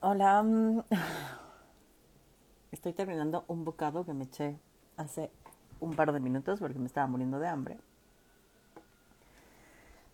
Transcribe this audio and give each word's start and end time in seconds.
Hola. 0.00 0.42
mm, 0.42 0.80
Estoy 2.72 2.92
terminando 2.92 3.44
un 3.48 3.64
bocado 3.64 4.04
que 4.04 4.12
me 4.14 4.24
eché 4.24 4.58
hace 4.96 5.30
un 5.80 5.94
par 5.94 6.12
de 6.12 6.20
minutos 6.20 6.60
porque 6.60 6.78
me 6.78 6.86
estaba 6.86 7.06
muriendo 7.06 7.38
de 7.38 7.48
hambre. 7.48 7.78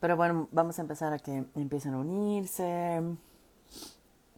Pero 0.00 0.16
bueno, 0.16 0.48
vamos 0.52 0.78
a 0.78 0.82
empezar 0.82 1.12
a 1.12 1.18
que 1.18 1.44
empiecen 1.54 1.94
a 1.94 1.98
unirse. 1.98 3.02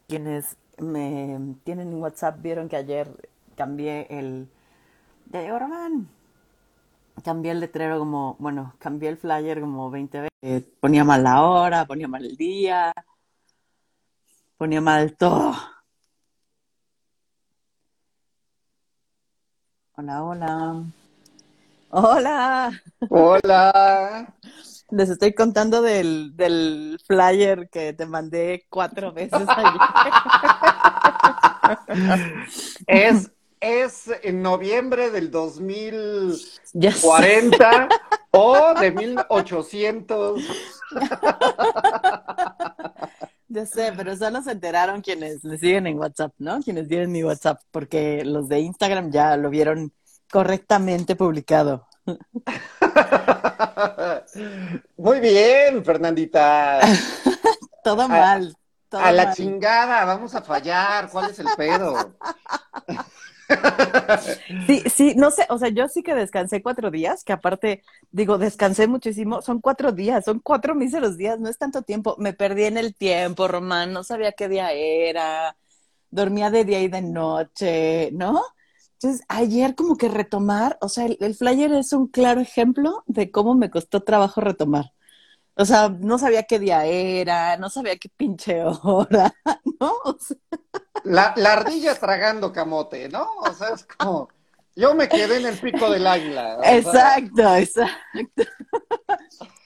Quienes 0.09 0.57
me 0.79 1.39
tienen 1.65 1.89
en 1.93 2.01
WhatsApp 2.01 2.41
vieron 2.41 2.69
que 2.69 2.77
ayer 2.77 3.09
cambié 3.57 4.07
el... 4.11 4.49
Ya 5.33 5.43
llegó 5.43 5.59
Román. 5.59 6.09
Cambié 7.25 7.53
el 7.53 7.61
letrero 7.61 7.99
como, 7.99 8.37
bueno, 8.39 8.75
cambié 8.79 9.09
el 9.09 9.17
flyer 9.17 9.61
como 9.61 9.91
20 9.91 10.29
veces. 10.43 10.69
Ponía 10.81 11.03
mal 11.03 11.25
la 11.25 11.43
hora, 11.43 11.87
ponía 11.87 12.07
mal 12.07 12.25
el 12.25 12.37
día, 12.37 12.93
ponía 14.57 14.81
mal 14.81 15.17
todo. 15.17 15.55
Hola, 19.93 20.25
hola. 20.25 20.83
Hola. 21.91 22.83
Hola. 23.09 24.35
Les 24.91 25.09
estoy 25.11 25.35
contando 25.35 25.83
del, 25.83 26.37
del 26.37 26.99
flyer 27.07 27.69
que 27.71 27.93
te 27.93 28.07
mandé 28.07 28.67
cuatro 28.69 29.13
veces 29.13 29.47
ayer. 29.49 29.81
Es, 32.87 33.33
es 33.59 34.09
en 34.23 34.41
noviembre 34.41 35.11
del 35.11 35.33
2040 35.33 36.39
Ya 36.75 36.93
sé. 36.93 37.51
o 38.31 38.73
de 38.79 38.93
1800. 38.93 40.41
Ya 43.49 43.65
sé, 43.65 43.93
pero 43.97 44.17
solo 44.17 44.43
se 44.43 44.51
enteraron 44.53 45.01
quienes 45.01 45.45
le 45.45 45.57
siguen 45.59 45.87
en 45.87 45.99
WhatsApp, 45.99 46.33
¿no? 46.39 46.61
Quienes 46.61 46.89
tienen 46.89 47.13
mi 47.13 47.23
WhatsApp, 47.23 47.61
porque 47.71 48.25
los 48.25 48.49
de 48.49 48.61
Instagram 48.61 49.13
ya 49.13 49.37
lo 49.37 49.51
vieron 49.51 49.93
correctamente 50.31 51.15
publicado. 51.15 51.87
Muy 54.97 55.21
bien, 55.21 55.85
Fernandita. 55.85 56.81
Todo 57.85 58.03
A, 58.03 58.09
mal, 58.09 58.57
todo 58.89 59.01
a 59.01 59.13
la 59.13 59.33
chingada, 59.33 60.05
vamos 60.05 60.35
a 60.35 60.43
fallar. 60.43 61.09
¿Cuál 61.09 61.31
es 61.31 61.39
el 61.39 61.47
pedo? 61.57 62.17
Sí, 64.67 64.83
sí, 64.93 65.15
no 65.17 65.31
sé, 65.31 65.47
o 65.51 65.59
sea, 65.59 65.69
yo 65.69 65.89
sí 65.89 66.03
que 66.03 66.15
descansé 66.15 66.63
cuatro 66.63 66.91
días, 66.91 67.23
que 67.25 67.33
aparte, 67.33 67.83
digo, 68.11 68.39
descansé 68.39 68.87
muchísimo, 68.89 69.41
son 69.43 69.61
cuatro 69.61 69.93
días, 69.93 70.25
son 70.25 70.41
cuatro 70.41 70.75
míseros 70.75 71.17
días, 71.17 71.39
no 71.41 71.49
es 71.49 71.59
tanto 71.59 71.83
tiempo, 71.83 72.17
me 72.19 72.33
perdí 72.33 72.65
en 72.65 72.77
el 72.77 72.95
tiempo, 72.95 73.49
Román, 73.49 73.93
no 73.93 74.03
sabía 74.05 74.33
qué 74.33 74.49
día 74.49 74.73
era, 74.73 75.57
dormía 76.11 76.51
de 76.51 76.65
día 76.65 76.83
y 76.83 76.89
de 76.89 77.03
noche, 77.03 78.11
¿no? 78.13 78.43
Entonces, 78.95 79.23
ayer 79.29 79.75
como 79.75 79.97
que 79.97 80.09
retomar, 80.09 80.79
o 80.81 80.89
sea, 80.89 81.07
el, 81.07 81.17
el 81.21 81.35
flyer 81.35 81.73
es 81.75 81.93
un 81.93 82.09
claro 82.09 82.41
ejemplo 82.41 83.05
de 83.07 83.31
cómo 83.31 83.55
me 83.55 83.71
costó 83.71 84.03
trabajo 84.03 84.41
retomar. 84.41 84.93
O 85.57 85.65
sea, 85.65 85.89
no 85.89 86.19
sabía 86.19 86.43
qué 86.45 86.59
día 86.59 86.85
era, 86.85 87.57
no 87.57 87.71
sabía 87.71 87.97
qué 87.97 88.09
pinche 88.11 88.63
hora, 88.65 89.35
¿no? 89.81 89.93
O 90.05 90.17
sea, 90.19 90.37
La, 91.05 91.33
la 91.37 91.55
ardilla 91.55 91.95
tragando 91.99 92.53
camote, 92.53 93.09
¿no? 93.09 93.27
O 93.39 93.53
sea, 93.55 93.71
es 93.71 93.85
como. 93.87 94.29
Yo 94.77 94.95
me 94.95 95.09
quedé 95.09 95.39
en 95.39 95.47
el 95.47 95.59
pico 95.59 95.91
del 95.91 96.07
águila. 96.07 96.59
Sea, 96.63 96.77
exacto, 96.79 97.57
exacto. 97.57 98.45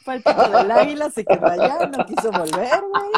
Fue 0.05 0.15
el 0.17 0.23
pico 0.23 0.49
del 0.49 0.71
águila, 0.71 1.11
se 1.11 1.25
quedó 1.27 1.49
allá, 1.49 1.87
no 1.87 2.05
quiso 2.07 2.33
volver, 2.33 2.81
güey. 2.83 3.11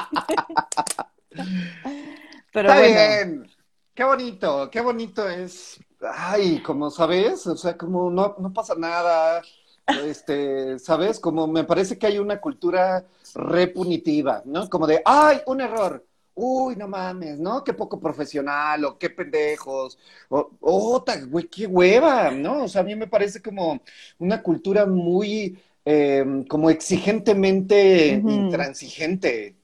Pero 2.53 2.71
está 2.71 2.75
bueno, 2.75 3.07
bien. 3.07 3.51
Qué 3.95 4.05
bonito, 4.05 4.71
qué 4.71 4.81
bonito 4.81 5.29
es. 5.29 5.79
Ay, 6.15 6.63
como 6.63 6.91
sabes, 6.91 7.47
o 7.47 7.57
sea, 7.57 7.77
como 7.77 8.11
no, 8.11 8.37
no 8.39 8.53
pasa 8.53 8.75
nada. 8.77 9.43
Este, 9.87 10.79
¿sabes? 10.79 11.19
Como 11.19 11.47
me 11.47 11.65
parece 11.65 11.99
que 11.99 12.07
hay 12.07 12.19
una 12.19 12.41
cultura 12.41 13.05
repunitiva, 13.35 14.43
¿no? 14.45 14.69
Como 14.69 14.87
de, 14.87 15.03
ay, 15.05 15.39
un 15.47 15.61
error. 15.61 16.05
Uy, 16.35 16.77
no 16.77 16.89
mames, 16.89 17.39
¿no? 17.39 17.63
Qué 17.63 17.75
poco 17.75 18.01
profesional, 18.01 18.85
o 18.87 18.99
qué 18.99 19.11
pendejos, 19.11 19.99
o, 20.31 20.51
oh, 20.61 21.05
güey, 21.29 21.47
qué 21.47 21.67
hueva, 21.67 22.31
¿no? 22.31 22.65
O 22.65 22.69
sea, 22.69 22.81
a 22.81 22.85
mí 22.85 22.97
me 22.97 23.07
parece 23.07 23.43
como 23.43 23.83
una 24.19 24.43
cultura 24.43 24.87
muy, 24.87 25.59
eh, 25.85 26.45
como 26.49 26.71
exigentemente 26.71 28.23
intransigente. 28.27 29.57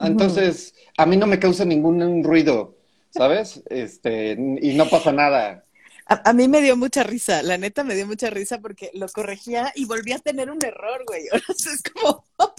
Entonces, 0.00 0.74
a 0.96 1.06
mí 1.06 1.16
no 1.16 1.26
me 1.26 1.38
causa 1.38 1.64
ningún 1.64 2.24
ruido, 2.24 2.74
¿sabes? 3.10 3.62
Este, 3.66 4.32
y 4.32 4.74
no 4.74 4.88
pasa 4.88 5.12
nada. 5.12 5.64
A, 6.06 6.30
a 6.30 6.32
mí 6.32 6.48
me 6.48 6.60
dio 6.60 6.76
mucha 6.76 7.02
risa, 7.04 7.42
la 7.42 7.58
neta 7.58 7.84
me 7.84 7.94
dio 7.94 8.06
mucha 8.06 8.30
risa 8.30 8.58
porque 8.60 8.90
lo 8.94 9.08
corregía 9.08 9.72
y 9.74 9.84
volví 9.86 10.12
a 10.12 10.18
tener 10.18 10.50
un 10.50 10.64
error, 10.64 11.04
güey. 11.06 11.24
O 11.48 11.54
sea, 11.54 11.72
es 11.72 11.82
como, 11.82 12.24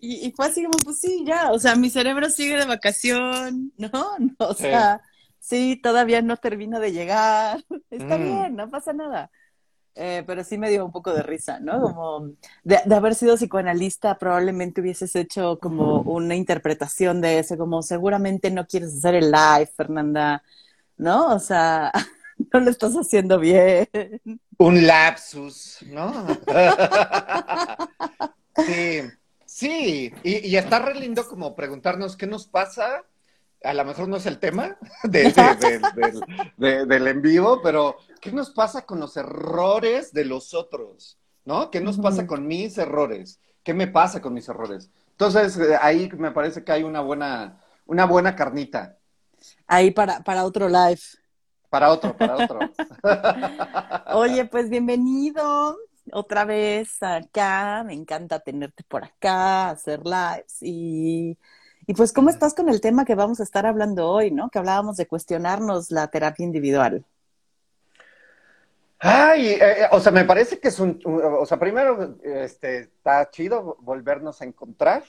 y, 0.00 0.26
y 0.26 0.32
fue 0.32 0.46
así 0.46 0.64
como, 0.64 0.82
pues 0.84 0.98
sí, 1.00 1.24
ya, 1.26 1.52
o 1.52 1.58
sea, 1.58 1.76
mi 1.76 1.90
cerebro 1.90 2.28
sigue 2.30 2.56
de 2.56 2.66
vacación, 2.66 3.72
¿no? 3.76 3.92
No, 4.18 4.48
o 4.48 4.54
Sí. 4.54 4.62
sea, 4.64 5.00
sí, 5.38 5.80
todavía 5.82 6.22
no 6.22 6.36
termino 6.36 6.80
de 6.80 6.92
llegar, 6.92 7.64
está 7.90 8.18
Mm. 8.18 8.22
bien, 8.22 8.56
no 8.56 8.70
pasa 8.70 8.92
nada. 8.92 9.30
Eh, 9.94 10.24
pero 10.26 10.42
sí 10.44 10.56
me 10.58 10.70
dio 10.70 10.86
un 10.86 10.92
poco 10.92 11.12
de 11.12 11.22
risa, 11.22 11.60
¿no? 11.60 11.80
Como 11.82 12.30
de, 12.64 12.80
de 12.86 12.94
haber 12.94 13.14
sido 13.14 13.36
psicoanalista, 13.36 14.18
probablemente 14.18 14.80
hubieses 14.80 15.14
hecho 15.16 15.58
como 15.60 16.00
una 16.02 16.34
interpretación 16.34 17.20
de 17.20 17.40
eso, 17.40 17.58
como 17.58 17.82
seguramente 17.82 18.50
no 18.50 18.66
quieres 18.66 18.96
hacer 18.96 19.16
el 19.16 19.30
live, 19.30 19.66
Fernanda, 19.76 20.42
¿no? 20.96 21.34
O 21.34 21.38
sea, 21.40 21.92
no 22.52 22.60
lo 22.60 22.70
estás 22.70 22.94
haciendo 22.94 23.38
bien. 23.38 23.88
Un 24.58 24.86
lapsus, 24.86 25.78
¿no? 25.88 26.26
Sí, 28.54 29.00
sí, 29.46 30.12
y, 30.22 30.46
y 30.48 30.56
está 30.56 30.78
re 30.78 30.94
lindo 30.94 31.26
como 31.26 31.54
preguntarnos 31.54 32.16
qué 32.16 32.26
nos 32.26 32.46
pasa. 32.46 33.04
A 33.64 33.74
lo 33.74 33.84
mejor 33.84 34.08
no 34.08 34.16
es 34.16 34.26
el 34.26 34.38
tema 34.38 34.76
de, 35.04 35.30
de- 35.32 35.56
de- 35.56 35.78
del 35.94 36.22
de- 36.56 36.86
del 36.86 37.08
en 37.08 37.22
vivo, 37.22 37.60
pero 37.62 37.96
¿qué 38.20 38.30
nos 38.32 38.50
pasa 38.50 38.82
con 38.84 39.00
los 39.00 39.16
errores 39.16 40.12
de 40.12 40.24
los 40.24 40.52
otros? 40.54 41.18
¿No? 41.44 41.70
¿Qué 41.70 41.80
nos 41.80 41.98
pasa 41.98 42.26
con 42.26 42.46
mis 42.46 42.76
errores? 42.78 43.40
¿Qué 43.64 43.74
me 43.74 43.88
pasa 43.88 44.20
con 44.20 44.34
mis 44.34 44.48
errores? 44.48 44.90
Entonces, 45.12 45.56
eh, 45.58 45.76
ahí 45.80 46.08
me 46.16 46.30
parece 46.30 46.62
que 46.62 46.72
hay 46.72 46.82
una 46.82 47.00
buena, 47.00 47.60
una 47.86 48.04
buena 48.06 48.36
carnita 48.36 48.98
Ahí 49.66 49.90
para, 49.90 50.22
para 50.22 50.44
otro 50.44 50.68
live. 50.68 51.00
Para 51.72 51.90
otro, 51.90 52.14
para 52.14 52.36
otro. 52.36 52.60
Oye, 54.14 54.44
pues 54.44 54.68
bienvenido 54.68 55.78
otra 56.12 56.44
vez 56.44 57.02
acá. 57.02 57.82
Me 57.86 57.94
encanta 57.94 58.40
tenerte 58.40 58.84
por 58.84 59.04
acá, 59.04 59.70
hacer 59.70 60.02
lives. 60.04 60.58
Y, 60.60 61.38
y 61.86 61.94
pues, 61.94 62.12
¿cómo 62.12 62.28
estás 62.28 62.52
con 62.52 62.68
el 62.68 62.82
tema 62.82 63.06
que 63.06 63.14
vamos 63.14 63.40
a 63.40 63.44
estar 63.44 63.64
hablando 63.64 64.06
hoy, 64.10 64.30
¿no? 64.30 64.50
Que 64.50 64.58
hablábamos 64.58 64.98
de 64.98 65.06
cuestionarnos 65.06 65.90
la 65.90 66.08
terapia 66.08 66.44
individual. 66.44 67.06
Ay, 68.98 69.46
eh, 69.48 69.58
eh, 69.60 69.88
o 69.92 69.98
sea, 69.98 70.12
me 70.12 70.26
parece 70.26 70.60
que 70.60 70.68
es 70.68 70.78
un, 70.78 71.00
un- 71.06 71.22
o 71.24 71.46
sea, 71.46 71.58
primero, 71.58 72.18
este, 72.22 72.80
está 72.80 73.30
chido 73.30 73.78
volvernos 73.80 74.42
a 74.42 74.44
encontrar, 74.44 75.04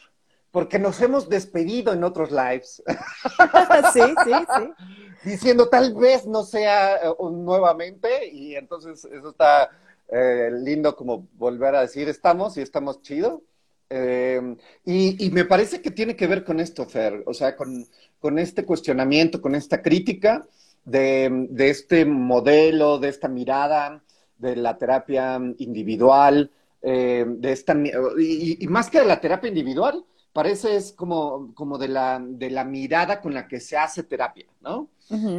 porque 0.53 0.77
nos 0.77 1.01
hemos 1.01 1.29
despedido 1.29 1.93
en 1.93 2.03
otros 2.03 2.29
lives, 2.29 2.83
Sí, 3.91 4.01
sí, 4.23 4.31
sí. 4.31 4.85
diciendo 5.25 5.67
tal 5.67 5.95
vez 5.95 6.27
no 6.27 6.43
sea 6.43 6.97
eh, 6.97 7.15
nuevamente, 7.19 8.27
y 8.31 8.53
entonces 8.55 9.03
eso 9.03 9.29
está 9.31 9.71
eh, 10.09 10.51
lindo 10.53 10.95
como 10.95 11.27
volver 11.33 11.73
a 11.73 11.81
decir 11.81 12.07
estamos 12.07 12.55
y 12.57 12.61
estamos 12.61 13.01
chido. 13.01 13.41
Eh, 13.89 14.55
y, 14.85 15.25
y 15.25 15.31
me 15.31 15.45
parece 15.45 15.81
que 15.81 15.89
tiene 15.89 16.15
que 16.15 16.27
ver 16.27 16.43
con 16.43 16.59
esto, 16.59 16.85
Fer, 16.85 17.23
o 17.25 17.33
sea, 17.33 17.55
con, 17.55 17.87
con 18.19 18.37
este 18.37 18.63
cuestionamiento, 18.63 19.41
con 19.41 19.55
esta 19.55 19.81
crítica 19.81 20.45
de, 20.85 21.47
de 21.49 21.69
este 21.71 22.05
modelo, 22.05 22.99
de 22.99 23.09
esta 23.09 23.27
mirada 23.27 24.03
de 24.37 24.55
la 24.55 24.77
terapia 24.77 25.41
individual, 25.57 26.51
eh, 26.83 27.25
de 27.27 27.51
esta, 27.51 27.75
y 28.19 28.67
más 28.67 28.91
que 28.91 28.99
de 28.99 29.05
la 29.05 29.19
terapia 29.19 29.47
individual, 29.47 30.05
parece 30.33 30.75
es 30.75 30.91
como, 30.91 31.53
como 31.53 31.77
de 31.77 31.87
la, 31.87 32.19
de 32.21 32.49
la 32.49 32.65
mirada 32.65 33.21
con 33.21 33.33
la 33.33 33.47
que 33.47 33.59
se 33.59 33.77
hace 33.77 34.03
terapia, 34.03 34.47
¿no? 34.61 34.89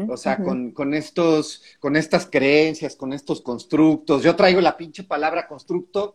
O 0.09 0.17
sea, 0.17 0.37
con, 0.37 0.71
con 0.71 0.95
estos, 0.95 1.63
con 1.81 1.97
estas 1.97 2.27
creencias, 2.27 2.95
con 2.95 3.13
estos 3.13 3.41
constructos. 3.41 4.23
Yo 4.23 4.37
traigo 4.37 4.61
la 4.61 4.77
pinche 4.77 5.03
palabra 5.03 5.49
constructo 5.49 6.15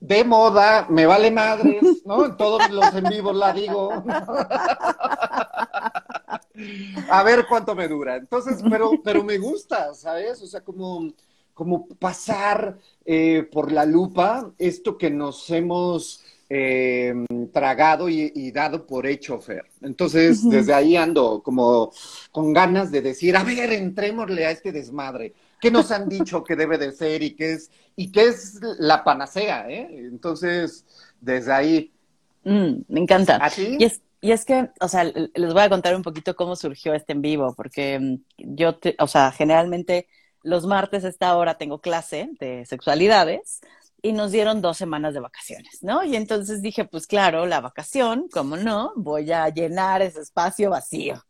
de 0.00 0.24
moda, 0.24 0.86
me 0.88 1.06
vale 1.06 1.30
madres, 1.30 2.04
¿no? 2.04 2.24
En 2.24 2.36
todos 2.36 2.68
los 2.70 2.92
en 2.94 3.04
vivos 3.04 3.36
la 3.36 3.52
digo. 3.52 3.92
A 7.10 7.22
ver 7.22 7.46
cuánto 7.48 7.74
me 7.74 7.86
dura. 7.86 8.16
Entonces, 8.16 8.60
pero, 8.68 8.90
pero 9.04 9.22
me 9.22 9.38
gusta, 9.38 9.94
¿sabes? 9.94 10.42
O 10.42 10.46
sea, 10.46 10.62
como, 10.62 11.12
como 11.54 11.86
pasar 11.86 12.78
eh, 13.04 13.48
por 13.52 13.70
la 13.70 13.84
lupa 13.84 14.50
esto 14.58 14.98
que 14.98 15.10
nos 15.10 15.48
hemos 15.50 16.24
eh, 16.52 17.14
tragado 17.52 18.08
y, 18.08 18.50
dado 18.50 18.84
por 18.84 19.06
hecho, 19.06 19.38
Fer. 19.38 19.66
Entonces, 19.82 20.48
desde 20.50 20.74
ahí 20.74 20.96
ando 20.96 21.42
como 21.44 21.92
con 22.32 22.52
ganas 22.52 22.90
de 22.90 23.00
decir, 23.00 23.36
a 23.36 23.44
ver, 23.44 23.72
entrémosle 23.72 24.44
a 24.46 24.50
este 24.50 24.72
desmadre. 24.72 25.32
¿Qué 25.60 25.70
nos 25.70 25.92
han 25.92 26.08
dicho 26.08 26.42
que 26.42 26.56
debe 26.56 26.76
de 26.76 26.90
ser 26.90 27.22
y 27.22 27.36
qué 27.36 27.52
es, 27.52 27.70
y 27.94 28.10
qué 28.10 28.28
es 28.28 28.58
la 28.78 29.04
panacea? 29.04 29.70
¿eh? 29.70 29.88
Entonces, 29.90 30.84
desde 31.20 31.52
ahí. 31.52 31.92
Mm, 32.42 32.80
me 32.88 33.00
encanta. 33.00 33.48
Y 33.56 33.84
es, 33.84 34.00
y 34.20 34.32
es 34.32 34.44
que, 34.44 34.70
o 34.80 34.88
sea, 34.88 35.04
les 35.04 35.52
voy 35.52 35.62
a 35.62 35.68
contar 35.68 35.94
un 35.94 36.02
poquito 36.02 36.34
cómo 36.34 36.56
surgió 36.56 36.94
este 36.94 37.12
en 37.12 37.22
vivo, 37.22 37.54
porque 37.54 38.00
mm, 38.00 38.16
yo, 38.56 38.76
o 38.98 39.06
sea, 39.06 39.30
generalmente 39.30 40.08
los 40.42 40.66
martes 40.66 41.04
a 41.04 41.08
esta 41.08 41.36
hora 41.36 41.58
tengo 41.58 41.80
clase 41.80 42.30
de 42.40 42.64
sexualidades 42.66 43.60
y 44.02 44.12
nos 44.12 44.32
dieron 44.32 44.60
dos 44.60 44.76
semanas 44.76 45.14
de 45.14 45.20
vacaciones, 45.20 45.82
¿no? 45.82 46.04
Y 46.04 46.16
entonces 46.16 46.62
dije, 46.62 46.84
pues 46.84 47.06
claro, 47.06 47.46
la 47.46 47.60
vacación, 47.60 48.28
¿cómo 48.32 48.56
no? 48.56 48.92
Voy 48.96 49.32
a 49.32 49.48
llenar 49.48 50.02
ese 50.02 50.20
espacio 50.20 50.70
vacío, 50.70 51.22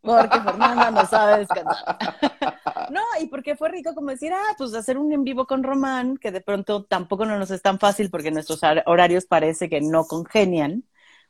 porque 0.00 0.40
Fernanda 0.40 0.90
no 0.90 1.06
sabe 1.06 1.38
descansar. 1.38 1.98
no, 2.90 3.00
y 3.20 3.26
porque 3.26 3.56
fue 3.56 3.70
rico 3.70 3.94
como 3.94 4.10
decir, 4.10 4.32
ah, 4.32 4.54
pues 4.58 4.74
hacer 4.74 4.98
un 4.98 5.12
en 5.12 5.24
vivo 5.24 5.46
con 5.46 5.62
Román, 5.62 6.16
que 6.16 6.32
de 6.32 6.40
pronto 6.40 6.84
tampoco 6.84 7.24
no 7.24 7.38
nos 7.38 7.50
es 7.50 7.62
tan 7.62 7.78
fácil 7.78 8.10
porque 8.10 8.30
nuestros 8.30 8.60
horarios 8.86 9.26
parece 9.26 9.68
que 9.68 9.80
no 9.80 10.04
congenian 10.04 10.84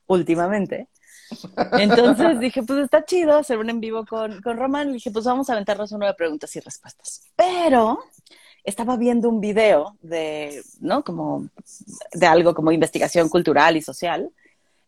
últimamente. 0.06 0.88
Entonces 1.78 2.40
dije, 2.40 2.62
pues 2.62 2.80
está 2.80 3.04
chido 3.04 3.36
hacer 3.36 3.58
un 3.58 3.70
en 3.70 3.80
vivo 3.80 4.04
con, 4.04 4.40
con 4.42 4.56
Román. 4.56 4.90
Y 4.90 4.94
dije, 4.94 5.10
pues 5.10 5.24
vamos 5.24 5.48
a 5.48 5.54
aventarnos 5.54 5.92
una 5.92 6.06
de 6.06 6.14
preguntas 6.14 6.54
y 6.56 6.60
respuestas. 6.60 7.30
Pero 7.36 7.98
estaba 8.64 8.96
viendo 8.96 9.28
un 9.28 9.40
video 9.40 9.96
de, 10.02 10.62
¿no? 10.80 11.02
Como 11.02 11.48
de 12.12 12.26
algo 12.26 12.54
como 12.54 12.72
investigación 12.72 13.28
cultural 13.28 13.76
y 13.76 13.82
social. 13.82 14.30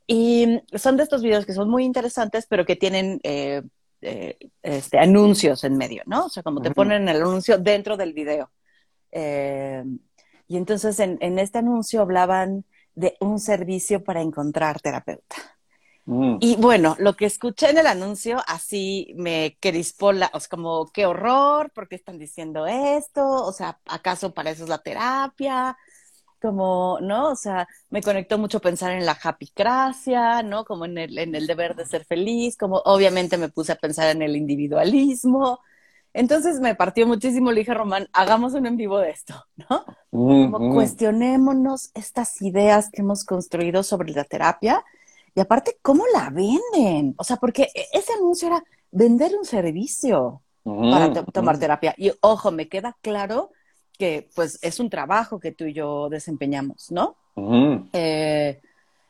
Y 0.06 0.60
son 0.74 0.96
de 0.96 1.02
estos 1.02 1.22
videos 1.22 1.46
que 1.46 1.54
son 1.54 1.70
muy 1.70 1.84
interesantes, 1.84 2.46
pero 2.46 2.66
que 2.66 2.76
tienen 2.76 3.20
eh, 3.22 3.62
eh, 4.02 4.36
este, 4.62 4.98
anuncios 4.98 5.64
en 5.64 5.76
medio, 5.76 6.02
¿no? 6.06 6.26
O 6.26 6.28
sea, 6.28 6.42
como 6.42 6.60
te 6.60 6.70
ponen 6.70 7.08
el 7.08 7.22
anuncio 7.22 7.58
dentro 7.58 7.96
del 7.96 8.12
video. 8.12 8.50
Eh, 9.10 9.82
y 10.46 10.56
entonces 10.56 11.00
en, 11.00 11.16
en, 11.20 11.38
este 11.38 11.58
anuncio 11.58 12.02
hablaban 12.02 12.64
de 12.94 13.16
un 13.20 13.38
servicio 13.38 14.04
para 14.04 14.20
encontrar 14.20 14.80
terapeuta. 14.80 15.53
Mm. 16.06 16.36
Y 16.40 16.56
bueno, 16.56 16.96
lo 16.98 17.14
que 17.14 17.24
escuché 17.26 17.70
en 17.70 17.78
el 17.78 17.86
anuncio 17.86 18.42
así 18.46 19.14
me 19.16 19.56
crispó 19.60 20.12
la, 20.12 20.30
o 20.34 20.40
sea, 20.40 20.48
como 20.50 20.90
qué 20.92 21.06
horror, 21.06 21.70
¿por 21.72 21.88
qué 21.88 21.96
están 21.96 22.18
diciendo 22.18 22.66
esto? 22.66 23.26
O 23.26 23.52
sea, 23.52 23.78
¿acaso 23.86 24.34
para 24.34 24.50
eso 24.50 24.64
es 24.64 24.68
la 24.68 24.82
terapia? 24.82 25.76
Como, 26.40 26.98
¿no? 27.00 27.30
O 27.30 27.36
sea, 27.36 27.66
me 27.88 28.02
conectó 28.02 28.36
mucho 28.36 28.60
pensar 28.60 28.92
en 28.92 29.06
la 29.06 29.18
happycracia, 29.22 30.42
¿no? 30.42 30.64
Como 30.66 30.84
en 30.84 30.98
el, 30.98 31.18
en 31.18 31.34
el 31.34 31.46
deber 31.46 31.74
de 31.74 31.86
ser 31.86 32.04
feliz, 32.04 32.56
como 32.58 32.82
obviamente 32.84 33.38
me 33.38 33.48
puse 33.48 33.72
a 33.72 33.76
pensar 33.76 34.10
en 34.10 34.20
el 34.20 34.36
individualismo. 34.36 35.60
Entonces 36.12 36.60
me 36.60 36.74
partió 36.74 37.06
muchísimo, 37.06 37.50
le 37.50 37.60
dije 37.60 37.72
a 37.72 37.74
Román, 37.74 38.08
hagamos 38.12 38.52
un 38.54 38.66
en 38.66 38.76
vivo 38.76 38.98
de 38.98 39.10
esto, 39.10 39.34
¿no? 39.56 39.84
Mm, 40.10 40.52
como 40.52 40.68
mm. 40.68 40.74
cuestionémonos 40.74 41.90
estas 41.94 42.42
ideas 42.42 42.90
que 42.90 43.00
hemos 43.00 43.24
construido 43.24 43.82
sobre 43.82 44.12
la 44.12 44.24
terapia 44.24 44.84
y 45.34 45.40
aparte, 45.40 45.78
¿cómo 45.82 46.04
la 46.12 46.30
venden? 46.30 47.14
O 47.18 47.24
sea, 47.24 47.36
porque 47.36 47.64
e, 47.74 47.86
ese 47.92 48.12
anuncio 48.12 48.48
era 48.48 48.64
vender 48.90 49.32
un 49.36 49.44
servicio 49.44 50.42
para 50.64 51.12
tomar 51.24 51.58
terapia. 51.58 51.94
Y 51.98 52.12
ojo, 52.20 52.50
me 52.50 52.68
queda 52.68 52.96
claro 53.02 53.50
que 53.98 54.28
pues 54.34 54.58
es 54.62 54.80
un 54.80 54.90
trabajo 54.90 55.38
que 55.38 55.52
tú 55.52 55.64
y 55.64 55.72
yo 55.72 56.08
desempeñamos, 56.08 56.90
¿no? 56.90 57.16
Eh, 57.92 58.60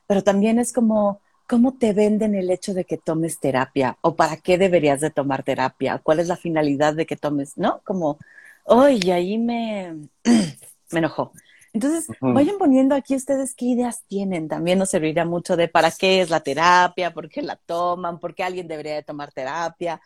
pero 0.06 0.22
también 0.22 0.58
es 0.58 0.72
como, 0.72 1.20
¿cómo 1.46 1.74
te 1.74 1.92
venden 1.92 2.34
el 2.34 2.50
hecho 2.50 2.74
de 2.74 2.84
que 2.84 2.98
tomes 2.98 3.38
terapia? 3.38 3.98
¿O 4.00 4.16
para 4.16 4.36
qué 4.38 4.58
deberías 4.58 5.00
de 5.00 5.10
tomar 5.10 5.42
terapia? 5.42 5.98
¿Cuál 6.02 6.20
es 6.20 6.28
la 6.28 6.36
finalidad 6.36 6.94
de 6.94 7.06
que 7.06 7.16
tomes? 7.16 7.56
¿No? 7.56 7.80
Como, 7.84 8.18
oye, 8.64 9.12
ahí 9.12 9.38
me, 9.38 10.08
me 10.90 10.98
enojó. 10.98 11.32
Entonces, 11.74 12.06
vayan 12.20 12.56
poniendo 12.56 12.94
aquí 12.94 13.16
ustedes 13.16 13.52
qué 13.56 13.64
ideas 13.64 14.04
tienen. 14.06 14.46
También 14.46 14.78
nos 14.78 14.90
serviría 14.90 15.24
mucho 15.24 15.56
de 15.56 15.66
para 15.66 15.90
qué 15.90 16.20
es 16.20 16.30
la 16.30 16.38
terapia, 16.38 17.12
por 17.12 17.28
qué 17.28 17.42
la 17.42 17.56
toman, 17.56 18.20
por 18.20 18.32
qué 18.32 18.44
alguien 18.44 18.68
debería 18.68 18.94
de 18.94 19.02
tomar 19.02 19.32
terapia, 19.32 20.00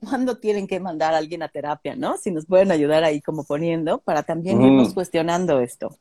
cuándo 0.00 0.38
tienen 0.38 0.66
que 0.66 0.80
mandar 0.80 1.12
a 1.12 1.18
alguien 1.18 1.42
a 1.42 1.48
terapia, 1.48 1.94
¿no? 1.94 2.16
Si 2.16 2.30
nos 2.30 2.46
pueden 2.46 2.72
ayudar 2.72 3.04
ahí 3.04 3.20
como 3.20 3.44
poniendo 3.44 3.98
para 3.98 4.22
también 4.22 4.62
irnos 4.62 4.94
cuestionando 4.94 5.60
esto. 5.60 5.94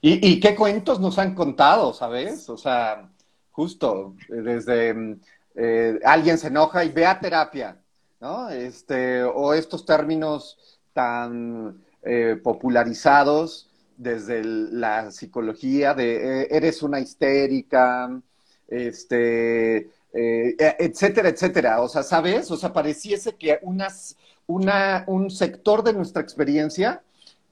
¿Y, 0.00 0.40
qué 0.40 0.56
cuentos 0.56 0.98
nos 0.98 1.18
han 1.18 1.34
contado, 1.34 1.92
sabes? 1.92 2.48
O 2.48 2.56
sea, 2.56 3.10
justo 3.50 4.14
desde 4.30 5.18
eh, 5.54 6.00
alguien 6.02 6.38
se 6.38 6.46
enoja 6.46 6.82
y 6.82 6.88
ve 6.88 7.04
a 7.04 7.20
terapia, 7.20 7.76
¿no? 8.22 8.48
Este, 8.48 9.22
o 9.22 9.52
estos 9.52 9.84
términos 9.84 10.80
tan 10.94 11.84
eh, 12.02 12.38
popularizados 12.42 13.68
desde 13.96 14.44
la 14.44 15.10
psicología 15.10 15.94
de 15.94 16.42
eh, 16.42 16.48
eres 16.50 16.82
una 16.82 17.00
histérica, 17.00 18.20
este, 18.68 19.78
eh, 20.12 20.56
etcétera, 20.78 21.28
etcétera. 21.28 21.80
O 21.82 21.88
sea, 21.88 22.02
¿sabes? 22.02 22.50
O 22.50 22.56
sea, 22.56 22.72
pareciese 22.72 23.34
que 23.34 23.58
unas, 23.62 24.16
una, 24.46 25.04
un 25.08 25.30
sector 25.30 25.82
de 25.82 25.92
nuestra 25.92 26.22
experiencia 26.22 27.02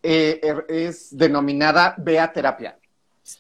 er, 0.02 0.66
es 0.68 1.16
denominada 1.16 1.96
vea 1.98 2.32
terapia, 2.32 2.78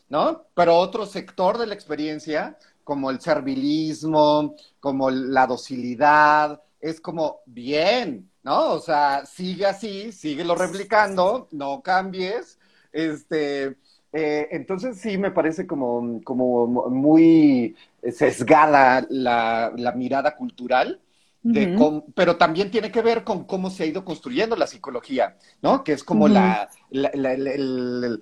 ¿no? 0.08 0.46
Pero 0.54 0.76
otro 0.76 1.06
sector 1.06 1.58
de 1.58 1.68
la 1.68 1.74
experiencia, 1.74 2.58
como 2.82 3.10
el 3.10 3.20
servilismo, 3.20 4.56
como 4.80 5.10
la 5.10 5.46
docilidad, 5.46 6.60
es 6.80 7.00
como 7.00 7.40
bien, 7.46 8.30
¿no? 8.46 8.74
O 8.74 8.80
sea, 8.80 9.26
sigue 9.26 9.66
así, 9.66 10.12
síguelo 10.12 10.54
replicando, 10.54 11.48
no 11.50 11.82
cambies. 11.82 12.60
Este, 12.92 13.76
eh, 14.12 14.48
entonces 14.52 15.00
sí 15.00 15.18
me 15.18 15.32
parece 15.32 15.66
como, 15.66 16.20
como 16.22 16.68
muy 16.88 17.74
sesgada 18.12 19.04
la, 19.10 19.92
mirada 19.96 20.36
cultural. 20.36 21.00
De 21.42 21.76
pero 22.14 22.36
también 22.36 22.70
tiene 22.72 22.90
que 22.90 23.02
ver 23.02 23.22
con 23.24 23.44
cómo 23.44 23.70
se 23.70 23.82
ha 23.82 23.86
ido 23.86 24.04
construyendo 24.04 24.56
la 24.56 24.66
psicología, 24.66 25.36
¿no? 25.62 25.82
Que 25.82 25.92
es 25.92 26.02
como 26.02 26.26
la, 26.26 26.68
el, 26.90 28.20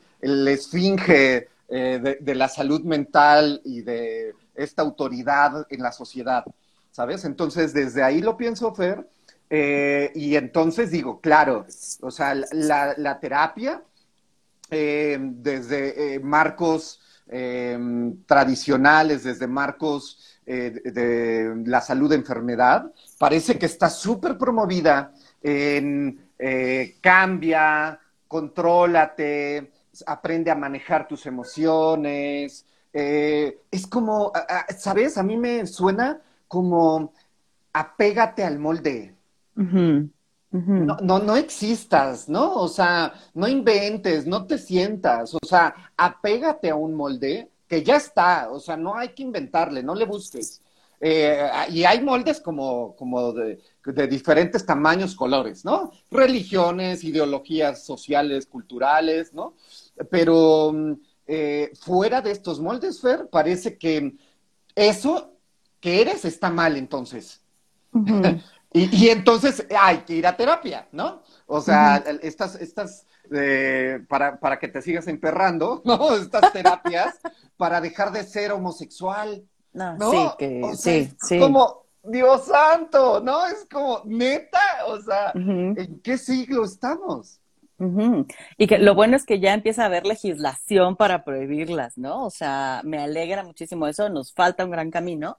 esfinge 0.49 1.49
eh, 1.69 2.17
de, 2.21 2.35
la 2.35 2.49
salud 2.49 2.83
mental 2.83 3.61
y 3.65 3.83
de 3.83 4.35
esta 4.55 4.83
autoridad 4.83 5.67
en 5.71 5.83
la 5.83 5.93
sociedad, 5.93 6.45
¿sabes? 6.91 7.25
Entonces, 7.25 7.73
desde 7.73 8.03
ahí 8.03 8.21
lo 8.21 8.37
pienso, 8.37 8.75
Fer, 8.75 9.07
eh, 9.57 10.11
y 10.17 10.35
entonces 10.35 10.91
digo, 10.91 11.21
claro, 11.21 11.65
o 12.01 12.11
sea, 12.11 12.35
la, 12.35 13.21
terapia 13.21 13.85
eh, 14.69 15.17
desde 15.21 16.15
eh, 16.15 16.19
marcos 16.19 17.01
tradicionales, 18.27 19.23
desde 19.23 19.47
marcos 19.47 20.41
de, 20.45 21.63
la 21.67 21.81
salud 21.81 22.11
de 22.11 22.17
enfermedad, 22.17 22.93
parece 23.17 23.57
que 23.57 23.67
está 23.67 23.89
súper 23.91 24.37
promovida 24.37 25.13
en 25.41 26.31
cambia, 27.01 27.99
contrólate, 28.27 29.71
aprende 30.05 30.51
a 30.51 30.57
manejar 30.57 31.07
tus 31.07 31.27
emociones. 31.27 32.67
es 32.93 33.87
como, 33.89 34.33
¿sabes? 34.77 35.17
A 35.17 35.23
mí 35.23 35.37
me 35.37 35.65
suena 35.67 36.21
como 36.49 37.13
apégate 37.73 38.43
al 38.43 38.59
molde. 38.59 39.15
No, 39.55 40.97
no, 41.03 41.19
no 41.19 41.35
existas, 41.35 42.29
¿no? 42.29 42.55
O 42.55 42.69
sea, 42.69 43.13
no 43.35 43.49
inventes, 43.49 44.25
no 44.25 44.47
te 44.47 44.57
sientas, 44.57 45.35
o 45.35 45.45
sea, 45.45 45.75
apégate 45.97 46.71
a 46.71 46.77
un 46.77 46.95
molde 46.95 47.51
que 47.67 47.83
ya 47.83 47.97
está, 47.97 48.51
o 48.53 48.61
sea, 48.61 48.77
no 48.77 48.95
hay 48.95 49.09
que 49.09 49.25
inventarle, 49.25 49.83
no 49.83 49.97
le 49.97 50.05
busques. 50.05 50.63
Eh, 51.01 51.51
y 51.71 51.85
hay 51.85 52.01
moldes 52.03 52.41
como, 52.41 52.95
como 52.95 53.33
de, 53.33 53.59
diferentes 54.09 54.65
tamaños, 54.65 55.17
colores, 55.17 55.65
¿no? 55.65 55.91
Religiones, 56.11 57.03
ideologías 57.03 57.85
sociales, 57.85 58.47
culturales, 58.47 59.35
¿no? 59.35 59.55
Pero 60.09 60.73
eh, 61.27 61.73
fuera 61.81 62.23
de 62.23 62.31
estos 62.31 62.61
moldes, 62.61 63.01
Fer, 63.01 63.29
parece 63.29 63.77
que 63.77 64.15
eso 64.75 65.33
que 65.81 66.01
eres 66.01 66.25
está 66.25 66.49
mal 66.49 66.77
entonces. 66.77 67.43
Y, 68.77 69.09
entonces 69.09 69.65
hay 69.79 69.99
que 69.99 70.15
ir 70.15 70.27
a 70.27 70.37
terapia, 70.37 70.89
¿no? 70.91 71.23
O 71.47 71.61
sea, 71.61 72.03
estas, 72.23 72.57
estas, 72.57 73.07
eh, 73.33 74.05
para, 74.09 74.41
para 74.41 74.59
que 74.59 74.67
te 74.67 74.83
sigas 74.83 75.07
emperrando, 75.07 75.81
¿no? 75.87 76.17
Estas 76.17 76.53
terapias 76.53 77.21
para 77.57 77.81
dejar 77.81 78.11
de 78.11 78.25
ser 78.25 78.51
homosexual. 78.51 79.45
No, 79.73 80.11
Sí, 80.11 80.29
que, 80.39 80.63
sí, 80.77 81.17
sí. 81.21 81.39
Como, 81.39 81.85
Dios 82.03 82.47
santo, 82.47 83.21
¿no? 83.21 83.47
Es 83.47 83.67
como, 83.71 84.03
neta, 84.05 84.61
o 84.89 85.01
sea, 85.01 85.31
¿en 85.35 86.01
qué 86.03 86.19
siglo 86.19 86.65
estamos? 86.65 87.41
Y 88.57 88.67
que 88.67 88.79
lo 88.79 88.95
bueno 88.95 89.17
es 89.17 89.25
que 89.25 89.41
ya 89.41 89.53
empieza 89.53 89.83
a 89.83 89.87
haber 89.87 90.07
legislación 90.07 90.97
para 90.97 91.25
prohibirlas, 91.25 91.99
¿no? 91.99 92.25
O 92.25 92.31
sea, 92.31 92.81
me 92.85 92.99
alegra 92.99 93.43
muchísimo 93.43 93.87
eso, 93.87 94.09
nos 94.09 94.33
falta 94.33 94.65
un 94.65 94.71
gran 94.71 94.91
camino, 94.91 95.39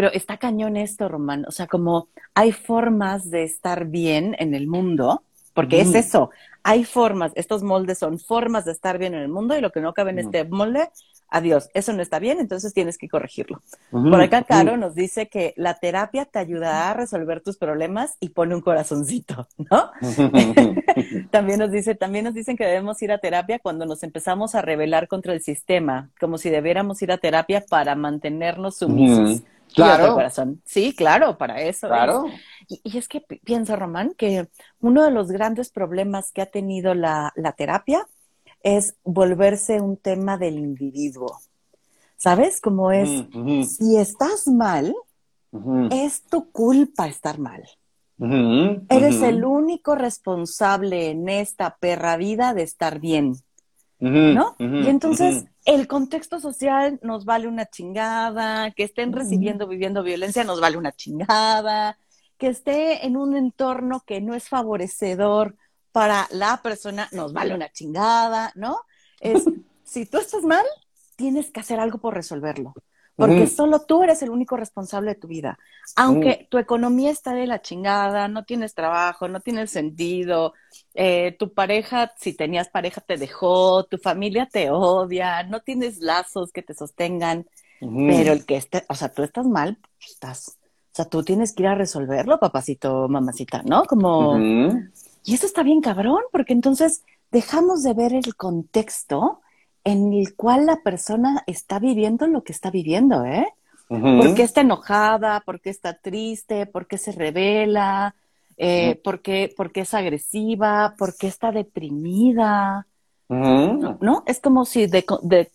pero 0.00 0.14
está 0.14 0.38
cañón 0.38 0.78
esto, 0.78 1.10
Román. 1.10 1.44
O 1.46 1.50
sea, 1.50 1.66
como 1.66 2.08
hay 2.32 2.52
formas 2.52 3.30
de 3.30 3.42
estar 3.42 3.84
bien 3.84 4.34
en 4.38 4.54
el 4.54 4.66
mundo, 4.66 5.24
porque 5.52 5.82
es 5.82 5.94
eso, 5.94 6.30
hay 6.62 6.84
formas, 6.84 7.32
estos 7.34 7.62
moldes 7.62 7.98
son 7.98 8.18
formas 8.18 8.64
de 8.64 8.72
estar 8.72 8.96
bien 8.96 9.12
en 9.12 9.20
el 9.20 9.28
mundo 9.28 9.58
y 9.58 9.60
lo 9.60 9.70
que 9.72 9.82
no 9.82 9.92
cabe 9.92 10.12
en 10.12 10.20
este 10.20 10.44
molde 10.44 10.88
adiós, 11.28 11.68
eso 11.74 11.92
no 11.92 12.00
está 12.00 12.18
bien, 12.18 12.40
entonces 12.40 12.72
tienes 12.72 12.96
que 12.96 13.10
corregirlo. 13.10 13.62
Por 13.90 14.22
acá 14.22 14.42
Caro 14.42 14.78
nos 14.78 14.94
dice 14.94 15.28
que 15.28 15.52
la 15.58 15.74
terapia 15.74 16.24
te 16.24 16.38
ayudará 16.38 16.90
a 16.90 16.94
resolver 16.94 17.42
tus 17.42 17.58
problemas 17.58 18.16
y 18.20 18.30
pone 18.30 18.54
un 18.54 18.62
corazoncito, 18.62 19.46
¿no? 19.70 19.90
también 21.30 21.58
nos 21.58 21.70
dice, 21.70 21.94
también 21.94 22.24
nos 22.24 22.32
dicen 22.32 22.56
que 22.56 22.64
debemos 22.64 23.02
ir 23.02 23.12
a 23.12 23.18
terapia 23.18 23.58
cuando 23.58 23.84
nos 23.84 24.02
empezamos 24.02 24.54
a 24.54 24.62
rebelar 24.62 25.08
contra 25.08 25.34
el 25.34 25.42
sistema, 25.42 26.10
como 26.18 26.38
si 26.38 26.48
debiéramos 26.48 27.02
ir 27.02 27.12
a 27.12 27.18
terapia 27.18 27.62
para 27.68 27.94
mantenernos 27.94 28.78
sumisos. 28.78 29.42
Claro. 29.74 30.14
Corazón. 30.14 30.62
Sí, 30.64 30.94
claro, 30.94 31.38
para 31.38 31.60
eso. 31.62 31.88
Claro. 31.88 32.26
Y, 32.68 32.80
y, 32.84 32.98
es 32.98 33.08
que 33.08 33.20
pienso, 33.20 33.76
Román, 33.76 34.14
que 34.16 34.48
uno 34.80 35.04
de 35.04 35.10
los 35.10 35.30
grandes 35.30 35.70
problemas 35.70 36.32
que 36.32 36.42
ha 36.42 36.46
tenido 36.46 36.94
la, 36.94 37.32
la 37.36 37.52
terapia 37.52 38.06
es 38.62 38.94
volverse 39.04 39.80
un 39.80 39.96
tema 39.96 40.36
del 40.36 40.58
individuo. 40.58 41.40
¿Sabes? 42.16 42.60
Como 42.60 42.92
es, 42.92 43.08
si 43.66 43.96
estás 43.96 44.46
mal, 44.46 44.94
es 45.90 46.22
tu 46.24 46.50
culpa 46.50 47.08
estar 47.08 47.38
mal. 47.38 47.62
Eres 48.90 49.22
el 49.22 49.42
único 49.46 49.94
responsable 49.94 51.08
en 51.10 51.30
esta 51.30 51.76
perra 51.80 52.18
vida 52.18 52.52
de 52.52 52.62
estar 52.62 53.00
bien. 53.00 53.36
¿No? 54.00 54.56
y 54.58 54.88
entonces 54.88 55.44
el 55.66 55.86
contexto 55.86 56.40
social 56.40 56.98
nos 57.02 57.26
vale 57.26 57.46
una 57.48 57.66
chingada, 57.66 58.70
que 58.70 58.84
estén 58.84 59.12
recibiendo, 59.12 59.68
viviendo 59.68 60.02
violencia 60.02 60.42
nos 60.42 60.58
vale 60.58 60.78
una 60.78 60.92
chingada, 60.92 61.98
que 62.38 62.48
esté 62.48 63.04
en 63.06 63.18
un 63.18 63.36
entorno 63.36 64.02
que 64.06 64.22
no 64.22 64.34
es 64.34 64.48
favorecedor 64.48 65.56
para 65.92 66.26
la 66.30 66.62
persona 66.62 67.08
nos 67.12 67.32
vale 67.32 67.54
una 67.54 67.70
chingada, 67.70 68.52
¿no? 68.54 68.80
Es, 69.20 69.44
si 69.84 70.06
tú 70.06 70.18
estás 70.18 70.42
mal, 70.44 70.64
tienes 71.16 71.50
que 71.50 71.60
hacer 71.60 71.78
algo 71.80 71.98
por 71.98 72.14
resolverlo, 72.14 72.72
porque 73.20 73.46
solo 73.46 73.80
tú 73.80 74.02
eres 74.02 74.22
el 74.22 74.30
único 74.30 74.56
responsable 74.56 75.10
de 75.10 75.20
tu 75.20 75.28
vida. 75.28 75.58
Aunque 75.96 76.48
tu 76.50 76.58
economía 76.58 77.10
está 77.10 77.34
de 77.34 77.46
la 77.46 77.60
chingada, 77.60 78.28
no 78.28 78.44
tienes 78.44 78.74
trabajo, 78.74 79.28
no 79.28 79.40
tienes 79.40 79.70
sentido, 79.70 80.54
eh, 80.94 81.36
tu 81.38 81.52
pareja, 81.52 82.12
si 82.18 82.32
tenías 82.32 82.68
pareja, 82.68 83.00
te 83.00 83.16
dejó, 83.16 83.84
tu 83.84 83.98
familia 83.98 84.48
te 84.50 84.70
odia, 84.70 85.42
no 85.42 85.60
tienes 85.60 85.98
lazos 85.98 86.50
que 86.50 86.62
te 86.62 86.74
sostengan, 86.74 87.46
pero 87.80 88.32
el 88.32 88.44
que 88.46 88.56
esté, 88.56 88.84
o 88.88 88.94
sea, 88.94 89.10
tú 89.10 89.22
estás 89.22 89.46
mal, 89.46 89.78
estás. 90.00 90.58
O 90.92 90.94
sea, 90.96 91.04
tú 91.04 91.22
tienes 91.22 91.52
que 91.52 91.62
ir 91.62 91.68
a 91.68 91.74
resolverlo, 91.76 92.40
papacito, 92.40 93.08
mamacita, 93.08 93.62
¿no? 93.64 93.84
Como, 93.84 94.38
y 94.38 95.34
eso 95.34 95.46
está 95.46 95.62
bien 95.62 95.80
cabrón, 95.80 96.22
porque 96.32 96.52
entonces 96.52 97.04
dejamos 97.30 97.82
de 97.82 97.94
ver 97.94 98.12
el 98.14 98.34
contexto 98.34 99.40
en 99.84 100.12
el 100.12 100.34
cual 100.34 100.66
la 100.66 100.82
persona 100.82 101.42
está 101.46 101.78
viviendo 101.78 102.26
lo 102.26 102.42
que 102.42 102.52
está 102.52 102.70
viviendo, 102.70 103.24
¿eh? 103.24 103.46
¿Por 103.88 104.34
qué 104.34 104.44
está 104.44 104.60
enojada? 104.60 105.40
¿Por 105.40 105.60
qué 105.60 105.70
está 105.70 105.94
triste? 105.94 106.66
¿Por 106.66 106.86
qué 106.86 106.96
se 106.96 107.10
revela? 107.10 108.14
Eh, 108.56 109.00
¿por, 109.02 109.20
qué, 109.20 109.52
es 109.74 109.94
agresiva? 109.94 110.94
¿Por 110.96 111.16
qué 111.16 111.26
está 111.26 111.50
deprimida? 111.50 112.86
¿No? 113.28 114.22
Es 114.26 114.38
como 114.38 114.64
si 114.64 114.86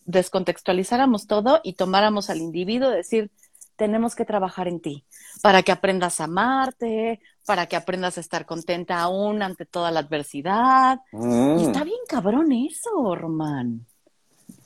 descontextualizáramos 0.06 1.28
todo 1.28 1.62
y 1.64 1.74
tomáramos 1.74 2.30
al 2.30 2.40
individuo 2.40 2.92
y 2.92 2.96
decir, 2.96 3.32
tenemos 3.78 4.16
que 4.16 4.26
trabajar 4.26 4.68
en 4.68 4.82
ti 4.82 5.06
para 5.42 5.64
que 5.64 5.72
aprendas 5.72 6.20
a 6.20 6.26
amarte, 6.26 7.22
para 7.46 7.68
que 7.68 7.76
aprendas 7.76 8.18
a 8.18 8.22
estar 8.22 8.46
contenta 8.46 9.00
aún 9.00 9.44
ante 9.44 9.66
toda 9.66 9.92
la 9.92 10.02
adversidad. 10.02 11.00
Y 11.14 11.64
está 11.64 11.84
bien 11.86 12.00
cabrón 12.08 12.52
eso, 12.52 13.16
Román. 13.16 13.86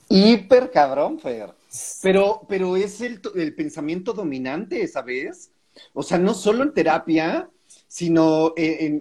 Hiper 0.09 0.71
cabrón, 0.71 1.19
Fer. 1.19 1.53
Pero, 2.01 2.41
pero 2.49 2.75
es 2.75 2.99
el, 3.01 3.21
pensamiento 3.55 4.13
dominante, 4.13 4.87
¿sabes? 4.87 5.51
O 5.93 6.01
sea, 6.01 6.17
no 6.17 6.33
solo 6.33 6.63
en 6.63 6.73
terapia, 6.73 7.49
sino 7.87 8.53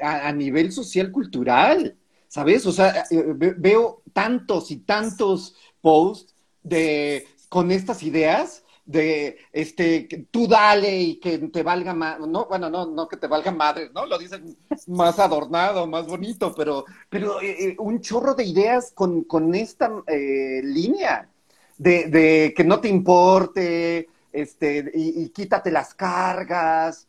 a, 0.02 0.32
nivel 0.32 0.70
social 0.70 1.10
cultural, 1.10 1.96
¿sabes? 2.28 2.66
O 2.66 2.72
sea, 2.72 3.06
eh, 3.10 3.24
veo 3.56 4.02
tantos 4.12 4.70
y 4.70 4.78
tantos 4.78 5.54
posts 5.80 6.34
de 6.62 7.26
con 7.48 7.70
estas 7.70 8.02
ideas 8.02 8.62
de 8.88 9.36
este 9.52 10.08
tú 10.30 10.48
dale 10.48 10.98
y 10.98 11.16
que 11.16 11.38
te 11.38 11.62
valga 11.62 11.92
más, 11.92 12.18
no, 12.20 12.46
bueno, 12.46 12.70
no, 12.70 12.86
no 12.86 13.06
que 13.06 13.18
te 13.18 13.26
valga 13.26 13.50
madre, 13.52 13.90
¿no? 13.94 14.06
Lo 14.06 14.16
dicen 14.16 14.56
más 14.86 15.18
adornado, 15.18 15.86
más 15.86 16.06
bonito, 16.06 16.54
pero, 16.56 16.86
pero 17.10 17.38
eh, 17.42 17.68
eh, 17.68 17.76
un 17.78 18.00
chorro 18.00 18.34
de 18.34 18.44
ideas 18.44 18.90
con, 18.92 19.24
con 19.24 19.54
esta 19.54 19.92
eh, 20.06 20.62
línea 20.64 21.28
de, 21.76 22.04
de, 22.06 22.54
que 22.56 22.64
no 22.64 22.80
te 22.80 22.88
importe, 22.88 24.08
este, 24.32 24.90
y, 24.94 25.22
y, 25.22 25.28
quítate 25.28 25.70
las 25.70 25.94
cargas. 25.94 27.06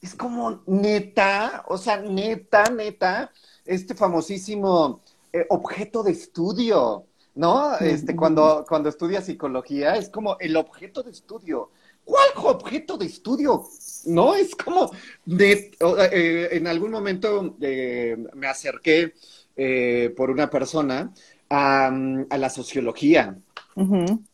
Es 0.00 0.14
como 0.14 0.62
neta, 0.66 1.64
o 1.68 1.76
sea, 1.76 1.96
neta, 1.98 2.64
neta, 2.70 3.32
este 3.66 3.94
famosísimo 3.94 5.02
objeto 5.48 6.02
de 6.02 6.12
estudio 6.12 7.06
¿no? 7.40 7.74
Este, 7.78 8.14
cuando, 8.14 8.66
cuando 8.68 8.90
estudias 8.90 9.24
psicología, 9.24 9.96
es 9.96 10.10
como 10.10 10.36
el 10.40 10.56
objeto 10.56 11.02
de 11.02 11.10
estudio. 11.10 11.70
¿Cuál 12.04 12.28
objeto 12.36 12.98
de 12.98 13.06
estudio? 13.06 13.64
No, 14.04 14.34
es 14.34 14.54
como, 14.54 14.90
de, 15.24 15.70
eh, 16.12 16.48
en 16.52 16.66
algún 16.66 16.90
momento 16.90 17.56
eh, 17.62 18.18
me 18.34 18.46
acerqué 18.46 19.14
eh, 19.56 20.12
por 20.14 20.30
una 20.30 20.50
persona 20.50 21.14
a, 21.48 21.90
la 22.36 22.50
sociología 22.50 23.38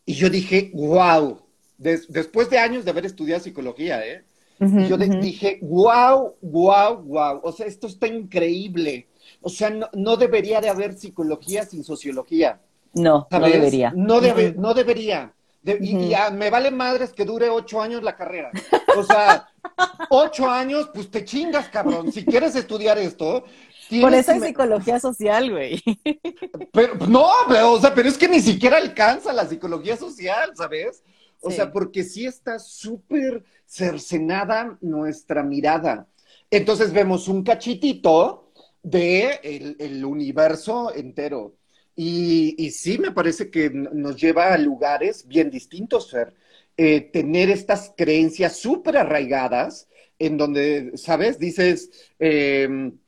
y 0.04 0.12
yo 0.14 0.28
dije, 0.28 0.72
wow, 0.74 1.40
después 1.78 2.50
de 2.50 2.58
años 2.58 2.84
de 2.84 2.90
haber 2.90 3.06
estudiado 3.06 3.40
psicología, 3.40 4.04
¿eh? 4.04 4.24
yo 4.58 4.96
dije, 4.96 5.60
wow, 5.62 6.34
wow, 6.40 6.96
wow, 7.04 7.40
o 7.44 7.52
sea, 7.52 7.66
esto 7.66 7.86
está 7.86 8.08
increíble. 8.08 9.06
O 9.42 9.48
sea, 9.48 9.70
no, 9.70 9.88
no 9.92 10.16
debería 10.16 10.60
de 10.60 10.70
haber 10.70 10.94
psicología 10.94 11.64
sin 11.64 11.84
sociología. 11.84 12.60
No, 12.96 13.28
no 13.30 13.40
debería. 13.46 13.92
No, 13.94 14.20
no 14.56 14.74
debería. 14.74 15.32
y, 15.64 16.14
me 16.32 16.50
vale 16.50 16.70
madres 16.70 17.12
que 17.12 17.26
dure 17.26 17.50
ocho 17.50 17.80
años 17.80 18.02
la 18.02 18.16
carrera. 18.16 18.50
O 18.96 19.04
sea, 19.04 19.48
ocho 20.10 20.48
años, 20.48 20.90
pues 20.94 21.10
te 21.10 21.24
chingas, 21.24 21.68
cabrón. 21.68 22.10
Si 22.10 22.24
quieres 22.24 22.56
estudiar 22.56 22.96
esto. 22.96 23.44
Por 24.00 24.14
eso 24.14 24.32
es 24.32 24.42
psicología 24.42 24.98
social, 24.98 25.50
güey. 25.50 25.82
Pero, 26.72 26.94
no, 27.06 27.28
pero, 27.48 27.72
o 27.72 27.80
sea, 27.80 27.94
pero 27.94 28.08
es 28.08 28.16
que 28.16 28.28
ni 28.28 28.40
siquiera 28.40 28.78
alcanza 28.78 29.32
la 29.32 29.46
psicología 29.46 29.96
social, 29.96 30.52
¿sabes? 30.56 31.02
O 31.42 31.50
sea, 31.50 31.70
porque 31.70 32.02
sí 32.02 32.24
está 32.24 32.58
súper 32.58 33.44
cercenada 33.66 34.78
nuestra 34.80 35.42
mirada. 35.42 36.08
Entonces 36.50 36.92
vemos 36.94 37.28
un 37.28 37.44
cachitito 37.44 38.50
de 38.82 39.76
el 39.78 40.04
universo 40.04 40.94
entero. 40.94 41.55
Y, 41.98 42.70
sí, 42.72 42.98
me 42.98 43.10
parece 43.10 43.50
que 43.50 43.70
nos 43.70 44.20
lleva 44.20 44.52
a 44.52 44.58
lugares 44.58 45.26
bien 45.26 45.50
distintos, 45.50 46.10
Fer. 46.10 46.34
Eh, 46.76 47.00
tener 47.00 47.48
estas 47.48 47.94
creencias 47.96 48.58
súper 48.58 48.98
arraigadas, 48.98 49.88
en 50.18 50.36
donde, 50.36 50.92
¿sabes? 50.96 51.38
Dices, 51.38 52.12
em, 52.18 52.98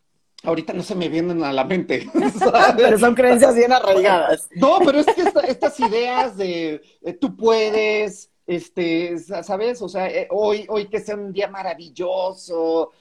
ahorita 0.43 0.73
no 0.73 0.83
se 0.83 0.95
me 0.95 1.11
vienen 1.11 1.45
a 1.45 1.53
la 1.53 1.65
mente. 1.65 2.09
pero 2.79 2.99
son 2.99 3.15
creencias 3.15 3.55
bien 3.55 3.73
arraigadas. 3.73 4.49
No, 4.57 4.79
pero 4.83 5.01
es 5.01 5.07
que 5.07 5.23
estas 5.49 5.79
ideas 5.81 6.39
de 6.39 6.81
eh, 7.03 7.13
tú 7.13 7.37
puedes, 7.37 8.31
este, 8.47 9.19
¿sabes? 9.19 9.83
O 9.83 9.89
sea, 9.91 10.09
eh, 10.09 10.29
hoy, 10.31 10.65
hoy 10.71 10.89
que 10.89 11.01
sea 11.01 11.15
un 11.15 11.33
día 11.33 11.49
maravilloso. 11.49 12.93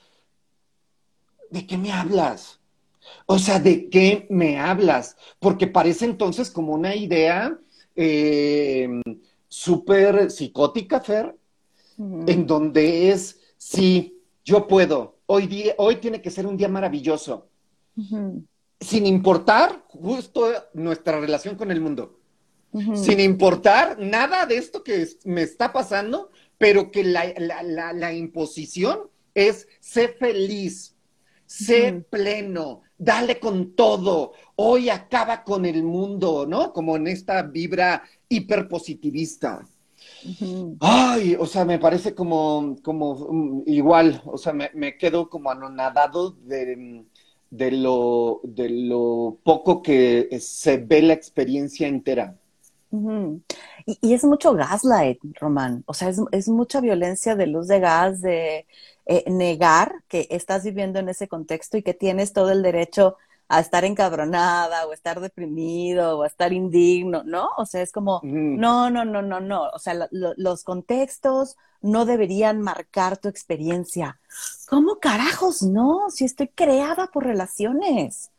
¿De 1.49 1.65
qué 1.65 1.77
me 1.77 1.93
hablas? 1.93 2.56
O 3.25 3.39
sea, 3.39 3.59
¿de 3.59 3.89
qué 3.89 4.27
me 4.29 4.59
hablas? 4.59 5.17
Porque 5.39 5.67
parece 5.67 6.05
entonces 6.05 6.49
como 6.49 6.73
una 6.73 6.95
idea 6.95 7.57
eh, 7.95 8.87
súper 9.47 10.31
psicótica, 10.31 10.99
Fer, 10.99 11.35
en 11.97 12.45
donde 12.45 13.09
es, 13.09 13.39
sí, 13.57 14.21
yo 14.45 14.67
puedo, 14.67 15.17
hoy, 15.25 15.47
día, 15.47 15.73
hoy 15.77 15.97
tiene 15.97 16.21
que 16.21 16.29
ser 16.29 16.45
un 16.45 16.57
día 16.57 16.69
maravilloso, 16.69 17.49
sin 18.79 19.05
importar 19.07 19.83
justo 19.87 20.47
nuestra 20.73 21.19
relación 21.19 21.55
con 21.55 21.71
el 21.71 21.81
mundo, 21.81 22.19
sin 22.93 23.19
importar 23.19 23.97
nada 23.97 24.45
de 24.45 24.57
esto 24.57 24.83
que 24.83 25.07
me 25.25 25.41
está 25.41 25.73
pasando, 25.73 26.29
pero 26.59 26.91
que 26.91 27.03
la, 27.03 27.33
la 27.93 28.13
imposición 28.13 29.09
es 29.33 29.67
sé 29.79 30.09
feliz, 30.09 30.95
sé 31.45 32.05
pleno, 32.09 32.83
dale 32.97 33.39
con 33.39 33.75
todo, 33.75 34.33
hoy 34.55 34.89
acaba 34.89 35.43
con 35.43 35.65
el 35.65 35.83
mundo, 35.83 36.45
¿no? 36.47 36.73
Como 36.73 36.95
en 36.95 37.07
esta 37.07 37.43
vibra 37.43 38.03
hiperpositivista. 38.29 39.65
Ay, 40.79 41.35
o 41.39 41.45
sea, 41.45 41.63
me 41.65 41.79
parece 41.79 42.15
como, 42.15 42.75
como 42.83 43.11
um, 43.11 43.63
igual, 43.65 44.21
o 44.25 44.37
sea, 44.37 44.53
me, 44.53 44.97
quedo 44.97 45.29
como 45.29 45.51
anonadado 45.51 46.31
de, 46.31 47.05
de, 47.49 47.71
lo, 47.71 48.41
de 48.43 48.69
lo 48.69 49.37
poco 49.43 49.81
que 49.81 50.27
se 50.39 50.77
ve 50.77 51.01
la 51.01 51.13
experiencia 51.13 51.87
entera. 51.87 52.35
y, 53.85 54.13
es 54.13 54.23
mucho 54.23 54.53
gaslight, 54.53 55.19
Román. 55.39 55.83
O 55.85 55.93
sea, 55.93 56.11
es, 56.31 56.49
mucha 56.49 56.81
violencia 56.81 57.35
de 57.35 57.47
luz 57.47 57.67
de 57.67 57.79
gas, 57.79 58.21
de 58.21 58.65
eh, 59.07 59.23
negar 59.29 60.03
que 60.07 60.27
estás 60.31 60.63
viviendo 60.63 60.99
en 60.99 61.09
ese 61.09 61.27
contexto 61.27 61.77
y 61.77 61.83
que 61.83 61.93
tienes 61.93 62.33
todo 62.33 62.51
el 62.51 62.61
derecho 62.61 63.17
a 63.49 63.59
estar 63.61 63.85
encabronada 63.85 64.85
o 64.85 64.91
a 64.91 64.93
estar 64.93 65.19
deprimido 65.21 66.19
o 66.19 66.23
a 66.23 66.27
estar 66.27 66.51
indigno, 66.51 67.23
¿no? 67.23 67.49
O 67.57 67.65
sea, 67.65 67.81
es 67.81 67.91
como, 67.91 68.21
no, 68.55 68.89
no, 68.89 69.05
no, 69.05 69.21
no, 69.21 69.39
no. 69.39 69.69
O 69.69 69.79
sea, 69.79 70.07
los 70.11 70.63
contextos 70.63 71.55
no 71.81 72.05
deberían 72.05 72.61
marcar 72.61 73.17
tu 73.17 73.29
experiencia. 73.29 74.19
¿Cómo 74.67 74.99
carajos 74.99 75.61
no? 75.61 76.09
Si 76.09 76.25
estoy 76.25 76.49
creada 76.49 77.07
por 77.07 77.25
relaciones. 77.25 78.31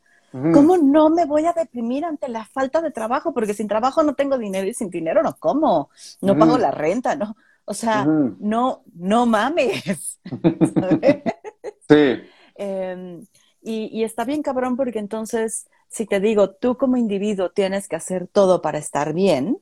¿Cómo 0.53 0.77
no 0.77 1.09
me 1.09 1.25
voy 1.25 1.47
a 1.47 1.55
deprimir 1.55 2.05
ante 2.05 2.29
la 2.29 2.45
falta 2.45 2.83
de 2.83 2.91
trabajo? 2.91 3.33
Porque 3.33 3.55
sin 3.55 3.67
trabajo 3.67 4.03
no 4.03 4.15
tengo 4.15 4.37
dinero 4.37 4.69
y 4.69 4.75
sin 4.75 4.91
dinero 4.91 5.23
no 5.23 5.35
como, 5.39 5.89
no 6.21 6.37
pago 6.37 6.59
la 6.59 6.71
renta, 6.71 7.17
¿no? 7.17 7.35
O 7.69 7.75
sea, 7.75 8.07
no, 8.07 8.83
no 8.95 9.27
mames. 9.27 10.19
sí. 11.89 12.23
Em, 12.55 13.27
y, 13.61 14.03
está 14.05 14.25
bien 14.25 14.43
cabrón 14.43 14.75
porque 14.75 14.99
entonces, 14.99 15.69
si 15.89 16.07
te 16.07 16.19
digo, 16.19 16.51
tú 16.51 16.79
como 16.79 16.97
individuo 16.97 17.51
tienes 17.51 17.87
que 17.87 17.97
hacer 17.97 18.27
todo 18.27 18.63
para 18.63 18.79
estar 18.79 19.13
bien, 19.13 19.59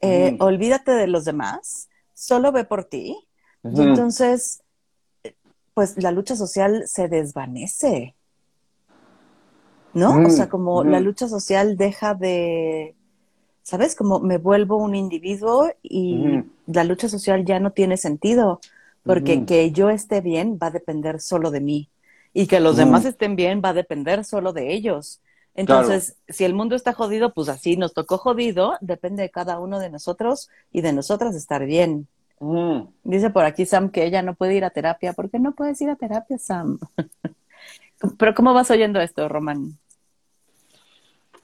eh, 0.00 0.38
olvídate 0.40 0.92
de 0.92 1.06
los 1.08 1.26
demás, 1.26 1.90
solo 2.14 2.52
ve 2.52 2.64
por 2.64 2.84
ti. 2.84 3.16
Y 3.62 3.82
entonces, 3.82 4.62
pues 5.74 6.02
la 6.02 6.10
lucha 6.10 6.34
social 6.34 6.84
se 6.86 7.08
desvanece. 7.08 8.16
¿No? 9.92 10.26
O 10.26 10.30
sea, 10.30 10.48
como 10.48 10.84
la 10.84 11.00
lucha 11.00 11.28
social 11.28 11.76
deja 11.76 12.14
de, 12.14 12.96
¿sabes? 13.62 13.94
Como 13.94 14.20
me 14.20 14.38
vuelvo 14.38 14.76
un 14.76 14.94
individuo 14.94 15.70
y 15.82 16.42
la 16.66 16.84
lucha 16.84 17.08
social 17.08 17.44
ya 17.44 17.60
no 17.60 17.72
tiene 17.72 17.96
sentido, 17.96 18.60
porque 19.04 19.44
que 19.44 19.72
yo 19.72 19.90
esté 19.90 20.20
bien 20.20 20.58
va 20.62 20.68
a 20.68 20.70
depender 20.72 21.20
solo 21.20 21.50
de 21.50 21.60
mí 21.60 21.88
y 22.32 22.46
que 22.46 22.60
los 22.60 22.76
demás 22.76 23.04
estén 23.04 23.36
bien 23.36 23.60
va 23.64 23.70
a 23.70 23.74
depender 23.74 24.24
solo 24.24 24.52
de 24.52 24.72
ellos. 24.72 25.20
Entonces, 25.54 26.16
si 26.28 26.44
el 26.44 26.54
mundo 26.54 26.74
está 26.74 26.92
jodido, 26.94 27.34
pues 27.34 27.48
así 27.48 27.76
nos 27.76 27.92
tocó 27.92 28.16
jodido, 28.16 28.74
depende 28.80 29.22
de 29.22 29.30
cada 29.30 29.60
uno 29.60 29.78
de 29.78 29.90
nosotros 29.90 30.48
y 30.72 30.80
de 30.80 30.92
nosotras 30.92 31.34
estar 31.34 31.64
bien. 31.66 32.08
Dice 33.04 33.30
por 33.30 33.44
aquí 33.44 33.66
Sam 33.66 33.90
que 33.90 34.04
ella 34.04 34.22
no 34.22 34.34
puede 34.34 34.54
ir 34.54 34.64
a 34.64 34.70
terapia. 34.70 35.12
¿Por 35.12 35.30
qué 35.30 35.38
no 35.38 35.52
puedes 35.52 35.80
ir 35.80 35.90
a 35.90 35.96
terapia, 35.96 36.38
Sam? 36.38 36.78
Pero 38.18 38.34
¿cómo 38.34 38.54
vas 38.54 38.70
oyendo 38.70 39.00
esto, 39.00 39.28
Román? 39.28 39.78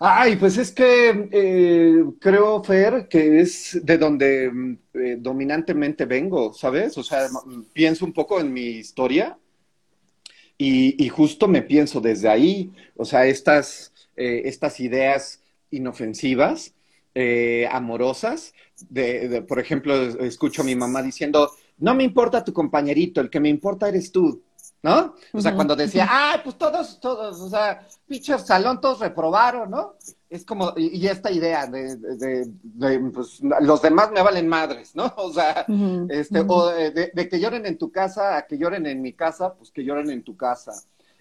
Ay, 0.00 0.36
pues 0.36 0.56
es 0.58 0.70
que 0.70 1.28
eh, 1.32 2.04
creo, 2.20 2.62
Fer, 2.62 3.08
que 3.08 3.40
es 3.40 3.80
de 3.82 3.98
donde 3.98 4.78
eh, 4.94 5.16
dominantemente 5.18 6.04
vengo, 6.04 6.52
¿sabes? 6.54 6.96
O 6.98 7.02
sea, 7.02 7.26
pienso 7.72 8.04
un 8.04 8.12
poco 8.12 8.38
en 8.40 8.52
mi 8.52 8.62
historia 8.62 9.36
y, 10.56 11.08
justo 11.08 11.48
me 11.48 11.62
pienso 11.62 12.00
desde 12.00 12.28
ahí, 12.28 12.72
o 12.96 13.04
sea, 13.04 13.26
estas, 13.26 13.92
eh, 14.16 14.42
estas 14.44 14.78
ideas 14.80 15.42
inofensivas, 15.70 16.74
amorosas, 17.70 18.54
de, 18.88 19.42
por 19.48 19.58
ejemplo, 19.58 19.94
escucho 20.20 20.62
a 20.62 20.64
mi 20.64 20.76
mamá 20.76 21.02
diciendo, 21.02 21.50
no 21.78 21.94
me 21.96 22.04
importa 22.04 22.44
tu 22.44 22.52
compañerito, 22.52 23.20
el 23.20 23.30
que 23.30 23.40
me 23.40 23.48
importa 23.48 23.88
eres 23.88 24.12
tú. 24.12 24.42
¿No? 24.82 25.14
O 25.32 25.40
sea, 25.40 25.54
cuando 25.54 25.74
decía, 25.74 26.06
ah, 26.08 26.40
pues 26.42 26.56
todos, 26.56 27.00
todos, 27.00 27.40
o 27.40 27.48
sea, 27.48 27.86
pinche 28.06 28.38
salón, 28.38 28.80
todos 28.80 29.00
reprobaron, 29.00 29.70
¿no? 29.70 29.94
Es 30.30 30.44
como, 30.44 30.72
y, 30.76 31.06
esta 31.06 31.30
idea 31.32 31.66
de, 31.66 31.96
de, 31.96 33.00
pues, 33.12 33.40
los 33.60 33.82
demás 33.82 34.10
me 34.12 34.22
valen 34.22 34.46
madres, 34.48 34.94
¿no? 34.94 35.12
O 35.16 35.32
sea, 35.32 35.66
este, 36.10 36.44
o 36.46 36.68
de, 36.68 37.28
que 37.28 37.40
lloren 37.40 37.66
en 37.66 37.76
tu 37.76 37.90
casa 37.90 38.36
a 38.36 38.46
que 38.46 38.56
lloren 38.56 38.86
en 38.86 39.02
mi 39.02 39.12
casa, 39.14 39.54
pues 39.54 39.70
que 39.70 39.84
lloren 39.84 40.10
en 40.10 40.22
tu 40.22 40.36
casa. 40.36 40.72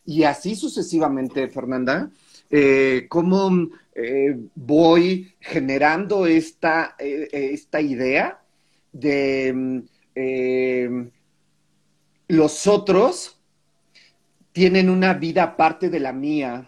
Y 0.06 0.24
así 0.24 0.56
sucesivamente, 0.56 1.50
Fernanda, 1.50 2.10
eh, 2.50 3.08
cómo 3.10 3.70
eh, 3.93 4.38
voy 4.56 5.34
generando 5.39 6.28
esta, 6.28 6.96
eh, 7.00 7.28
esta 7.32 7.82
idea 7.82 8.39
de 8.93 9.84
los 12.28 12.67
otros 12.67 13.37
tienen 14.58 14.89
una 14.89 15.13
vida 15.13 15.43
aparte 15.43 15.88
de 15.88 16.00
la 16.00 16.12
mía. 16.12 16.67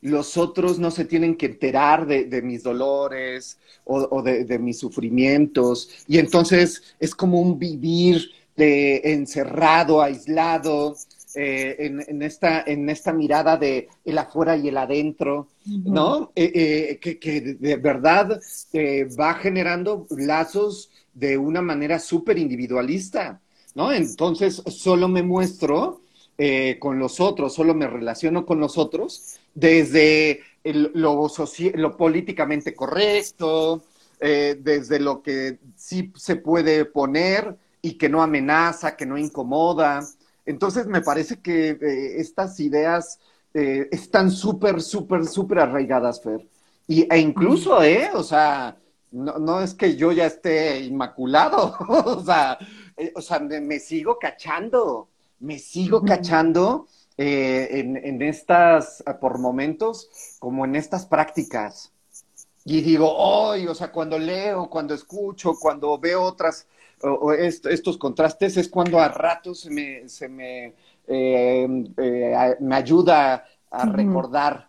Los 0.00 0.38
otros 0.38 0.78
no 0.78 0.90
se 0.90 1.04
tienen 1.04 1.36
que 1.36 1.44
enterar 1.44 2.06
de, 2.06 2.40
mis 2.40 2.62
dolores 2.62 3.58
o, 3.84 4.22
de, 4.22 4.58
mis 4.58 4.78
sufrimientos. 4.78 5.90
Y 6.06 6.16
entonces 6.16 6.82
es 6.98 7.14
como 7.14 7.38
un 7.38 7.58
vivir 7.58 8.30
de, 8.56 9.02
encerrado, 9.12 10.00
aislado, 10.00 10.96
eh, 11.34 11.76
en, 12.08 12.22
esta, 12.22 12.62
en 12.62 12.88
esta 12.88 13.12
mirada 13.12 13.58
de 13.58 13.90
el 14.06 14.16
afuera 14.16 14.56
y 14.56 14.68
el 14.68 14.78
adentro, 14.78 15.48
¿no? 15.66 16.32
Eh, 16.34 16.50
eh, 16.54 16.98
que, 16.98 17.18
que, 17.18 17.42
de 17.42 17.76
verdad 17.76 18.40
va 19.20 19.34
generando 19.34 20.06
lazos 20.16 20.90
de 21.12 21.36
una 21.36 21.60
manera 21.60 21.98
súper 21.98 22.38
individualista, 22.38 23.38
¿no? 23.74 23.92
Entonces 23.92 24.62
solo 24.68 25.08
me 25.08 25.22
muestro 25.22 26.00
eh, 26.40 26.78
con 26.78 27.00
los 27.00 27.18
otros, 27.18 27.52
solo 27.52 27.74
me 27.74 27.88
relaciono 27.88 28.46
con 28.46 28.60
los 28.60 28.78
otros 28.78 29.40
desde 29.54 30.38
lo, 30.62 31.28
lo, 31.74 31.96
políticamente 31.96 32.76
correcto, 32.76 33.82
eh, 34.20 34.56
desde 34.60 35.00
lo 35.00 35.20
que 35.20 35.58
sí 35.74 36.12
se 36.14 36.36
puede 36.36 36.84
poner 36.84 37.56
y 37.82 37.94
que 37.94 38.08
no 38.08 38.22
amenaza, 38.22 38.94
que 38.94 39.04
no 39.04 39.18
incomoda. 39.18 40.00
Entonces 40.46 40.86
me 40.86 41.00
parece 41.00 41.40
que 41.40 41.70
eh, 41.70 42.20
estas 42.20 42.60
ideas 42.60 43.18
están 43.52 44.30
súper, 44.30 44.80
súper, 44.80 45.26
súper 45.26 45.58
arraigadas, 45.58 46.22
Fer. 46.22 46.46
Y, 46.86 47.12
e 47.12 47.18
incluso, 47.18 47.82
¿eh? 47.82 48.10
O 48.14 48.22
sea, 48.22 48.76
no, 49.10 49.38
no, 49.38 49.60
es 49.60 49.74
que 49.74 49.96
yo 49.96 50.12
ya 50.12 50.26
esté 50.26 50.78
inmaculado, 50.82 51.74
o 51.88 52.22
sea, 52.22 52.56
o 53.16 53.20
sea, 53.20 53.40
me 53.40 53.80
sigo 53.80 54.20
cachando 54.20 55.08
me 55.40 55.58
sigo 55.58 56.02
cachando 56.02 56.86
eh, 57.16 57.68
en, 57.72 58.22
estas, 58.22 59.02
ah, 59.06 59.18
por 59.18 59.38
momentos, 59.38 60.08
como 60.38 60.64
en 60.64 60.76
estas 60.76 61.06
prácticas. 61.06 61.92
Y 62.64 62.80
digo, 62.80 63.12
hoy, 63.12 63.66
o 63.66 63.74
sea, 63.74 63.90
cuando 63.90 64.18
leo, 64.18 64.68
cuando 64.68 64.94
escucho, 64.94 65.54
cuando 65.58 65.98
veo 65.98 66.22
otras, 66.22 66.66
o, 67.02 67.32
estos 67.32 67.96
contrastes, 67.96 68.56
es 68.56 68.68
cuando 68.68 68.98
a 68.98 69.08
ratos 69.08 69.60
se 69.60 69.70
me, 69.70 70.08
se 70.08 70.28
me, 70.28 70.74
em, 71.06 71.92
eh, 71.96 72.56
me 72.60 72.76
ayuda 72.76 73.44
a 73.70 73.86
recordar 73.86 74.68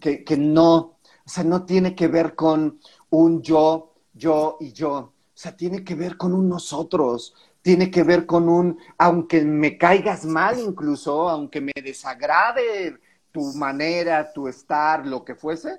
que, 0.00 0.24
que 0.24 0.36
no, 0.36 0.76
o 0.76 0.98
sea, 1.26 1.44
no 1.44 1.64
tiene 1.64 1.94
que 1.94 2.08
ver 2.08 2.34
con 2.34 2.80
un 3.10 3.42
yo, 3.42 3.94
yo 4.14 4.56
y 4.60 4.72
yo. 4.72 5.12
O 5.38 5.40
sea, 5.40 5.56
tiene 5.56 5.84
que 5.84 5.94
ver 5.94 6.16
con 6.16 6.34
un 6.34 6.48
nosotros, 6.48 7.34
tiene 7.68 7.90
que 7.90 8.02
ver 8.02 8.24
con 8.24 8.48
un, 8.48 8.78
aunque 8.96 9.42
me 9.44 9.76
caigas 9.76 10.24
mal 10.24 10.58
incluso, 10.58 11.28
aunque 11.28 11.60
me 11.60 11.72
desagrade 11.74 12.96
tu 13.30 13.42
manera, 13.52 14.32
tu 14.32 14.48
estar, 14.48 15.06
lo 15.06 15.22
que 15.22 15.34
fuese, 15.34 15.78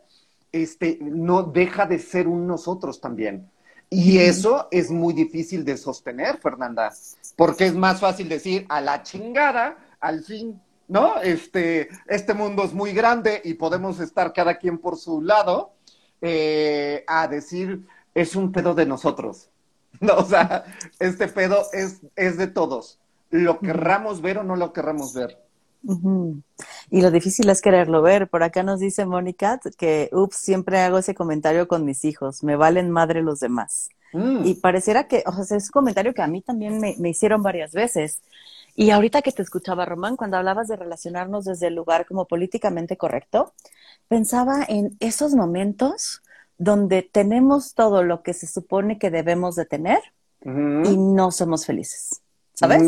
este, 0.51 0.99
no 1.01 1.41
deja 1.41 1.87
de 1.87 1.97
ser 1.97 2.27
un 2.27 2.45
nosotros 2.45 3.01
también. 3.01 3.49
Y 3.89 4.19
eso 4.19 4.67
es 4.69 4.91
muy 4.91 5.15
difícil 5.15 5.65
de 5.65 5.77
sostener, 5.77 6.37
Fernanda, 6.37 6.93
porque 7.35 7.65
es 7.65 7.73
más 7.73 7.99
fácil 7.99 8.29
decir 8.29 8.67
a 8.69 8.81
la 8.81 9.01
chingada, 9.01 9.75
al 9.99 10.23
fin, 10.23 10.61
¿no? 10.87 11.19
Este, 11.21 11.89
este 12.05 12.35
mundo 12.35 12.65
es 12.65 12.71
muy 12.71 12.93
grande 12.93 13.41
y 13.43 13.55
podemos 13.55 13.99
estar 13.99 14.31
cada 14.31 14.59
quien 14.59 14.77
por 14.77 14.95
su 14.95 15.23
lado, 15.23 15.71
eh, 16.21 17.03
a 17.07 17.27
decir, 17.27 17.87
es 18.13 18.35
un 18.35 18.51
pedo 18.51 18.75
de 18.75 18.85
nosotros. 18.85 19.49
No, 20.01 20.13
o 20.17 20.25
sea, 20.25 20.63
este 20.99 21.27
pedo 21.27 21.63
es, 21.73 22.01
es 22.15 22.37
de 22.37 22.47
todos. 22.47 22.99
Lo 23.31 23.59
querramos 23.59 24.21
ver 24.21 24.37
o 24.37 24.43
no 24.43 24.55
lo 24.55 24.71
querramos 24.71 25.13
ver. 25.13 25.37
Y 26.89 27.01
lo 27.01 27.11
difícil 27.11 27.49
es 27.49 27.61
quererlo 27.61 28.01
ver. 28.01 28.29
Por 28.29 28.43
acá 28.43 28.63
nos 28.63 28.79
dice 28.79 29.05
Mónica 29.05 29.59
que, 29.77 30.09
ups, 30.11 30.37
siempre 30.37 30.79
hago 30.79 30.97
ese 30.97 31.15
comentario 31.15 31.67
con 31.67 31.85
mis 31.85 32.05
hijos, 32.05 32.43
me 32.43 32.55
valen 32.55 32.91
madre 32.91 33.21
los 33.21 33.39
demás. 33.39 33.89
Mm. 34.13 34.45
Y 34.45 34.55
pareciera 34.55 35.07
que, 35.07 35.23
o 35.25 35.43
sea, 35.43 35.57
es 35.57 35.65
un 35.65 35.71
comentario 35.71 36.13
que 36.13 36.21
a 36.21 36.27
mí 36.27 36.41
también 36.41 36.79
me, 36.79 36.95
me 36.97 37.09
hicieron 37.09 37.43
varias 37.43 37.71
veces. 37.71 38.21
Y 38.75 38.91
ahorita 38.91 39.21
que 39.21 39.31
te 39.31 39.41
escuchaba, 39.41 39.85
Román, 39.85 40.15
cuando 40.15 40.37
hablabas 40.37 40.67
de 40.67 40.75
relacionarnos 40.75 41.45
desde 41.45 41.67
el 41.67 41.75
lugar 41.75 42.05
como 42.05 42.25
políticamente 42.25 42.97
correcto, 42.97 43.53
pensaba 44.07 44.65
en 44.67 44.95
esos 44.99 45.33
momentos 45.35 46.21
donde 46.59 47.01
tenemos 47.01 47.73
todo 47.73 48.03
lo 48.03 48.21
que 48.21 48.33
se 48.33 48.45
supone 48.45 48.99
que 48.99 49.09
debemos 49.09 49.55
de 49.55 49.65
tener 49.65 49.99
y 50.43 50.97
no 50.97 51.31
somos 51.31 51.65
felices, 51.65 52.21
¿sabes? 52.53 52.83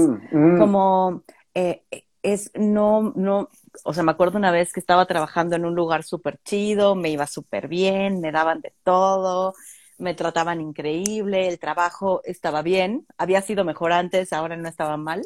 Como 0.60 1.23
eh, 1.55 1.84
es 2.21 2.51
no, 2.53 3.13
no, 3.15 3.49
o 3.84 3.93
sea, 3.93 4.03
me 4.03 4.12
acuerdo 4.12 4.38
una 4.38 4.51
vez 4.51 4.73
que 4.73 4.79
estaba 4.81 5.05
trabajando 5.05 5.55
en 5.55 5.65
un 5.65 5.73
lugar 5.73 6.03
súper 6.03 6.38
chido, 6.43 6.95
me 6.95 7.10
iba 7.10 7.25
súper 7.27 7.69
bien, 7.69 8.19
me 8.19 8.31
daban 8.31 8.62
de 8.62 8.73
todo, 8.84 9.55
me 9.97 10.13
trataban 10.15 10.60
increíble, 10.60 11.47
el 11.47 11.57
trabajo 11.57 12.21
estaba 12.25 12.62
bien, 12.62 13.07
había 13.17 13.41
sido 13.41 13.63
mejor 13.63 13.93
antes, 13.93 14.34
ahora 14.34 14.57
no 14.57 14.67
estaba 14.67 14.97
mal, 14.97 15.21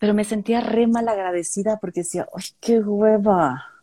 pero 0.00 0.12
me 0.12 0.24
sentía 0.24 0.60
re 0.60 0.88
mal 0.88 1.08
agradecida 1.08 1.78
porque 1.80 2.00
decía, 2.00 2.26
¡ay, 2.34 2.44
qué 2.60 2.80
hueva! 2.80 3.73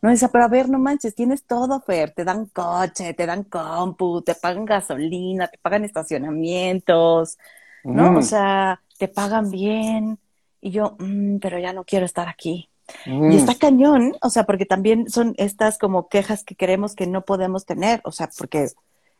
No 0.00 0.10
decía, 0.10 0.28
pero 0.28 0.44
a 0.44 0.48
ver, 0.48 0.68
no 0.68 0.78
manches, 0.78 1.14
tienes 1.14 1.44
todo, 1.44 1.80
Fer, 1.80 2.12
te 2.12 2.24
dan 2.24 2.46
coche, 2.46 3.14
te 3.14 3.26
dan 3.26 3.44
compu, 3.44 4.22
te 4.22 4.34
pagan 4.34 4.64
gasolina, 4.64 5.48
te 5.48 5.58
pagan 5.58 5.84
estacionamientos, 5.84 7.38
¿no? 7.82 8.18
O 8.18 8.22
sea, 8.22 8.80
te 8.96 9.08
pagan 9.08 9.50
bien. 9.50 10.18
Y 10.60 10.70
yo, 10.70 10.96
mm, 10.98 11.38
pero 11.38 11.58
ya 11.58 11.72
no 11.72 11.84
quiero 11.84 12.06
estar 12.06 12.28
aquí. 12.28 12.68
Y 13.06 13.10
mm. 13.10 13.32
está 13.32 13.54
cañón, 13.54 14.14
o 14.22 14.30
sea, 14.30 14.44
porque 14.44 14.66
también 14.66 15.10
son 15.10 15.34
estas 15.36 15.78
como 15.78 16.08
quejas 16.08 16.44
que 16.44 16.54
queremos 16.54 16.94
que 16.94 17.06
no 17.06 17.24
podemos 17.24 17.66
tener, 17.66 18.00
o 18.04 18.12
sea, 18.12 18.30
porque 18.36 18.68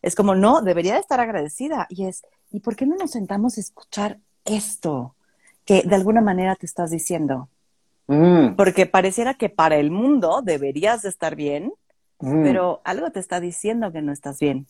es 0.01 0.15
como, 0.15 0.35
no, 0.35 0.63
debería 0.63 0.95
de 0.95 1.01
estar 1.01 1.21
agradecida. 1.21 1.87
Y 1.91 2.07
es, 2.07 2.23
¿y 2.51 2.61
por 2.61 2.77
qué 2.77 2.87
no 2.87 2.97
nos 2.97 3.11
sentamos 3.11 3.59
a 3.59 3.61
escuchar 3.61 4.19
esto 4.45 5.15
que 5.65 5.83
de 5.83 5.95
alguna 5.95 6.21
manera 6.21 6.55
te 6.55 6.67
estás 6.67 6.91
diciendo? 6.91 7.49
Mm. 8.09 8.57
Porque 8.57 8.87
pareciera 8.87 9.35
que 9.35 9.49
para 9.49 9.77
el 9.77 9.91
mundo 9.91 10.41
deberías 10.43 11.03
de 11.03 11.11
estar 11.11 11.37
bien, 11.37 11.73
pero 12.19 12.81
algo 12.85 13.13
te 13.13 13.21
está 13.21 13.39
diciendo 13.39 13.93
que 13.93 14.03
no 14.03 14.11
estás 14.11 14.41
bien, 14.41 14.67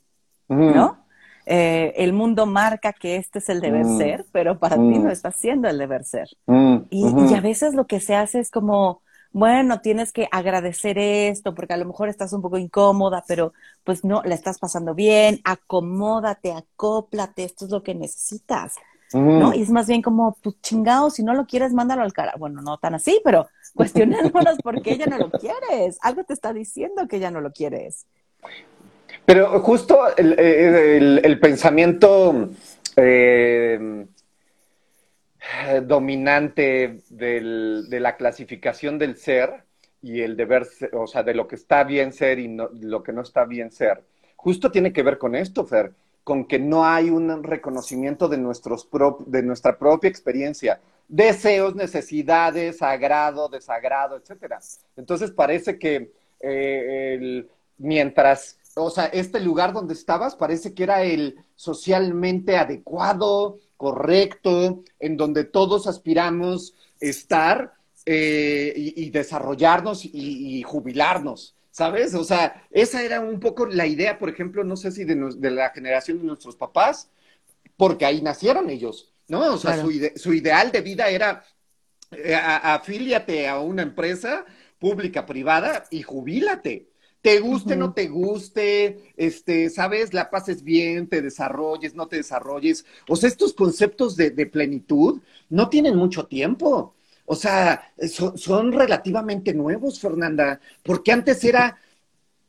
¿no? 0.48 0.98
Eh, 1.50 1.94
el 1.96 2.12
mundo 2.12 2.44
marca 2.44 2.92
que 2.92 3.16
este 3.16 3.38
es 3.38 3.48
el 3.48 3.62
deber 3.62 3.86
mm. 3.86 3.96
ser, 3.96 4.26
pero 4.32 4.58
para 4.58 4.76
ti 4.76 4.82
no 4.98 5.08
mm. 5.08 5.10
está 5.10 5.32
siendo 5.32 5.66
el 5.66 5.78
deber 5.78 6.04
ser. 6.04 6.28
Mm. 6.44 6.76
Y, 6.90 7.34
a 7.34 7.40
veces 7.40 7.72
lo 7.72 7.86
que 7.86 8.00
se 8.00 8.14
hace 8.14 8.40
es 8.40 8.50
como, 8.50 9.00
bueno, 9.32 9.80
tienes 9.80 10.12
que 10.12 10.28
agradecer 10.30 10.98
esto 10.98 11.54
porque 11.54 11.72
a 11.72 11.78
lo 11.78 11.86
mejor 11.86 12.10
estás 12.10 12.34
un 12.34 12.42
poco 12.42 12.58
incómoda, 12.58 13.24
pero 13.26 13.54
pues 13.82 14.04
no, 14.04 14.20
la 14.26 14.34
estás 14.34 14.58
pasando 14.58 14.94
bien, 14.94 15.40
acomódate, 15.42 16.52
acóplate, 16.52 17.44
esto 17.44 17.64
es 17.64 17.70
lo 17.70 17.82
que 17.82 17.94
necesitas. 17.94 18.74
¿No? 19.12 19.54
Y 19.54 19.62
es 19.62 19.70
más 19.70 19.86
bien 19.86 20.02
como, 20.02 20.36
pues 20.42 20.60
chingado, 20.60 21.10
si 21.10 21.22
no 21.22 21.34
lo 21.34 21.46
quieres, 21.46 21.72
mándalo 21.72 22.02
al 22.02 22.12
cara. 22.12 22.34
Bueno, 22.38 22.60
no 22.62 22.78
tan 22.78 22.94
así, 22.94 23.20
pero 23.24 23.48
cuestionémonos 23.74 24.58
por 24.62 24.82
qué 24.82 24.96
ya 24.96 25.06
no 25.06 25.18
lo 25.18 25.30
quieres. 25.30 25.98
Algo 26.02 26.24
te 26.24 26.34
está 26.34 26.52
diciendo 26.52 27.06
que 27.08 27.18
ya 27.18 27.30
no 27.30 27.40
lo 27.40 27.52
quieres. 27.52 28.06
Pero 29.24 29.60
justo 29.60 29.98
el, 30.16 31.38
pensamiento 31.40 32.50
eh, 32.96 34.06
dominante 35.82 37.00
de 37.08 38.00
la 38.00 38.16
clasificación 38.16 38.98
del 38.98 39.16
ser 39.16 39.64
y 40.02 40.20
el 40.20 40.36
deber, 40.36 40.66
o 40.92 41.06
sea, 41.06 41.22
de 41.22 41.34
lo 41.34 41.48
que 41.48 41.56
está 41.56 41.84
bien 41.84 42.12
ser 42.12 42.38
y 42.38 42.56
lo 42.80 43.02
que 43.02 43.12
no 43.12 43.22
está 43.22 43.44
bien 43.44 43.70
ser, 43.70 44.02
justo 44.36 44.70
tiene 44.70 44.92
que 44.92 45.02
ver 45.02 45.18
con 45.18 45.34
esto, 45.34 45.66
Fer, 45.66 45.92
con 46.28 46.44
que 46.44 46.58
no 46.58 46.84
hay 46.84 47.08
un 47.08 47.42
reconocimiento 47.42 48.28
de, 48.28 48.36
nuestros 48.36 48.86
de 49.26 49.42
nuestra 49.42 49.78
propia 49.78 50.10
experiencia, 50.10 50.78
deseos, 51.08 51.74
necesidades, 51.74 52.82
agrado, 52.82 53.48
desagrado, 53.48 54.18
etcétera. 54.18 54.58
Entonces 54.94 55.30
parece 55.30 55.78
que 55.78 56.12
eh, 56.40 57.46
mientras 57.78 58.58
o 58.74 58.90
sea, 58.90 59.06
este 59.06 59.40
lugar 59.40 59.72
donde 59.72 59.94
estabas 59.94 60.36
parece 60.36 60.74
que 60.74 60.82
era 60.82 61.02
el 61.02 61.36
socialmente 61.56 62.58
adecuado, 62.58 63.58
correcto, 63.78 64.84
en 65.00 65.16
donde 65.16 65.44
todos 65.44 65.86
aspiramos 65.86 66.74
estar 67.00 67.72
eh, 68.04 68.74
y, 68.76 69.08
desarrollarnos 69.08 70.04
y, 70.04 70.62
jubilarnos, 70.62 71.54
¿sabes? 71.78 72.12
O 72.14 72.24
sea, 72.24 72.66
esa 72.72 73.04
era 73.04 73.20
un 73.20 73.38
poco 73.38 73.64
la 73.64 73.86
idea, 73.86 74.18
por 74.18 74.28
ejemplo, 74.28 74.64
no 74.64 74.76
sé 74.76 74.90
si 74.90 75.04
de, 75.04 75.50
la 75.50 75.70
generación 75.70 76.18
de 76.18 76.24
nuestros 76.24 76.56
papás, 76.56 77.08
porque 77.76 78.04
ahí 78.04 78.20
nacieron 78.20 78.68
ellos, 78.68 79.14
¿no? 79.28 79.54
O 79.54 79.58
sea, 79.58 79.80
su, 80.16 80.34
ideal 80.34 80.72
de 80.72 80.80
vida 80.80 81.08
era 81.08 81.44
eh, 82.10 82.34
afíliate 82.34 83.46
a 83.46 83.60
una 83.60 83.82
empresa 83.82 84.44
pública, 84.80 85.24
privada 85.24 85.84
y 85.92 86.02
jubílate 86.02 86.88
te 87.20 87.40
guste, 87.40 87.76
no 87.76 87.92
te 87.92 88.06
guste, 88.06 89.12
este, 89.16 89.70
sabes, 89.70 90.14
la 90.14 90.30
pases 90.30 90.62
bien, 90.62 91.08
te 91.08 91.20
desarrolles, 91.20 91.94
no 91.94 92.06
te 92.06 92.16
desarrolles. 92.16 92.86
O 93.08 93.16
sea, 93.16 93.28
estos 93.28 93.54
conceptos 93.54 94.16
de, 94.16 94.30
plenitud 94.46 95.20
no 95.50 95.68
tienen 95.68 95.96
mucho 95.96 96.26
tiempo. 96.26 96.94
O 97.30 97.34
sea, 97.34 97.92
son, 98.36 98.72
relativamente 98.72 99.52
nuevos, 99.52 100.00
Fernanda, 100.00 100.58
porque 100.82 101.12
antes 101.12 101.44
era 101.44 101.76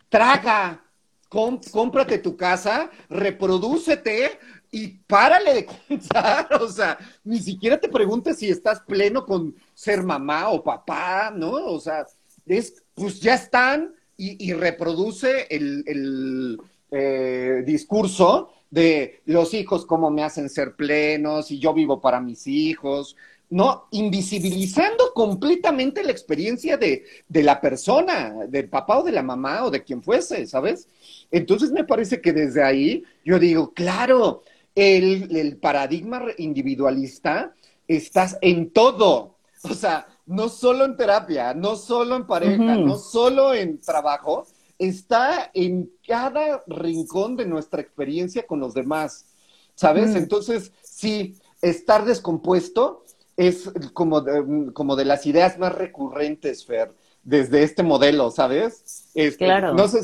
traga, 0.07 0.81
cómprate 1.27 2.19
tu 2.19 2.37
casa, 2.37 2.89
reprodúcete 3.09 4.39
y 4.71 4.87
párale 4.87 5.53
de 5.53 5.65
contar. 5.87 6.47
O 6.61 6.69
sea, 6.69 6.97
ni 7.25 7.39
siquiera 7.39 7.77
te 7.77 7.89
preguntes 7.89 8.37
si 8.37 8.49
estás 8.49 8.79
pleno 8.79 9.25
con 9.25 9.53
ser 9.73 10.01
mamá 10.01 10.47
o 10.47 10.63
papá, 10.63 11.29
¿no? 11.35 11.51
O 11.51 11.79
sea, 11.81 12.05
es, 12.45 12.81
pues 12.93 13.19
ya 13.19 13.33
están, 13.33 13.93
y, 14.15 14.53
reproduce 14.53 15.47
el, 15.49 16.57
eh, 16.91 17.63
discurso 17.65 18.51
de 18.69 19.21
los 19.25 19.53
hijos, 19.53 19.85
cómo 19.85 20.09
me 20.09 20.23
hacen 20.23 20.49
ser 20.49 20.75
plenos 20.75 21.51
y 21.51 21.59
yo 21.59 21.73
vivo 21.73 21.99
para 21.99 22.21
mis 22.21 22.47
hijos, 22.47 23.15
¿no? 23.49 23.87
Invisibilizando 23.91 25.13
completamente 25.13 26.03
la 26.03 26.11
experiencia 26.11 26.77
de, 26.77 27.03
la 27.29 27.59
persona, 27.59 28.45
del 28.47 28.69
papá 28.69 28.99
o 28.99 29.03
de 29.03 29.11
la 29.11 29.23
mamá 29.23 29.65
o 29.65 29.71
de 29.71 29.83
quien 29.83 30.03
fuese, 30.03 30.45
¿sabes? 30.45 30.87
Entonces 31.31 31.71
me 31.71 31.83
parece 31.83 32.21
que 32.21 32.31
desde 32.31 32.63
ahí 32.63 33.03
yo 33.25 33.39
digo, 33.39 33.73
claro, 33.73 34.43
el, 34.75 35.35
el 35.35 35.57
paradigma 35.57 36.23
individualista 36.37 37.53
estás 37.87 38.37
en 38.41 38.71
todo. 38.71 39.35
O 39.63 39.73
sea, 39.73 40.07
no 40.29 40.47
solo 40.47 40.85
en 40.85 40.95
terapia, 40.95 41.55
no 41.55 41.75
solo 41.75 42.15
en 42.15 42.27
pareja, 42.27 42.75
no 42.75 42.97
solo 42.97 43.53
en 43.53 43.81
trabajo, 43.81 44.45
está 44.77 45.49
en 45.55 45.91
cada 46.07 46.63
rincón 46.67 47.35
de 47.35 47.47
nuestra 47.47 47.81
experiencia 47.81 48.45
con 48.45 48.59
los 48.59 48.75
demás, 48.75 49.25
¿sabes? 49.73 50.15
Entonces, 50.15 50.71
sí, 50.83 51.35
estar 51.61 52.05
descompuesto 52.05 53.03
es 53.47 53.71
como 53.93 54.21
de, 54.21 54.73
como 54.73 54.95
de 54.95 55.05
las 55.05 55.25
ideas 55.25 55.57
más 55.57 55.73
recurrentes, 55.73 56.65
Fer, 56.65 56.93
desde 57.23 57.63
este 57.63 57.83
modelo, 57.83 58.31
¿sabes? 58.31 59.11
Este, 59.13 59.45
claro. 59.45 59.73
No 59.73 59.87
sé, 59.87 59.99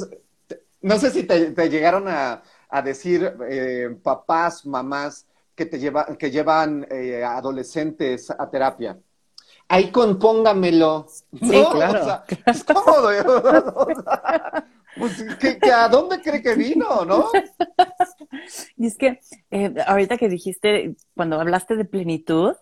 no 0.81 0.97
sé 0.97 1.11
si 1.11 1.23
te, 1.23 1.69
llegaron 1.69 2.07
a, 2.07 2.41
decir 2.83 3.33
eh, 3.49 3.95
papás, 4.03 4.65
mamás 4.65 5.25
que, 5.55 5.65
te 5.65 5.79
lleva, 5.79 6.05
que 6.17 6.29
llevan 6.29 6.85
eh, 6.89 7.23
adolescentes 7.23 8.29
a 8.29 8.49
terapia 8.49 8.97
ahí 9.67 9.91
compóngamelo. 9.91 11.07
Sí, 11.09 11.63
claro. 11.71 12.23
es 12.45 12.63
cómodo. 12.63 13.09
pues, 14.97 15.23
¿a 15.73 15.89
dónde 15.89 16.21
cree 16.21 16.41
que 16.41 16.55
vino, 16.55 17.05
no? 17.05 17.29
Y 18.77 18.87
es 18.87 18.97
que 18.97 19.19
eh, 19.51 19.73
ahorita 19.85 20.17
que 20.17 20.29
dijiste, 20.29 20.95
cuando 21.15 21.39
hablaste 21.39 21.75
de 21.75 21.85
plenitud, 21.85 22.55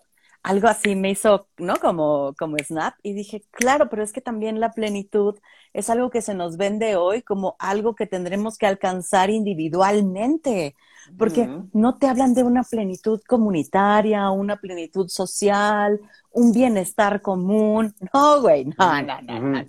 algo 0.44 0.68
así 0.68 0.94
me 0.94 1.10
hizo, 1.10 1.48
¿no? 1.56 1.76
Como, 1.76 2.34
como 2.38 2.58
snap. 2.58 2.94
Y 3.02 3.14
dije, 3.14 3.42
claro, 3.50 3.88
pero 3.88 4.02
es 4.02 4.12
que 4.12 4.20
también 4.20 4.60
la 4.60 4.72
plenitud 4.72 5.38
es 5.72 5.88
algo 5.88 6.10
que 6.10 6.20
se 6.20 6.34
nos 6.34 6.58
vende 6.58 6.96
hoy 6.96 7.22
como 7.22 7.56
algo 7.58 7.94
que 7.94 8.06
tendremos 8.06 8.58
que 8.58 8.66
alcanzar 8.66 9.30
individualmente. 9.30 10.76
Porque 11.18 11.48
no 11.72 11.96
te 11.96 12.08
hablan 12.08 12.34
de 12.34 12.44
una 12.44 12.62
plenitud 12.62 13.22
comunitaria, 13.26 14.30
una 14.30 14.56
plenitud 14.56 15.08
social, 15.08 15.98
un 16.30 16.52
bienestar 16.52 17.22
común. 17.22 17.94
No, 18.12 18.42
güey, 18.42 18.66
no, 18.66 19.02
no, 19.02 19.22
no, 19.22 19.40
no, 19.40 19.64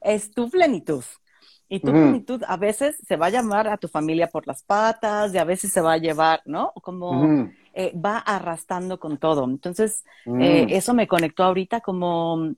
Es 0.00 0.32
tu 0.32 0.50
plenitud. 0.50 1.04
Y 1.68 1.80
tu 1.80 1.92
plenitud 1.92 2.42
a 2.48 2.56
veces 2.56 2.96
se 3.06 3.16
va 3.16 3.26
a 3.26 3.30
llamar 3.30 3.68
a 3.68 3.76
tu 3.76 3.88
familia 3.88 4.26
por 4.26 4.46
las 4.46 4.62
patas, 4.62 5.32
y 5.32 5.38
a 5.38 5.44
veces 5.44 5.70
se 5.70 5.80
va 5.80 5.92
a 5.92 5.98
llevar, 5.98 6.40
¿no? 6.44 6.72
Como 6.82 7.50
eh, 7.80 7.92
va 7.96 8.18
arrastrando 8.18 8.98
con 8.98 9.18
todo. 9.18 9.44
Entonces, 9.44 10.04
eh, 10.40 10.66
eso 10.70 10.94
me 10.94 11.06
conectó 11.06 11.44
ahorita 11.44 11.80
como 11.80 12.54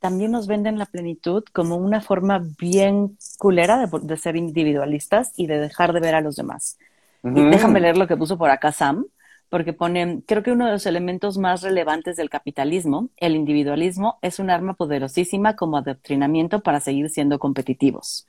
también 0.00 0.32
nos 0.32 0.48
venden 0.48 0.76
la 0.76 0.86
plenitud 0.86 1.44
como 1.52 1.76
una 1.76 2.00
forma 2.00 2.42
bien 2.58 3.16
culera 3.38 3.78
de, 3.78 3.88
de 4.02 4.16
ser 4.16 4.34
individualistas 4.34 5.32
y 5.36 5.46
de 5.46 5.60
dejar 5.60 5.92
de 5.92 6.00
ver 6.00 6.16
a 6.16 6.20
los 6.20 6.34
demás. 6.34 6.78
Y 7.22 7.44
déjame 7.44 7.78
leer 7.78 7.96
lo 7.96 8.08
que 8.08 8.16
puso 8.16 8.38
por 8.38 8.50
acá 8.50 8.72
Sam, 8.72 9.06
porque 9.50 9.72
ponen, 9.72 10.22
creo 10.22 10.42
que 10.42 10.50
uno 10.50 10.66
de 10.66 10.72
los 10.72 10.86
elementos 10.86 11.38
más 11.38 11.62
relevantes 11.62 12.16
del 12.16 12.28
capitalismo, 12.28 13.10
el 13.18 13.36
individualismo, 13.36 14.18
es 14.20 14.40
un 14.40 14.50
arma 14.50 14.74
poderosísima 14.74 15.54
como 15.54 15.76
adoctrinamiento 15.76 16.60
para 16.60 16.80
seguir 16.80 17.08
siendo 17.08 17.38
competitivos. 17.38 18.26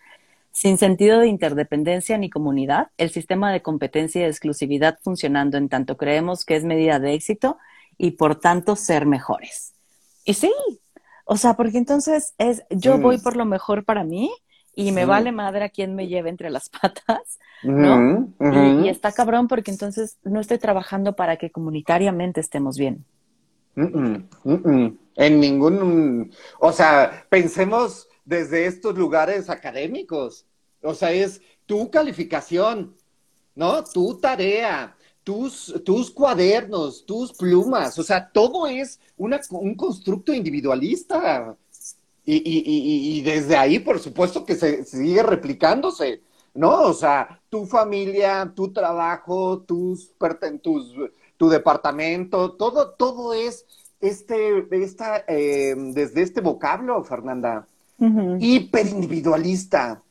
Sin 0.57 0.79
sentido 0.79 1.19
de 1.19 1.27
interdependencia 1.27 2.17
ni 2.17 2.31
comunidad, 2.31 2.87
el 2.97 3.11
sistema 3.11 3.51
de 3.51 3.61
competencia 3.61 4.21
y 4.21 4.25
exclusividad 4.25 4.97
funcionando 5.03 5.55
en 5.55 5.69
tanto 5.69 5.97
creemos 5.97 6.45
que 6.45 6.55
es 6.55 6.63
medida 6.63 6.97
de 6.97 7.13
éxito 7.13 7.59
y 7.95 8.13
por 8.17 8.39
tanto 8.39 8.75
ser 8.75 9.05
mejores. 9.05 9.75
Y 10.25 10.33
sí, 10.33 10.51
o 11.25 11.37
sea, 11.37 11.53
porque 11.53 11.77
entonces 11.77 12.33
es 12.39 12.63
yo 12.71 12.97
voy 12.97 13.19
por 13.19 13.35
lo 13.35 13.45
mejor 13.45 13.85
para 13.85 14.03
mí 14.03 14.31
y 14.73 14.91
me 14.93 15.05
vale 15.05 15.31
madre 15.31 15.63
a 15.63 15.69
quien 15.69 15.93
me 15.93 16.07
lleve 16.07 16.31
entre 16.31 16.49
las 16.49 16.69
patas, 16.81 17.37
¿no? 17.61 18.27
Y, 18.39 18.89
está 18.89 19.11
cabrón 19.11 19.47
porque 19.47 19.69
entonces 19.69 20.17
no 20.23 20.39
estoy 20.39 20.57
trabajando 20.57 21.15
para 21.15 21.37
que 21.37 21.51
comunitariamente 21.51 22.39
estemos 22.41 22.79
bien. 22.79 23.05
en 23.75 25.39
ningún, 25.39 26.31
o 26.59 26.71
sea, 26.71 27.27
pensemos 27.29 28.07
desde 28.27 28.65
estos 28.65 28.97
lugares 28.97 29.49
académicos, 29.49 30.46
o 30.87 30.95
sea, 30.95 31.11
es 31.11 31.41
tu 31.65 31.91
calificación, 31.91 32.95
¿no? 33.55 33.83
Tu 33.83 34.17
tarea, 34.19 34.95
tus, 35.23 35.73
tus 35.83 36.09
cuadernos, 36.09 37.05
tus 37.05 37.33
plumas, 37.33 37.99
o 37.99 38.03
sea, 38.03 38.29
todo 38.31 38.67
es 38.67 38.99
un 39.17 39.75
constructo 39.75 40.33
individualista. 40.33 41.55
Y, 42.29 43.21
desde 43.21 43.55
ahí, 43.55 43.79
por 43.79 43.99
supuesto, 43.99 44.45
que 44.45 44.55
se 44.55 44.83
sigue 44.83 45.23
replicándose, 45.23 46.21
¿no? 46.53 46.81
O 46.81 46.93
sea, 46.93 47.41
tu 47.49 47.65
familia, 47.65 48.51
tu 48.53 48.73
trabajo, 48.73 49.59
tus, 49.59 50.11
tus 50.61 50.93
tu 51.37 51.49
departamento, 51.49 52.51
todo, 52.53 52.89
todo 52.91 53.33
es 53.33 53.65
este, 54.01 54.67
esta, 54.71 55.23
eh, 55.27 55.75
desde 55.77 56.21
este 56.21 56.41
vocablo, 56.41 57.03
Fernanda, 57.03 57.67
hiperindividualista. 58.39 60.01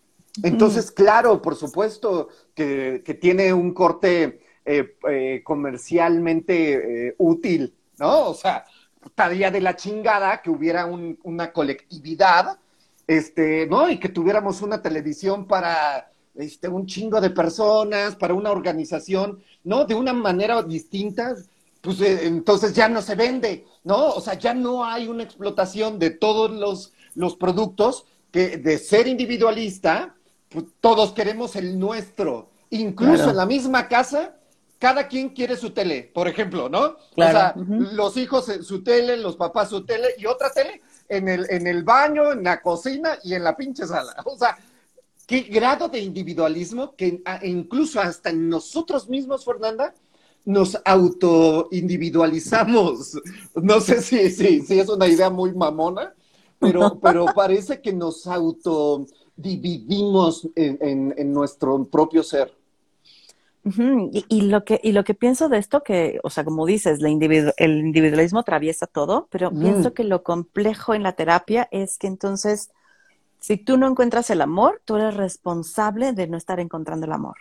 Entonces, 0.43 0.91
claro, 0.91 1.41
por 1.41 1.57
supuesto 1.57 2.29
que, 2.55 3.03
tiene 3.21 3.53
un 3.53 3.73
corte 3.73 4.41
eh, 4.65 4.97
eh, 5.09 5.41
comercialmente 5.45 7.15
útil, 7.19 7.75
¿no? 7.99 8.29
O 8.29 8.35
sea, 8.35 8.65
estaría 9.05 9.51
de 9.51 9.61
la 9.61 9.77
chingada 9.77 10.43
que 10.43 10.51
hubiera 10.51 10.87
una 10.87 11.53
colectividad, 11.53 12.59
este, 13.07 13.67
¿no? 13.67 13.89
Y 13.89 13.99
que 13.99 14.09
tuviéramos 14.09 14.63
una 14.63 14.83
televisión 14.83 15.47
para 15.47 16.11
este, 16.35 16.69
un 16.69 16.87
chingo 16.87 17.21
de 17.21 17.31
personas, 17.31 18.17
para 18.17 18.35
una 18.35 18.51
organización, 18.51 19.43
¿no? 19.65 19.85
De 19.85 19.95
una 19.95 20.13
manera 20.13 20.63
distinta, 20.63 21.35
pues 21.81 22.01
eh, 22.01 22.27
entonces 22.27 22.75
ya 22.75 22.89
no 22.89 23.01
se 23.01 23.15
vende, 23.15 23.65
¿no? 23.85 24.11
O 24.11 24.21
sea, 24.21 24.35
ya 24.35 24.53
no 24.53 24.85
hay 24.85 25.09
una 25.09 25.23
explotación 25.23 25.99
de 25.99 26.11
todos 26.11 26.51
los, 26.51 26.93
los 27.15 27.37
productos 27.37 28.07
que 28.31 28.59
de 28.59 28.79
ser 28.79 29.07
individualista, 29.07 30.16
todos 30.81 31.13
queremos 31.13 31.57
el 31.57 31.79
nuestro. 31.79 32.51
Incluso 32.71 33.31
en 33.31 33.37
la 33.37 33.47
misma 33.47 33.89
casa, 33.89 34.37
cada 34.79 35.09
quien 35.09 35.31
quiere 35.31 35.57
su 35.57 35.71
tele, 35.71 36.11
por 36.13 36.29
ejemplo, 36.29 36.69
¿no? 36.69 36.85
O 36.85 36.97
sea, 37.17 37.55
los 37.57 38.17
hijos 38.17 38.47
su 38.63 38.83
tele, 38.83 39.17
los 39.17 39.37
papás 39.37 39.71
su 39.71 39.85
tele 39.85 40.09
y 40.19 40.27
otra 40.27 40.51
tele 40.51 40.83
en 41.09 41.29
el, 41.29 41.47
en 41.49 41.67
el 41.67 41.83
baño, 41.85 42.33
en 42.33 42.45
la 42.45 42.61
cocina 42.61 43.19
y 43.23 43.33
en 43.35 43.45
la 43.45 43.57
pinche 43.57 43.87
sala. 43.87 44.15
O 44.25 44.37
sea, 44.37 44.59
qué 45.27 45.41
grado 45.43 45.89
de 45.89 46.01
individualismo 46.01 46.95
que 46.95 47.23
incluso 47.43 48.01
hasta 48.01 48.33
nosotros 48.33 49.09
mismos, 49.09 49.45
Fernanda, 49.45 49.95
nos 50.45 50.79
auto-individualizamos. 50.85 53.19
No 53.55 53.81
sé 53.81 54.03
si, 54.03 54.31
si, 54.31 54.61
si 54.61 54.79
es 54.79 54.89
una 54.89 55.09
idea 55.09 55.31
muy 55.31 55.53
mamona, 55.53 56.15
pero, 56.59 56.99
pero 57.01 57.27
parece 57.35 57.81
que 57.81 57.93
nos 57.93 58.27
auto-dividimos 59.37 60.49
en, 60.55 61.15
en 61.17 61.33
nuestro 61.33 61.85
propio 61.85 62.23
ser 62.23 62.53
y, 64.29 64.43
lo 64.43 64.65
que, 64.65 64.81
y 64.83 64.93
lo 64.93 65.03
que 65.03 65.15
pienso 65.15 65.49
de 65.49 65.59
esto, 65.59 65.83
que, 65.83 66.21
o 66.23 66.31
sea, 66.31 66.45
como 66.45 66.67
dices, 66.67 67.01
el 67.01 67.79
individualismo 67.79 68.39
atraviesa 68.39 68.87
todo, 68.87 69.27
pero 69.31 69.51
pienso 69.51 69.93
que 69.93 70.05
lo 70.05 70.23
complejo 70.23 70.95
en 70.95 71.03
la 71.03 71.13
terapia 71.13 71.69
es 71.73 71.99
que 71.99 72.07
entonces, 72.07 72.71
si 73.41 73.57
tú 73.57 73.77
no 73.77 73.89
encuentras 73.89 74.31
el 74.31 74.41
amor, 74.41 74.81
tú 74.85 74.97
eres 74.97 75.17
responsable 75.17 76.13
de 76.13 76.29
no 76.29 76.37
estar 76.37 76.61
encontrando 76.61 77.07
el 77.07 77.13
amor. 77.13 77.37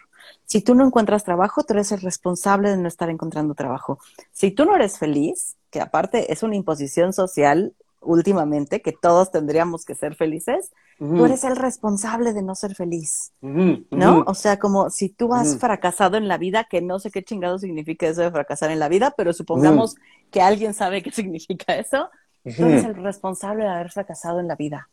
Si 0.46 0.62
tú 0.62 0.74
no 0.74 0.84
encuentras 0.84 1.24
trabajo, 1.24 1.64
tú 1.64 1.74
eres 1.74 1.92
el 1.92 2.02
responsable 2.02 2.72
de 2.72 2.78
no 2.78 2.88
estar 2.88 3.12
encontrando 3.12 3.54
trabajo. 3.54 4.00
Si 4.32 4.50
tú 4.50 4.66
no 4.66 4.76
eres 4.76 4.98
feliz, 4.98 5.58
que 5.70 5.80
aparte 5.80 6.34
es 6.34 6.42
una 6.42 6.56
imposición 6.56 7.14
social 7.14 7.74
últimamente, 8.02 8.82
que 8.82 8.94
todos 8.94 9.30
tendríamos 9.30 9.86
que 9.86 9.94
ser 9.94 10.16
felices, 10.16 10.72
tú 10.98 11.26
eres 11.26 11.44
el 11.44 11.56
responsable 11.56 12.34
de 12.34 12.42
no 12.42 12.56
ser 12.56 12.76
feliz, 12.76 13.34
¿no? 13.42 14.24
O 14.28 14.34
sea, 14.34 14.58
como 14.58 14.90
si 14.90 15.10
tú 15.10 15.34
has 15.34 15.58
fracasado 15.58 16.18
en 16.18 16.28
la 16.28 16.38
vida, 16.38 16.66
que 16.70 16.82
no 16.82 17.00
sé 17.00 17.12
qué 17.12 17.24
chingado 17.24 17.60
significa 17.60 18.08
eso 18.08 18.22
de 18.22 18.32
fracasar 18.32 18.72
en 18.72 18.80
la 18.80 18.88
vida, 18.88 19.14
pero 19.16 19.34
supongamos 19.34 19.96
que 20.32 20.42
alguien 20.42 20.74
sabe 20.74 21.02
qué 21.02 21.12
significa 21.12 21.76
eso, 21.76 22.10
tú 22.44 22.66
eres 22.66 22.86
el 22.86 22.96
responsable 22.96 23.64
de 23.64 23.70
haber 23.70 23.92
fracasado 23.92 24.40
en 24.40 24.48
la 24.48 24.56
vida. 24.56 24.90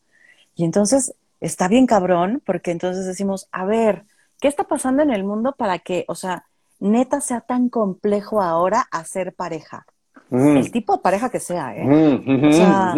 Y 0.54 0.64
entonces 0.64 1.14
está 1.40 1.68
bien 1.68 1.86
cabrón, 1.86 2.42
porque 2.44 2.70
entonces 2.72 3.06
decimos, 3.06 3.48
a 3.52 3.64
ver, 3.64 4.04
¿qué 4.40 4.48
está 4.48 4.64
pasando 4.64 5.02
en 5.02 5.10
el 5.10 5.24
mundo 5.24 5.54
para 5.56 5.78
que, 5.78 6.04
o 6.08 6.14
sea, 6.14 6.46
neta 6.80 7.20
sea 7.20 7.42
tan 7.42 7.68
complejo 7.68 8.42
ahora 8.42 8.86
hacer 8.90 9.34
pareja? 9.34 9.86
el 10.32 10.70
tipo 10.72 10.94
de 10.94 11.02
pareja 11.02 11.28
que 11.28 11.40
sea, 11.40 11.76
¿eh? 11.76 11.84
o 11.84 12.52
sea, 12.52 12.94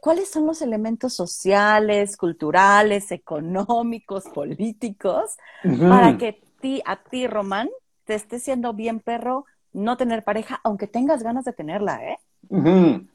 cuáles 0.00 0.30
son 0.30 0.46
los 0.46 0.62
elementos 0.62 1.14
sociales, 1.14 2.16
culturales, 2.16 3.10
económicos, 3.12 4.24
políticos, 4.24 5.36
para 5.62 6.16
que 6.18 6.40
ti, 6.60 6.82
a 6.84 6.96
ti, 6.96 7.26
Román, 7.26 7.68
te 8.04 8.14
esté 8.14 8.38
siendo 8.38 8.72
bien 8.72 9.00
perro 9.00 9.44
no 9.72 9.96
tener 9.96 10.24
pareja, 10.24 10.60
aunque 10.64 10.86
tengas 10.86 11.22
ganas 11.22 11.44
de 11.44 11.52
tenerla, 11.52 12.02
¿eh? 12.04 12.18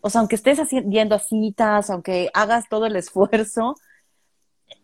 O 0.02 0.10
sea, 0.10 0.20
aunque 0.20 0.36
estés 0.36 0.60
yendo 0.70 1.16
a 1.16 1.20
citas, 1.20 1.90
aunque 1.90 2.30
hagas 2.34 2.70
todo 2.70 2.86
el 2.86 2.96
esfuerzo, 2.96 3.76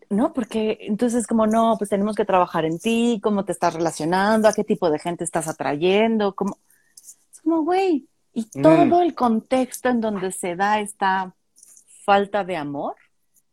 ¿no? 0.10 0.34
Porque 0.34 0.78
entonces 0.82 1.28
como, 1.28 1.46
no, 1.46 1.76
pues 1.78 1.90
tenemos 1.90 2.16
que 2.16 2.26
trabajar 2.26 2.66
en 2.66 2.80
ti, 2.80 3.20
cómo 3.22 3.46
te 3.46 3.52
estás 3.52 3.74
relacionando, 3.74 4.48
a 4.48 4.54
qué 4.54 4.64
tipo 4.64 4.90
de 4.90 5.00
gente 5.00 5.24
estás 5.24 5.48
atrayendo, 5.48 6.34
cómo 6.36 6.58
como, 7.44 7.64
güey, 7.64 8.08
y 8.34 8.42
mm. 8.42 8.62
todo 8.62 9.02
el 9.02 9.16
contexto 9.16 9.90
en 9.90 10.02
donde 10.02 10.32
se 10.32 10.56
da 10.56 10.80
esta 10.80 11.34
falta 12.10 12.44
de 12.44 12.58
amor. 12.58 12.96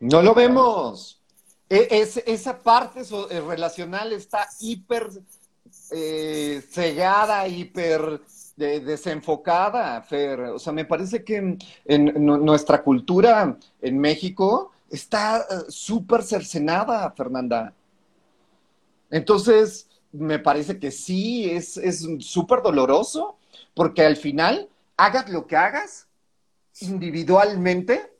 No 0.01 0.23
lo 0.23 0.33
vemos. 0.33 1.21
E, 1.69 1.88
es, 1.90 2.16
esa 2.27 2.59
parte 2.59 3.03
eh, 3.03 3.40
relacional 3.42 4.14
está 4.14 4.49
hiper 4.61 5.11
eh, 5.90 6.62
cegada, 6.71 7.47
hiper 7.47 8.23
desenfocada, 8.57 10.01
Fer. 10.01 10.40
O 10.40 10.59
sea, 10.59 10.73
me 10.73 10.87
parece 10.87 11.23
que 11.23 11.59
en, 11.85 12.14
nuestra 12.51 12.83
cultura 12.83 13.59
en 13.83 13.99
México 13.99 14.73
está 14.88 15.40
eh, 15.40 15.42
súper 15.69 16.23
cercenada, 16.23 17.11
Fernanda. 17.11 17.75
Entonces, 19.11 19.87
me 20.12 20.38
parece 20.38 20.79
que 20.79 20.90
sí, 20.90 21.51
es 21.51 21.79
súper 22.21 22.62
doloroso 22.62 23.37
porque 23.75 24.03
al 24.07 24.16
final, 24.16 24.71
hagas 24.97 25.29
lo 25.29 25.47
que 25.47 25.57
hagas 25.57 26.09
individualmente, 26.81 28.15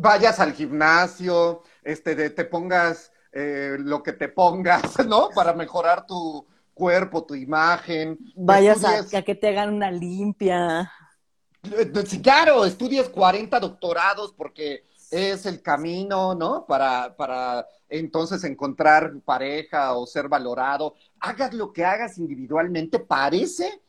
vayas 0.00 0.40
al 0.40 0.54
gimnasio, 0.54 1.62
este, 1.82 2.30
te 2.30 2.44
pongas 2.44 3.12
eh, 3.32 3.76
lo 3.78 4.02
que 4.02 4.12
te 4.12 4.28
pongas, 4.28 4.82
¿no? 5.06 5.28
Para 5.34 5.52
mejorar 5.52 6.06
tu 6.06 6.46
cuerpo, 6.72 7.24
tu 7.24 7.34
imagen. 7.34 8.18
Vayas 8.34 8.82
a, 8.84 9.22
que 9.22 9.34
te 9.34 9.48
hagan 9.48 9.74
una 9.74 9.90
limpia. 9.90 10.90
Eh, 11.64 11.92
sí, 12.06 12.22
claro, 12.22 12.64
estudias 12.64 13.08
40 13.10 13.60
doctorados 13.60 14.32
porque 14.32 14.86
es 15.10 15.44
el 15.44 15.60
camino, 15.60 16.34
¿no? 16.34 16.64
Para, 16.66 17.14
para 17.14 17.66
entonces 17.88 18.42
encontrar 18.44 19.12
pareja 19.24 19.92
o 19.92 20.06
ser 20.06 20.28
valorado. 20.28 20.94
Hagas 21.18 21.52
lo 21.52 21.72
que 21.72 21.84
hagas 21.84 22.16
individualmente, 22.16 22.98
parece 23.00 23.82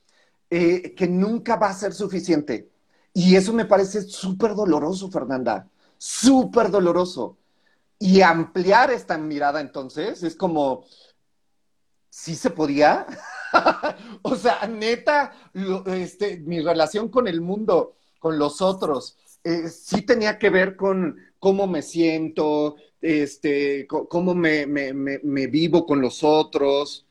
eh, 0.50 0.94
que 0.94 1.08
nunca 1.08 1.56
va 1.56 1.70
a 1.70 1.74
ser 1.74 1.94
suficiente. 1.94 2.70
Y 3.14 3.36
eso 3.36 3.54
me 3.54 3.66
parece 3.66 4.02
súper 4.02 4.56
doloroso, 4.56 5.10
Fernanda, 5.10 5.68
súper 6.02 6.72
doloroso. 6.72 7.38
Y 8.00 8.22
ampliar 8.22 8.90
esta 8.90 9.20
mirada 9.20 9.62
entonces 9.62 10.24
es 10.24 10.36
como, 10.36 10.86
¿sí 12.10 12.34
se 12.34 12.50
podía? 12.50 13.06
o 14.24 14.36
sea, 14.36 14.66
neta, 14.66 15.32
este, 15.86 16.40
mi 16.40 16.60
relación 16.62 17.10
con 17.10 17.28
el 17.28 17.42
mundo, 17.42 17.98
con 18.18 18.40
los 18.40 18.64
otros, 18.64 19.16
eh, 19.44 19.70
sí 19.70 20.02
tenía 20.02 20.40
que 20.40 20.50
ver 20.50 20.76
con 20.76 21.18
cómo 21.38 21.68
me 21.68 21.84
siento, 21.84 22.78
este, 23.00 23.86
cómo 23.88 24.34
me, 24.34 24.66
me 24.66 25.48
vivo 25.48 25.86
con 25.86 26.02
los 26.02 26.24
otros, 26.24 27.06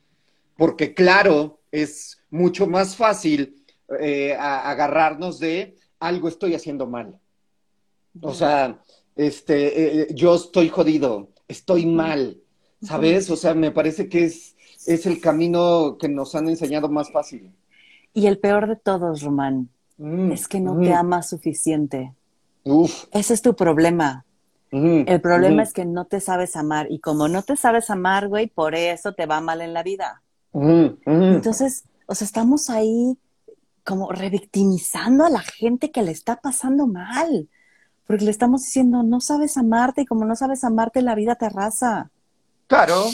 porque 0.57 0.95
claro, 0.95 1.61
es 1.71 2.21
mucho 2.29 2.67
más 2.67 2.97
fácil 2.97 3.65
eh, 4.01 4.35
agarrarnos 4.35 5.39
de 5.39 5.77
algo 6.01 6.27
estoy 6.27 6.57
haciendo 6.57 6.89
mal. 6.89 7.20
O 8.21 8.35
sea, 8.35 8.81
este, 9.17 10.03
eh, 10.03 10.15
yo 10.15 10.35
estoy 10.35 10.69
jodido, 10.69 11.29
estoy 11.49 11.87
mal, 11.87 12.41
¿sabes? 12.83 13.31
O 13.31 13.37
sea, 13.37 13.55
me 13.55 13.71
parece 13.71 14.09
que 14.09 14.25
es, 14.25 14.57
es 14.87 15.07
el 15.07 15.21
camino 15.21 15.97
que 15.99 16.09
nos 16.09 16.35
han 16.35 16.49
enseñado 16.49 16.89
más 16.89 17.13
fácil. 17.13 17.53
Y 18.13 18.27
el 18.27 18.39
peor 18.39 18.69
de 18.69 18.77
todos, 18.77 19.23
Román, 19.23 19.69
mm, 19.99 20.33
es 20.33 20.49
que 20.49 20.61
no 20.61 20.79
te 20.81 20.91
mm. 20.91 20.95
amas 20.95 21.29
suficiente. 21.29 22.15
Uf. 22.65 23.05
Ese 23.13 23.35
es 23.35 23.43
tu 23.43 23.55
problema. 23.55 24.25
El 24.73 25.21
problema 25.21 25.65
es 25.65 25.73
que 25.73 25.85
no 25.85 26.05
te 26.05 26.21
sabes 26.21 26.55
amar 26.55 26.87
y 26.91 27.01
como 27.01 27.27
no 27.27 27.43
te 27.43 27.57
sabes 27.57 27.91
amar, 27.91 28.29
güey, 28.29 28.47
por 28.47 28.77
eso 28.77 29.15
te 29.15 29.27
va 29.27 29.41
mal 29.41 29.63
en 29.63 29.75
la 29.75 29.83
vida. 29.83 30.23
Entonces, 30.53 31.85
o 32.07 32.15
sea, 32.15 32.25
estamos 32.25 32.71
ahí 32.71 33.19
como 33.85 34.13
revictimizando 34.13 35.25
a 35.25 35.31
la 35.31 35.41
gente 35.41 35.91
que 35.91 36.03
le 36.03 36.13
está 36.13 36.37
pasando 36.37 36.87
mal, 36.87 37.49
porque 38.11 38.25
le 38.25 38.33
estamos 38.33 38.65
diciendo, 38.65 39.05
no 39.05 39.21
sabes 39.21 39.57
amarte 39.57 40.01
y 40.01 40.05
como 40.05 40.25
no 40.25 40.35
sabes 40.35 40.65
amarte, 40.65 41.01
la 41.01 41.15
vida 41.15 41.37
te 41.37 41.47
arrasa. 41.47 42.11
Claro, 42.67 43.05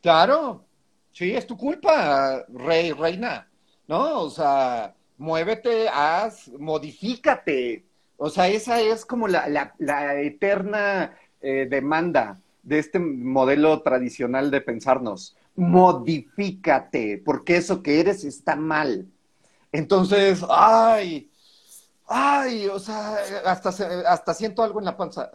claro, 0.00 0.64
sí, 1.10 1.32
es 1.32 1.44
tu 1.48 1.56
culpa, 1.56 2.44
rey, 2.46 2.92
reina, 2.92 3.48
¿no? 3.88 4.20
O 4.20 4.30
sea, 4.30 4.94
muévete, 5.18 5.88
haz, 5.88 6.46
modifícate, 6.60 7.86
o 8.16 8.30
sea, 8.30 8.46
esa 8.46 8.80
es 8.80 9.04
como 9.04 9.26
la, 9.26 9.72
la, 9.78 10.20
eterna 10.20 11.18
eh, 11.40 11.66
demanda 11.68 12.40
de 12.62 12.78
este 12.78 13.00
modelo 13.00 13.82
tradicional 13.82 14.48
de 14.52 14.60
pensarnos. 14.60 15.36
Modifícate, 15.56 17.20
porque 17.24 17.56
eso 17.56 17.82
que 17.82 17.98
eres 17.98 18.22
está 18.22 18.54
mal. 18.54 19.08
Entonces, 19.72 20.44
ay, 20.48 21.32
ay, 22.06 22.66
o 22.68 22.78
sea, 22.78 23.16
hasta, 23.44 23.70
hasta 24.06 24.34
siento 24.34 24.62
algo 24.62 24.78
en 24.78 24.84
la 24.84 24.96
panza. 24.96 25.30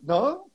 ¿No? 0.00 0.46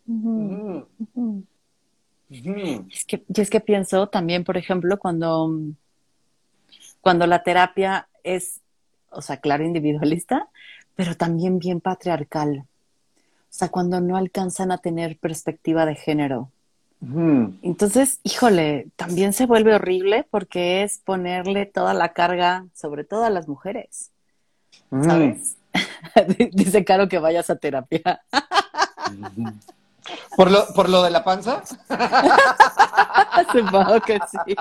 Es 2.91 3.06
que, 3.06 3.23
y 3.28 3.41
es 3.41 3.49
que 3.49 3.60
pienso 3.60 4.08
también, 4.08 4.43
por 4.43 4.58
ejemplo, 4.58 4.97
cuando, 4.97 5.51
cuando 7.01 7.28
la 7.28 7.43
terapia 7.43 8.08
es 8.23 8.62
o 9.15 9.21
sea, 9.21 9.38
claro, 9.38 9.63
individualista, 9.63 10.49
pero 10.95 11.15
también 11.15 11.58
bien 11.60 11.82
patriarcal. 11.82 12.65
O 13.17 13.58
sea, 13.58 13.69
cuando 13.69 14.01
no 14.01 14.17
alcanzan 14.17 14.71
a 14.71 14.78
tener 14.78 15.17
perspectiva 15.17 15.86
de 15.86 15.95
género. 15.95 16.51
Entonces, 17.02 18.20
híjole, 18.24 18.88
también 18.96 19.34
se 19.34 19.46
vuelve 19.46 19.76
horrible 19.76 20.28
porque 20.32 20.84
es 20.84 21.00
ponerle 21.00 21.66
toda 21.66 21.94
la 21.94 22.14
carga, 22.14 22.66
sobre 22.74 23.04
todo 23.04 23.26
a 23.26 23.30
las 23.30 23.48
mujeres. 23.48 24.12
¿Sabes? 24.90 25.58
Dice 26.52 26.84
Caro 26.84 27.08
que 27.08 27.20
vayas 27.20 27.50
a 27.50 27.58
terapia. 27.58 28.22
¿Por 30.36 30.52
lo, 30.52 30.66
¿Por 30.74 30.90
lo 30.90 31.04
de 31.04 31.12
la 31.12 31.24
panza? 31.24 31.64
Supongo 33.52 34.00
que 34.02 34.20
sí. 34.32 34.56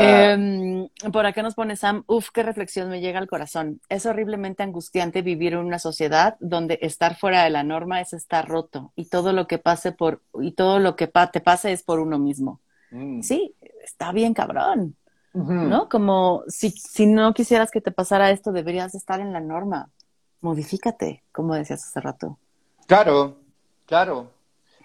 Eh, 0.00 0.88
por 1.12 1.26
acá 1.26 1.42
nos 1.42 1.54
pone 1.54 1.76
Sam, 1.76 2.04
uf, 2.06 2.30
qué 2.30 2.42
reflexión 2.42 2.88
me 2.88 3.00
llega 3.00 3.18
al 3.18 3.26
corazón. 3.28 3.80
Es 3.88 4.06
horriblemente 4.06 4.62
angustiante 4.62 5.22
vivir 5.22 5.54
en 5.54 5.60
una 5.60 5.78
sociedad 5.78 6.36
donde 6.40 6.78
estar 6.82 7.16
fuera 7.16 7.42
de 7.42 7.50
la 7.50 7.64
norma 7.64 8.00
es 8.00 8.12
estar 8.12 8.46
roto 8.46 8.92
y 8.94 9.06
todo 9.06 9.32
lo 9.32 9.46
que 9.46 9.58
pase 9.58 9.92
por 9.92 10.22
y 10.40 10.52
todo 10.52 10.78
lo 10.78 10.94
que 10.94 11.08
te 11.32 11.40
pase 11.40 11.72
es 11.72 11.82
por 11.82 11.98
uno 11.98 12.18
mismo. 12.18 12.60
Mm. 12.90 13.22
Sí, 13.22 13.54
está 13.82 14.12
bien 14.12 14.34
cabrón. 14.34 14.96
¿No? 15.36 15.88
Como 15.88 16.44
si, 16.46 16.70
si 16.70 17.06
no 17.06 17.34
quisieras 17.34 17.72
que 17.72 17.80
te 17.80 17.90
pasara 17.90 18.30
esto, 18.30 18.52
deberías 18.52 18.94
estar 18.94 19.18
en 19.18 19.32
la 19.32 19.40
norma. 19.40 19.90
Modifícate, 20.40 21.24
como 21.32 21.56
decías 21.56 21.84
hace 21.84 22.00
rato. 22.00 22.38
Claro, 22.86 23.38
claro. 23.84 24.30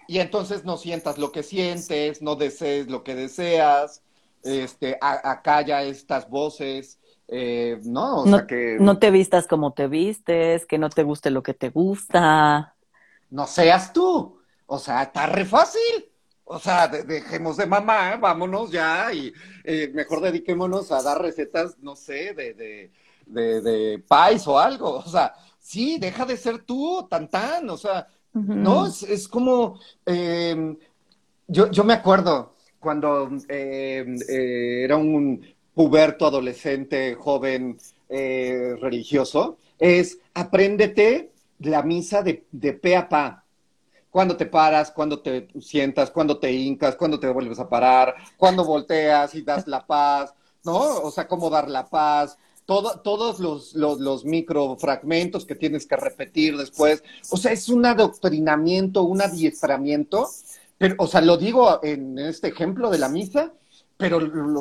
Y 0.08 0.18
entonces 0.18 0.64
no 0.64 0.76
sientas 0.76 1.18
lo 1.18 1.30
que 1.30 1.44
sientes, 1.44 2.20
no 2.20 2.34
desees 2.34 2.88
lo 2.88 3.04
que 3.04 3.14
deseas, 3.14 4.02
este, 4.42 4.98
acalla 5.00 5.82
estas 5.82 6.28
voces, 6.28 6.98
eh, 7.28 7.80
¿no? 7.84 8.22
O 8.22 8.26
no, 8.26 8.38
sea 8.38 8.46
que... 8.46 8.76
No 8.80 8.98
te 8.98 9.10
vistas 9.10 9.46
como 9.46 9.72
te 9.72 9.86
vistes, 9.86 10.66
que 10.66 10.78
no 10.78 10.90
te 10.90 11.02
guste 11.02 11.30
lo 11.30 11.42
que 11.42 11.54
te 11.54 11.70
gusta. 11.70 12.74
No 13.30 13.46
seas 13.46 13.92
tú. 13.92 14.40
O 14.66 14.78
sea, 14.78 15.02
está 15.02 15.26
re 15.26 15.44
fácil. 15.44 16.10
O 16.44 16.58
sea, 16.58 16.88
dejemos 16.88 17.56
de 17.56 17.66
mamá, 17.66 18.16
vámonos 18.16 18.72
ya 18.72 19.12
y 19.12 19.32
eh, 19.62 19.88
mejor 19.94 20.20
dediquémonos 20.20 20.90
a 20.90 21.00
dar 21.00 21.22
recetas, 21.22 21.78
no 21.78 21.94
sé, 21.94 22.34
de, 22.34 22.54
de, 22.54 22.92
de, 23.26 23.60
de 23.60 23.98
pais 24.00 24.46
o 24.48 24.58
algo. 24.58 24.96
O 24.96 25.08
sea, 25.08 25.32
sí, 25.60 25.98
deja 25.98 26.24
de 26.24 26.36
ser 26.36 26.62
tú, 26.62 27.06
tan 27.08 27.28
tan. 27.28 27.70
O 27.70 27.76
sea, 27.76 28.08
no, 28.32 28.86
es, 28.86 29.28
como, 29.28 29.78
eh, 30.06 30.76
yo, 31.46 31.70
yo 31.70 31.84
me 31.84 31.94
acuerdo, 31.94 32.54
cuando 32.80 33.30
eh, 33.48 34.04
eh, 34.28 34.84
era 34.84 34.96
un 34.96 35.46
puberto, 35.74 36.26
adolescente, 36.26 37.14
joven, 37.14 37.78
eh, 38.08 38.74
religioso, 38.80 39.58
es 39.78 40.18
apréndete 40.34 41.30
la 41.60 41.82
misa 41.82 42.22
de, 42.22 42.46
de 42.50 42.72
pe 42.72 42.96
a 42.96 43.08
pa. 43.08 43.44
Cuando 44.10 44.36
te 44.36 44.46
paras, 44.46 44.90
cuando 44.90 45.20
te 45.20 45.46
sientas, 45.60 46.10
cuando 46.10 46.38
te 46.38 46.50
hincas, 46.50 46.96
cuando 46.96 47.20
te 47.20 47.28
vuelves 47.28 47.60
a 47.60 47.68
parar, 47.68 48.16
cuando 48.36 48.64
volteas 48.64 49.34
y 49.36 49.42
das 49.42 49.68
la 49.68 49.86
paz, 49.86 50.34
¿no? 50.64 51.02
O 51.02 51.10
sea, 51.12 51.28
cómo 51.28 51.48
dar 51.48 51.70
la 51.70 51.88
paz, 51.88 52.36
todo, 52.66 53.00
todos 53.00 53.38
los, 53.38 53.74
los, 53.74 54.00
los 54.00 54.24
microfragmentos 54.24 55.44
que 55.44 55.54
tienes 55.54 55.86
que 55.86 55.96
repetir 55.96 56.56
después. 56.56 57.04
O 57.30 57.36
sea, 57.36 57.52
es 57.52 57.68
un 57.68 57.86
adoctrinamiento, 57.86 59.02
un 59.02 59.22
adiestramiento 59.22 60.28
pero, 60.80 60.94
o 60.96 61.06
sea, 61.06 61.20
lo 61.20 61.36
digo 61.36 61.78
en 61.82 62.18
este 62.18 62.48
ejemplo 62.48 62.88
de 62.88 62.96
la 62.96 63.10
misa, 63.10 63.52
pero, 63.98 64.18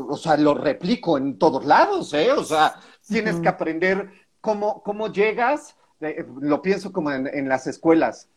o 0.10 0.18
sea, 0.18 0.36
lo 0.36 0.54
replico 0.54 1.18
en 1.18 1.38
todos 1.38 1.64
lados, 1.64 2.14
¿eh? 2.14 2.34
O 2.34 2.44
sea, 2.44 2.76
tienes 3.08 3.40
que 3.40 3.48
aprender 3.48 4.12
cómo, 4.42 4.84
cómo 4.84 5.14
llegas, 5.14 5.78
eh, 6.02 6.26
lo 6.42 6.62
pienso 6.62 6.92
como 6.92 7.10
en, 7.14 7.48
las 7.48 7.68
escuelas, 7.68 8.28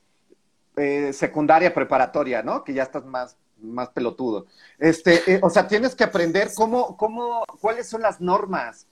eh, 0.77 1.13
secundaria, 1.13 1.75
preparatoria, 1.75 2.45
¿no? 2.45 2.63
Que 2.63 2.73
ya 2.73 2.85
estás 2.85 3.05
más, 3.05 3.37
más 3.61 3.89
pelotudo. 3.89 4.47
Este, 4.79 5.21
eh, 5.27 5.41
o 5.43 5.51
sea, 5.51 5.67
tienes 5.67 5.97
que 5.97 6.05
aprender 6.05 6.51
cómo, 6.55 6.97
cómo, 6.97 7.43
cuáles 7.61 7.89
son 7.89 8.03
las 8.03 8.21
normas, 8.21 8.87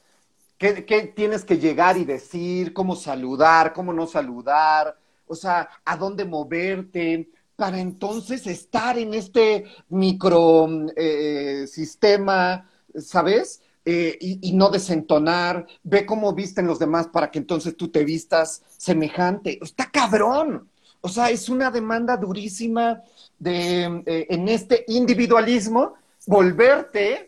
qué, 0.59 0.85
qué 0.85 1.03
tienes 1.03 1.44
que 1.44 1.59
llegar 1.59 1.96
y 1.96 2.05
decir, 2.05 2.72
cómo 2.72 2.96
saludar, 2.96 3.72
cómo 3.72 3.92
no 3.92 4.09
saludar, 4.09 4.98
o 5.29 5.37
sea, 5.37 5.68
a 5.85 5.96
dónde 5.96 6.24
moverte, 6.24 7.31
para 7.60 7.78
entonces 7.78 8.46
estar 8.46 8.98
en 8.98 9.12
este 9.12 9.66
microsistema, 9.90 10.92
eh, 10.96 11.66
sistema, 11.66 12.70
¿sabes? 12.96 13.60
Eh, 13.84 14.16
y, 14.18 14.52
no 14.54 14.70
desentonar, 14.70 15.66
ve 15.82 16.06
cómo 16.06 16.32
visten 16.32 16.66
los 16.66 16.78
demás 16.78 17.08
para 17.08 17.30
que 17.30 17.38
entonces 17.38 17.76
tú 17.76 17.88
te 17.88 18.02
vistas 18.02 18.62
semejante. 18.78 19.58
Está 19.62 19.90
cabrón. 19.90 20.70
O 21.02 21.08
sea, 21.10 21.28
es 21.28 21.50
una 21.50 21.70
demanda 21.70 22.16
durísima 22.16 23.02
de, 23.38 24.02
eh, 24.06 24.26
en 24.30 24.48
este 24.48 24.86
individualismo, 24.88 25.96
volverte 26.26 27.26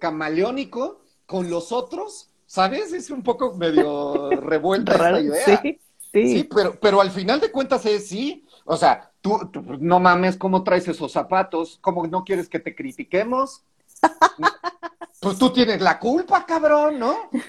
camaleónico 0.00 1.02
con 1.26 1.50
los 1.50 1.70
otros, 1.70 2.30
¿sabes? 2.46 2.94
Es 2.94 3.10
un 3.10 3.22
poco 3.22 3.54
medio 3.56 4.30
revuelta 4.30 4.92
esta 4.94 5.20
idea. 5.20 5.60
Sí, 5.62 5.78
sí. 6.12 6.28
sí 6.38 6.44
pero, 6.44 6.80
pero 6.80 7.02
al 7.02 7.10
final 7.10 7.40
de 7.40 7.52
cuentas 7.52 7.84
es 7.84 8.08
sí, 8.08 8.43
o 8.64 8.76
sea, 8.76 9.10
tú, 9.20 9.50
no 9.80 10.00
mames, 10.00 10.36
¿cómo 10.36 10.64
traes 10.64 10.88
esos 10.88 11.12
zapatos? 11.12 11.78
¿Cómo 11.80 12.06
no 12.06 12.24
quieres 12.24 12.48
que 12.48 12.58
te 12.58 12.74
critiquemos? 12.74 13.62
pues 15.20 15.38
tú 15.38 15.50
tienes 15.52 15.80
la 15.80 15.98
culpa, 15.98 16.44
cabrón, 16.46 16.98
¿no? 16.98 17.30
Que, 17.30 17.42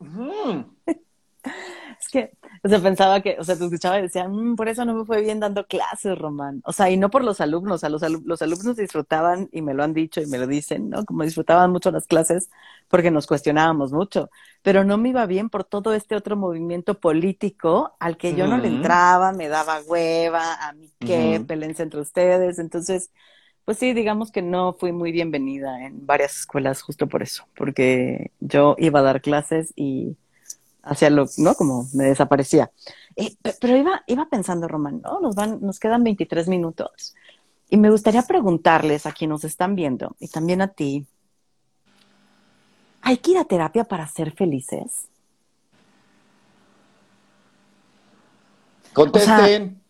o 2.68 2.70
sea, 2.70 2.82
pensaba 2.82 3.22
que, 3.22 3.36
o 3.38 3.44
sea, 3.44 3.56
te 3.56 3.64
escuchaba 3.64 3.98
y 3.98 4.02
decía, 4.02 4.28
mm, 4.28 4.56
por 4.56 4.68
eso 4.68 4.84
no 4.84 4.94
me 4.94 5.06
fue 5.06 5.22
bien 5.22 5.40
dando 5.40 5.66
clases, 5.66 6.18
Román. 6.18 6.60
O 6.64 6.72
sea, 6.74 6.90
y 6.90 6.98
no 6.98 7.08
por 7.08 7.24
los 7.24 7.40
alumnos, 7.40 7.76
o 7.76 7.78
sea, 7.78 7.88
los, 7.88 8.02
los 8.26 8.42
alumnos 8.42 8.76
disfrutaban, 8.76 9.48
y 9.52 9.62
me 9.62 9.72
lo 9.72 9.82
han 9.82 9.94
dicho 9.94 10.20
y 10.20 10.26
me 10.26 10.36
lo 10.36 10.46
dicen, 10.46 10.90
¿no? 10.90 11.06
Como 11.06 11.22
disfrutaban 11.22 11.70
mucho 11.72 11.90
las 11.90 12.06
clases 12.06 12.50
porque 12.88 13.10
nos 13.10 13.26
cuestionábamos 13.26 13.92
mucho, 13.92 14.28
pero 14.62 14.84
no 14.84 14.98
me 14.98 15.08
iba 15.08 15.24
bien 15.24 15.48
por 15.48 15.64
todo 15.64 15.94
este 15.94 16.14
otro 16.14 16.36
movimiento 16.36 17.00
político 17.00 17.96
al 18.00 18.18
que 18.18 18.34
yo 18.34 18.46
no 18.46 18.58
le 18.58 18.68
entraba, 18.68 19.32
me 19.32 19.48
daba 19.48 19.80
hueva, 19.86 20.54
a 20.68 20.74
mí 20.74 20.90
qué, 20.98 21.40
uh 21.40 21.52
entre 21.80 22.00
ustedes. 22.00 22.58
Entonces, 22.58 23.10
pues 23.64 23.78
sí, 23.78 23.94
digamos 23.94 24.30
que 24.30 24.42
no 24.42 24.74
fui 24.74 24.92
muy 24.92 25.10
bienvenida 25.12 25.86
en 25.86 26.06
varias 26.06 26.40
escuelas 26.40 26.82
justo 26.82 27.08
por 27.08 27.22
eso, 27.22 27.46
porque 27.56 28.32
yo 28.40 28.76
iba 28.78 29.00
a 29.00 29.02
dar 29.02 29.22
clases 29.22 29.72
y 29.74 30.16
hacia 30.82 31.10
lo, 31.10 31.26
¿no? 31.38 31.54
Como 31.54 31.88
me 31.92 32.04
desaparecía. 32.04 32.70
Eh, 33.16 33.36
pero 33.60 33.76
iba, 33.76 34.02
iba 34.06 34.28
pensando, 34.28 34.68
Román, 34.68 35.00
¿no? 35.02 35.20
Nos 35.20 35.34
van, 35.34 35.60
nos 35.60 35.78
quedan 35.78 36.04
23 36.04 36.48
minutos. 36.48 37.14
Y 37.68 37.76
me 37.76 37.90
gustaría 37.90 38.22
preguntarles 38.22 39.04
a 39.06 39.12
quienes 39.12 39.32
nos 39.32 39.44
están 39.44 39.74
viendo 39.74 40.16
y 40.18 40.28
también 40.28 40.62
a 40.62 40.68
ti, 40.68 41.06
¿hay 43.02 43.18
que 43.18 43.32
ir 43.32 43.38
a 43.38 43.44
terapia 43.44 43.84
para 43.84 44.06
ser 44.06 44.32
felices? 44.32 45.08
Contesten. 48.94 49.82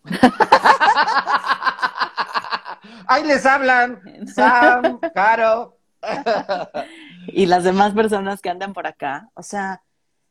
Ahí 3.07 3.23
les 3.23 3.45
hablan. 3.45 4.01
Sam, 4.27 4.99
Caro. 5.15 5.77
y 7.27 7.45
las 7.45 7.63
demás 7.63 7.93
personas 7.93 8.41
que 8.41 8.49
andan 8.49 8.73
por 8.73 8.85
acá. 8.85 9.29
O 9.33 9.41
sea, 9.41 9.81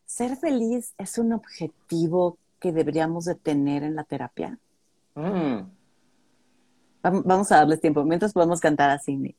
ser 0.08 0.36
feliz 0.36 0.94
es 0.96 1.18
un 1.18 1.34
objetivo 1.34 2.38
que 2.58 2.72
deberíamos 2.72 3.26
de 3.26 3.34
tener 3.34 3.82
en 3.84 3.94
la 3.94 4.04
terapia. 4.04 4.58
Mm. 5.14 5.70
Vamos 7.10 7.52
a 7.52 7.56
darles 7.56 7.80
tiempo. 7.80 8.04
Mientras 8.04 8.32
podemos 8.32 8.60
cantar 8.60 8.90
así. 8.90 9.34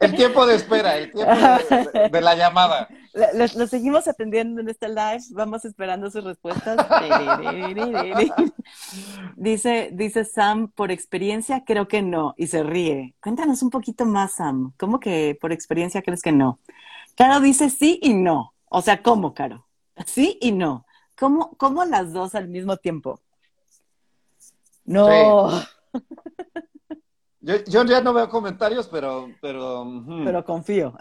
El 0.00 0.16
tiempo 0.16 0.46
de 0.46 0.54
espera, 0.54 0.96
el 0.96 1.12
tiempo 1.12 1.32
de, 2.10 2.20
la 2.20 2.34
llamada. 2.34 2.88
Lo, 3.34 3.66
seguimos 3.66 4.08
atendiendo 4.08 4.60
en 4.60 4.68
este 4.68 4.88
live. 4.88 5.20
Vamos 5.30 5.64
esperando 5.64 6.10
sus 6.10 6.24
respuestas. 6.24 6.78
dice, 9.36 9.90
dice 9.92 10.24
Sam, 10.24 10.70
por 10.72 10.90
experiencia 10.90 11.64
creo 11.64 11.88
que 11.88 12.02
no. 12.02 12.34
Y 12.36 12.48
se 12.48 12.62
ríe. 12.62 13.14
Cuéntanos 13.22 13.62
un 13.62 13.70
poquito 13.70 14.04
más, 14.04 14.36
Sam. 14.36 14.72
¿Cómo 14.76 15.00
que 15.00 15.36
por 15.40 15.52
experiencia 15.52 16.02
crees 16.02 16.22
que 16.22 16.32
no? 16.32 16.58
Caro 17.16 17.40
dice 17.40 17.70
sí 17.70 17.98
y 18.02 18.14
no. 18.14 18.54
O 18.70 18.82
sea, 18.82 19.02
¿cómo, 19.02 19.34
Caro? 19.34 19.67
Sí 20.06 20.38
y 20.40 20.52
no. 20.52 20.86
¿Cómo, 21.18 21.56
cómo 21.56 21.84
las 21.84 22.12
dos 22.12 22.34
al 22.34 22.48
mismo 22.48 22.76
tiempo? 22.76 23.20
No. 24.84 25.50
Yo, 27.40 27.54
yo, 27.64 27.84
ya 27.84 28.02
no 28.02 28.12
veo 28.12 28.28
comentarios, 28.28 28.88
pero... 28.88 29.30
Pero, 29.40 30.04
pero 30.24 30.44
confío. 30.44 30.92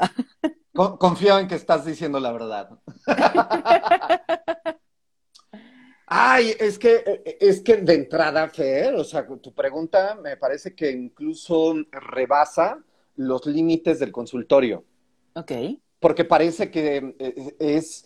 confío 0.72 1.40
en 1.40 1.48
que 1.48 1.56
estás 1.56 1.84
diciendo 1.84 2.20
la 2.20 2.32
verdad. 2.32 2.80
Ay, 6.06 6.54
es 6.58 6.78
que, 6.80 7.38
es 7.42 7.60
que 7.62 7.78
de 7.78 7.96
entrada, 7.96 8.48
Fer, 8.50 8.94
o 8.96 9.04
sea, 9.04 9.28
tu 9.42 9.54
pregunta 9.54 10.16
me 10.16 10.38
parece 10.38 10.74
que 10.74 10.92
incluso 10.92 11.74
rebasa 11.92 12.82
los 13.16 13.46
límites 13.48 14.00
del 14.00 14.12
consultorio. 14.14 14.86
Ok 15.34 15.52
porque 16.00 16.26
parece 16.26 16.70
que 16.70 17.16
eh, 17.20 17.56
es 17.60 18.06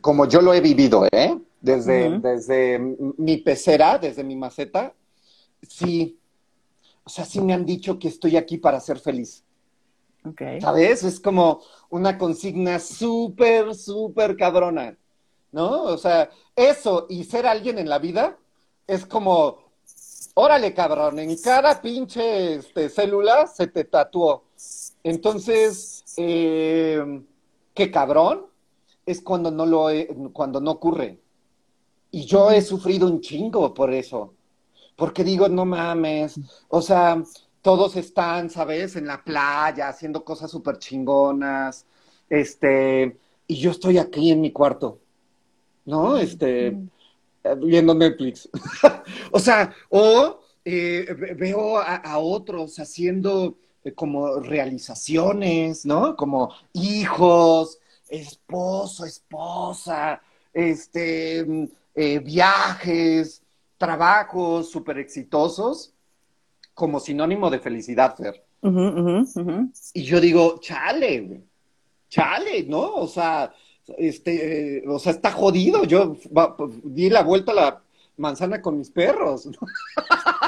como 0.00 0.26
yo 0.26 0.40
lo 0.40 0.54
he 0.54 0.60
vivido, 0.60 1.06
¿eh? 1.10 1.38
Desde, 1.60 2.20
desde 2.20 2.78
mi 3.18 3.38
pecera, 3.38 3.98
desde 3.98 4.22
mi 4.22 4.36
maceta, 4.36 4.94
sí, 5.62 6.18
o 7.02 7.10
sea, 7.10 7.24
sí 7.24 7.40
me 7.40 7.54
han 7.54 7.64
dicho 7.64 7.98
que 7.98 8.08
estoy 8.08 8.36
aquí 8.36 8.58
para 8.58 8.78
ser 8.78 9.00
feliz. 9.00 9.42
Okay. 10.24 10.60
¿Sabes? 10.60 11.02
Es 11.02 11.20
como 11.20 11.62
una 11.90 12.18
consigna 12.18 12.78
súper, 12.78 13.74
súper 13.74 14.36
cabrona, 14.36 14.96
¿no? 15.52 15.82
O 15.84 15.98
sea, 15.98 16.30
eso 16.54 17.06
y 17.08 17.24
ser 17.24 17.46
alguien 17.46 17.78
en 17.78 17.88
la 17.88 17.98
vida 17.98 18.36
es 18.86 19.06
como, 19.06 19.72
órale, 20.34 20.74
cabrón, 20.74 21.18
en 21.18 21.36
cada 21.38 21.80
pinche 21.80 22.56
este, 22.56 22.88
célula 22.88 23.46
se 23.46 23.66
te 23.68 23.84
tatuó. 23.84 24.44
Entonces, 25.02 25.95
eh, 26.16 27.22
qué 27.74 27.90
cabrón 27.90 28.46
es 29.04 29.20
cuando 29.20 29.50
no 29.50 29.66
lo 29.66 29.88
cuando 30.32 30.60
no 30.60 30.72
ocurre. 30.72 31.20
Y 32.10 32.24
yo 32.24 32.50
he 32.50 32.62
sufrido 32.62 33.06
un 33.06 33.20
chingo 33.20 33.72
por 33.74 33.92
eso. 33.92 34.34
Porque 34.96 35.22
digo, 35.24 35.48
no 35.48 35.66
mames, 35.66 36.40
o 36.68 36.80
sea, 36.80 37.22
todos 37.60 37.96
están, 37.96 38.48
¿sabes? 38.48 38.96
En 38.96 39.06
la 39.06 39.22
playa 39.22 39.88
haciendo 39.88 40.24
cosas 40.24 40.50
súper 40.50 40.78
chingonas. 40.78 41.84
Este, 42.30 43.18
y 43.46 43.56
yo 43.56 43.70
estoy 43.72 43.98
aquí 43.98 44.30
en 44.30 44.40
mi 44.40 44.52
cuarto. 44.52 44.98
¿No? 45.84 46.16
Este, 46.16 46.76
viendo 47.58 47.94
Netflix. 47.94 48.48
o 49.30 49.38
sea, 49.38 49.74
o 49.90 50.40
eh, 50.64 51.06
veo 51.36 51.78
a 51.78 52.18
otros 52.18 52.78
haciendo 52.78 53.56
eh, 53.58 53.65
como 53.94 54.40
realizaciones, 54.40 55.86
¿no? 55.86 56.16
Como 56.16 56.52
hijos, 56.72 57.78
esposo, 58.08 59.04
esposa, 59.04 60.20
este, 60.52 61.44
mm, 61.44 61.64
eh, 61.94 62.18
viajes, 62.20 63.42
trabajos 63.78 64.70
súper 64.70 64.98
exitosos, 64.98 65.92
como 66.74 67.00
sinónimo 67.00 67.50
de 67.50 67.58
felicidad, 67.58 68.16
Fer. 68.16 68.44
Y 69.94 70.02
yo 70.02 70.20
digo, 70.20 70.58
chale, 70.60 71.42
chale, 72.08 72.64
¿no? 72.64 72.94
O 72.94 73.06
sea, 73.06 73.52
este, 73.96 74.82
o 74.88 74.98
sea, 74.98 75.12
está 75.12 75.30
jodido. 75.32 75.84
Yo 75.84 76.16
di 76.84 77.08
la 77.08 77.22
vuelta 77.22 77.52
a 77.52 77.54
la 77.54 77.82
manzana 78.16 78.60
con 78.60 78.78
mis 78.78 78.90
perros. 78.90 79.46
¿no? 79.46 79.58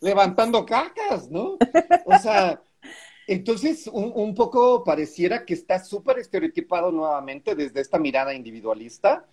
levantando 0.00 0.64
cacas, 0.64 1.30
¿no? 1.30 1.58
O 2.04 2.18
sea, 2.18 2.62
entonces 3.26 3.88
un, 3.92 4.34
poco 4.34 4.82
pareciera 4.82 5.44
que 5.44 5.54
está 5.54 5.78
súper 5.78 6.18
estereotipado 6.18 6.90
nuevamente 6.90 7.54
desde 7.54 7.80
esta 7.80 7.98
mirada 7.98 8.34
individualista. 8.34 9.26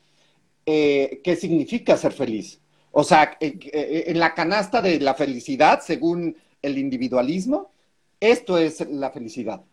Eh, 0.65 1.21
¿Qué 1.23 1.35
significa 1.35 1.97
ser 1.97 2.13
feliz? 2.13 2.61
O 2.91 3.03
sea, 3.03 3.37
eh, 3.39 3.57
eh, 3.71 4.03
en 4.07 4.19
la 4.19 4.33
canasta 4.33 4.81
de 4.81 4.99
la 4.99 5.13
felicidad, 5.13 5.81
según 5.81 6.35
el 6.61 6.77
individualismo, 6.77 7.71
esto 8.19 8.57
es 8.57 8.87
la 8.87 9.11
felicidad. 9.11 9.63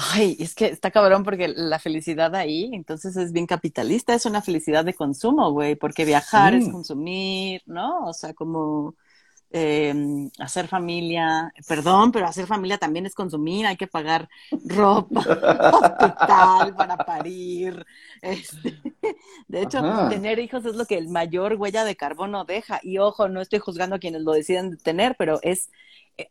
Ay, 0.00 0.36
es 0.38 0.54
que 0.54 0.66
está 0.66 0.90
cabrón 0.92 1.24
porque 1.24 1.48
la 1.48 1.78
felicidad 1.80 2.34
ahí, 2.36 2.70
entonces 2.72 3.16
es 3.16 3.32
bien 3.32 3.46
capitalista, 3.46 4.14
es 4.14 4.26
una 4.26 4.42
felicidad 4.42 4.84
de 4.84 4.94
consumo, 4.94 5.50
güey, 5.50 5.74
porque 5.74 6.04
viajar 6.04 6.54
es 6.54 6.68
consumir, 6.68 7.62
¿no? 7.66 8.06
O 8.06 8.12
sea, 8.12 8.32
como 8.32 8.94
em, 9.50 10.30
hacer 10.38 10.68
familia, 10.68 11.52
perdón, 11.66 12.12
pero 12.12 12.26
hacer 12.26 12.46
familia 12.46 12.78
también 12.78 13.06
es 13.06 13.14
consumir, 13.14 13.66
hay 13.66 13.76
que 13.76 13.88
pagar 13.88 14.28
ropa, 14.64 15.20
hospital 15.72 16.76
para 16.76 16.96
parir. 16.98 17.84
Este, 18.22 18.78
de 19.48 19.62
hecho, 19.62 19.80
tener 20.10 20.38
hijos 20.38 20.64
es 20.64 20.76
lo 20.76 20.84
que 20.84 20.98
el 20.98 21.08
mayor 21.08 21.54
huella 21.54 21.84
de 21.84 21.96
carbono 21.96 22.44
deja. 22.44 22.78
Y 22.84 22.98
ojo, 22.98 23.28
no 23.28 23.40
estoy 23.40 23.58
juzgando 23.58 23.96
a 23.96 23.98
quienes 24.00 24.22
lo 24.22 24.32
deciden 24.32 24.76
tener, 24.78 25.16
pero 25.18 25.40
es 25.42 25.70
eh, 25.70 25.72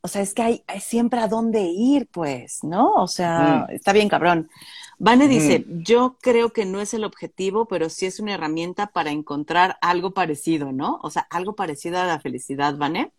o 0.01 0.07
sea, 0.07 0.21
es 0.21 0.33
que 0.33 0.41
hay, 0.41 0.63
siempre 0.79 1.19
a 1.19 1.27
dónde 1.27 1.61
ir, 1.63 2.07
pues, 2.07 2.63
¿no? 2.63 2.93
O 2.93 3.07
sea, 3.07 3.67
está 3.69 3.93
bien 3.93 4.09
cabrón. 4.09 4.49
Vane 4.99 5.27
dice, 5.27 5.65
yo 5.67 6.17
creo 6.21 6.51
que 6.51 6.65
no 6.65 6.81
es 6.81 6.93
el 6.93 7.03
objetivo, 7.03 7.67
pero 7.67 7.89
sí 7.89 8.05
es 8.05 8.19
una 8.19 8.33
herramienta 8.33 8.87
para 8.87 9.11
encontrar 9.11 9.77
algo 9.81 10.13
parecido, 10.13 10.71
¿no? 10.71 10.99
O 11.03 11.09
sea, 11.09 11.27
algo 11.29 11.55
parecido 11.55 11.99
a 11.99 12.05
la 12.05 12.19
felicidad, 12.19 12.75
Vane. 12.77 13.11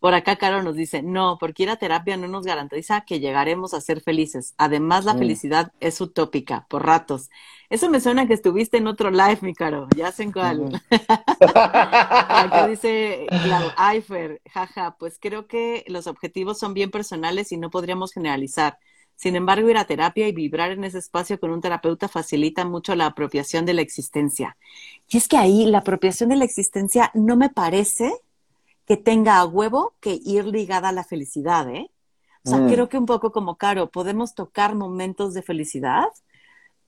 Por 0.00 0.14
acá, 0.14 0.36
Caro 0.36 0.62
nos 0.62 0.76
dice, 0.76 1.02
no, 1.02 1.38
porque 1.40 1.64
ir 1.64 1.70
a 1.70 1.76
terapia 1.76 2.16
no 2.16 2.28
nos 2.28 2.44
garantiza 2.44 3.00
que 3.00 3.18
llegaremos 3.18 3.74
a 3.74 3.80
ser 3.80 4.00
felices. 4.00 4.54
Además, 4.56 5.04
la 5.04 5.14
mm. 5.14 5.18
felicidad 5.18 5.72
es 5.80 6.00
utópica, 6.00 6.66
por 6.68 6.86
ratos. 6.86 7.30
Eso 7.68 7.90
me 7.90 8.00
suena 8.00 8.26
que 8.28 8.34
estuviste 8.34 8.76
en 8.76 8.86
otro 8.86 9.10
live, 9.10 9.38
mi 9.42 9.54
Caro. 9.54 9.88
Ya 9.96 10.12
sé 10.12 10.22
en 10.22 10.32
cuál. 10.32 10.80
acá 11.40 12.68
dice 12.68 13.26
Clau 13.42 13.70
Eifer, 13.92 14.40
jaja, 14.52 14.96
pues 14.98 15.18
creo 15.20 15.48
que 15.48 15.84
los 15.88 16.06
objetivos 16.06 16.58
son 16.58 16.74
bien 16.74 16.90
personales 16.90 17.50
y 17.50 17.56
no 17.56 17.70
podríamos 17.70 18.12
generalizar. 18.12 18.78
Sin 19.16 19.34
embargo, 19.34 19.68
ir 19.68 19.76
a 19.76 19.84
terapia 19.84 20.28
y 20.28 20.32
vibrar 20.32 20.70
en 20.70 20.84
ese 20.84 20.98
espacio 20.98 21.40
con 21.40 21.50
un 21.50 21.60
terapeuta 21.60 22.06
facilita 22.06 22.64
mucho 22.64 22.94
la 22.94 23.06
apropiación 23.06 23.66
de 23.66 23.74
la 23.74 23.82
existencia. 23.82 24.56
Y 25.08 25.16
es 25.16 25.26
que 25.26 25.36
ahí 25.36 25.66
la 25.66 25.78
apropiación 25.78 26.28
de 26.28 26.36
la 26.36 26.44
existencia 26.44 27.10
no 27.14 27.36
me 27.36 27.50
parece 27.50 28.12
que 28.88 28.96
tenga 28.96 29.36
a 29.36 29.44
huevo 29.44 29.94
que 30.00 30.18
ir 30.24 30.46
ligada 30.46 30.88
a 30.88 30.92
la 30.92 31.04
felicidad, 31.04 31.68
¿eh? 31.68 31.90
O 32.44 32.48
sea, 32.48 32.58
mm. 32.58 32.70
creo 32.70 32.88
que 32.88 32.96
un 32.96 33.04
poco 33.04 33.32
como 33.32 33.58
Caro, 33.58 33.90
podemos 33.90 34.34
tocar 34.34 34.74
momentos 34.74 35.34
de 35.34 35.42
felicidad, 35.42 36.08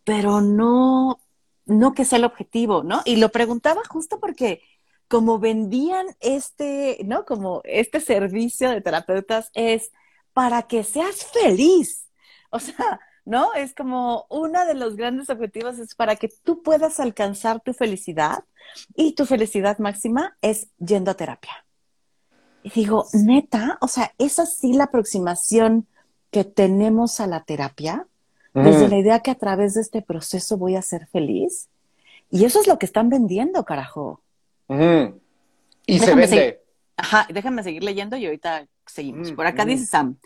pero 0.02 0.40
no, 0.40 1.20
no 1.66 1.92
que 1.92 2.06
sea 2.06 2.18
el 2.18 2.24
objetivo, 2.24 2.82
¿no? 2.82 3.02
Y 3.04 3.16
lo 3.16 3.28
preguntaba 3.28 3.82
justo 3.86 4.18
porque 4.18 4.62
como 5.08 5.38
vendían 5.38 6.06
este, 6.20 6.98
¿no? 7.04 7.26
Como 7.26 7.60
este 7.64 8.00
servicio 8.00 8.70
de 8.70 8.80
terapeutas 8.80 9.50
es 9.52 9.92
para 10.32 10.62
que 10.62 10.84
seas 10.84 11.26
feliz. 11.26 12.06
O 12.50 12.60
sea, 12.60 12.98
¿no? 13.26 13.52
Es 13.52 13.74
como 13.74 14.24
uno 14.30 14.64
de 14.64 14.74
los 14.74 14.96
grandes 14.96 15.28
objetivos 15.28 15.78
es 15.78 15.94
para 15.94 16.16
que 16.16 16.28
tú 16.28 16.62
puedas 16.62 16.98
alcanzar 16.98 17.60
tu 17.60 17.74
felicidad 17.74 18.44
y 18.96 19.12
tu 19.12 19.26
felicidad 19.26 19.78
máxima 19.78 20.38
es 20.40 20.70
yendo 20.78 21.10
a 21.10 21.14
terapia. 21.14 21.66
Y 22.62 22.70
digo, 22.70 23.06
neta, 23.12 23.78
o 23.80 23.88
sea, 23.88 24.12
¿es 24.18 24.38
así 24.38 24.72
la 24.72 24.84
aproximación 24.84 25.86
que 26.30 26.44
tenemos 26.44 27.20
a 27.20 27.26
la 27.26 27.44
terapia? 27.44 28.06
desde 28.52 28.88
la 28.88 28.98
idea 28.98 29.20
que 29.20 29.30
a 29.30 29.36
través 29.36 29.74
de 29.74 29.80
este 29.80 30.02
proceso 30.02 30.56
voy 30.56 30.76
a 30.76 30.82
ser 30.82 31.06
feliz. 31.06 31.68
Y 32.30 32.44
eso 32.44 32.60
es 32.60 32.66
lo 32.66 32.78
que 32.78 32.86
están 32.86 33.08
vendiendo, 33.08 33.64
carajo. 33.64 34.20
Y 35.86 35.98
se 35.98 36.14
vende. 36.14 36.60
Ajá, 36.96 37.26
déjame 37.32 37.62
seguir 37.62 37.82
leyendo 37.82 38.16
y 38.16 38.26
ahorita 38.26 38.66
seguimos. 38.86 39.32
Por 39.32 39.46
acá 39.46 39.64
dice 39.64 39.86
Sam, 39.86 40.16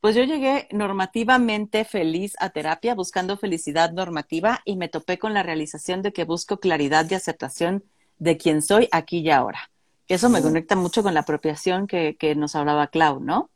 pues 0.00 0.16
yo 0.16 0.24
llegué 0.24 0.66
normativamente 0.72 1.84
feliz 1.84 2.34
a 2.38 2.50
terapia 2.50 2.94
buscando 2.94 3.36
felicidad 3.36 3.92
normativa 3.92 4.60
y 4.64 4.76
me 4.76 4.88
topé 4.88 5.18
con 5.18 5.34
la 5.34 5.42
realización 5.42 6.02
de 6.02 6.12
que 6.12 6.24
busco 6.24 6.58
claridad 6.58 7.06
y 7.10 7.14
aceptación 7.14 7.84
de 8.18 8.36
quien 8.36 8.62
soy 8.62 8.88
aquí 8.92 9.18
y 9.18 9.30
ahora. 9.30 9.70
Eso 10.12 10.28
me 10.28 10.42
conecta 10.42 10.76
mucho 10.76 11.02
con 11.02 11.14
la 11.14 11.20
apropiación 11.20 11.86
que, 11.86 12.16
que 12.18 12.34
nos 12.34 12.54
hablaba 12.54 12.88
Clau, 12.88 13.20
¿no? 13.20 13.48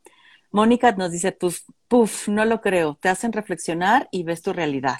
Mónica 0.49 0.91
nos 0.93 1.11
dice, 1.11 1.31
puf, 1.31 1.59
puf, 1.87 2.27
no 2.29 2.45
lo 2.45 2.61
creo, 2.61 2.97
te 2.99 3.09
hacen 3.09 3.31
reflexionar 3.31 4.09
y 4.11 4.23
ves 4.23 4.41
tu 4.41 4.53
realidad. 4.53 4.97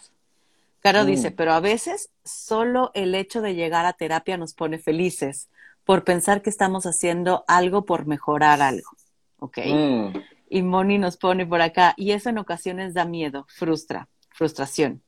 Caro 0.82 1.04
mm. 1.04 1.08
dice, 1.08 1.32
pero 1.32 1.54
a 1.54 1.60
veces 1.60 2.12
solo 2.24 2.92
el 2.94 3.16
hecho 3.16 3.42
de 3.42 3.56
llegar 3.56 3.88
a 3.88 3.94
terapia 3.94 4.38
nos 4.38 4.54
pone 4.54 4.78
felices 4.78 5.50
por 5.84 6.04
pensar 6.04 6.44
que 6.44 6.52
estamos 6.52 6.86
haciendo 6.86 7.44
algo 7.48 7.86
por 7.86 8.06
mejorar 8.06 8.62
algo. 8.62 8.92
¿Ok? 9.40 9.58
Mm. 9.66 10.18
Y 10.50 10.62
Moni 10.62 11.00
nos 11.00 11.18
pone 11.18 11.48
por 11.48 11.62
acá, 11.62 11.96
y 11.98 12.12
eso 12.12 12.30
en 12.30 12.38
ocasiones 12.38 12.94
da 12.94 13.06
miedo, 13.06 13.48
frustra, 13.50 14.08
frustración. 14.30 15.02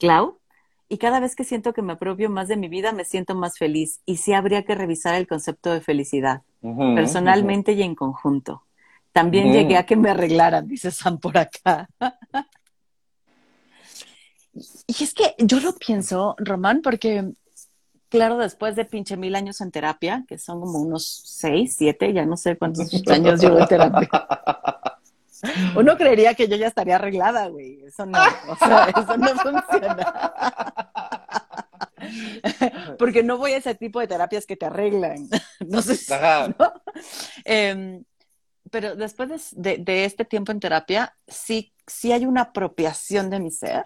Clau, 0.00 0.40
y 0.92 0.98
cada 0.98 1.20
vez 1.20 1.34
que 1.34 1.44
siento 1.44 1.72
que 1.72 1.80
me 1.80 1.94
apropio 1.94 2.28
más 2.28 2.48
de 2.48 2.56
mi 2.58 2.68
vida, 2.68 2.92
me 2.92 3.06
siento 3.06 3.34
más 3.34 3.56
feliz. 3.56 4.02
Y 4.04 4.18
sí 4.18 4.34
habría 4.34 4.62
que 4.62 4.74
revisar 4.74 5.14
el 5.14 5.26
concepto 5.26 5.72
de 5.72 5.80
felicidad, 5.80 6.42
personalmente 6.94 7.72
y 7.72 7.80
en 7.80 7.94
conjunto. 7.94 8.64
También 9.10 9.54
llegué 9.54 9.78
a 9.78 9.86
que 9.86 9.96
me 9.96 10.10
arreglaran, 10.10 10.68
dice 10.68 10.90
Sam 10.90 11.18
por 11.18 11.38
acá. 11.38 11.88
y 14.86 15.02
es 15.02 15.14
que 15.14 15.34
yo 15.38 15.60
lo 15.60 15.74
pienso, 15.76 16.34
Román, 16.36 16.82
porque, 16.82 17.24
claro, 18.10 18.36
después 18.36 18.76
de 18.76 18.84
pinche 18.84 19.16
mil 19.16 19.34
años 19.34 19.62
en 19.62 19.70
terapia, 19.70 20.26
que 20.28 20.36
son 20.36 20.60
como 20.60 20.78
unos 20.78 21.22
seis, 21.24 21.74
siete, 21.74 22.12
ya 22.12 22.26
no 22.26 22.36
sé 22.36 22.58
cuántos 22.58 22.92
años 23.08 23.40
llevo 23.40 23.60
en 23.60 23.66
terapia. 23.66 24.10
Uno 25.76 25.96
creería 25.96 26.34
que 26.34 26.48
yo 26.48 26.56
ya 26.56 26.68
estaría 26.68 26.96
arreglada, 26.96 27.48
güey. 27.48 27.80
Eso 27.84 28.06
no, 28.06 28.18
o 28.48 28.56
sea, 28.56 28.84
eso 28.96 29.16
no 29.16 29.28
funciona. 29.28 30.34
Porque 32.98 33.22
no 33.22 33.38
voy 33.38 33.52
a 33.52 33.58
ese 33.58 33.74
tipo 33.74 34.00
de 34.00 34.08
terapias 34.08 34.46
que 34.46 34.56
te 34.56 34.66
arreglan. 34.66 35.28
No 35.66 35.82
sé 35.82 35.96
si, 35.96 36.12
¿no? 36.12 36.72
Em, 37.44 38.04
pero 38.70 38.96
después 38.96 39.52
de, 39.52 40.04
este 40.04 40.24
tiempo 40.24 40.52
en 40.52 40.60
terapia, 40.60 41.16
sí, 41.26 41.72
sí 41.86 42.12
hay 42.12 42.26
una 42.26 42.42
apropiación 42.42 43.30
de 43.30 43.40
mi 43.40 43.50
ser. 43.50 43.84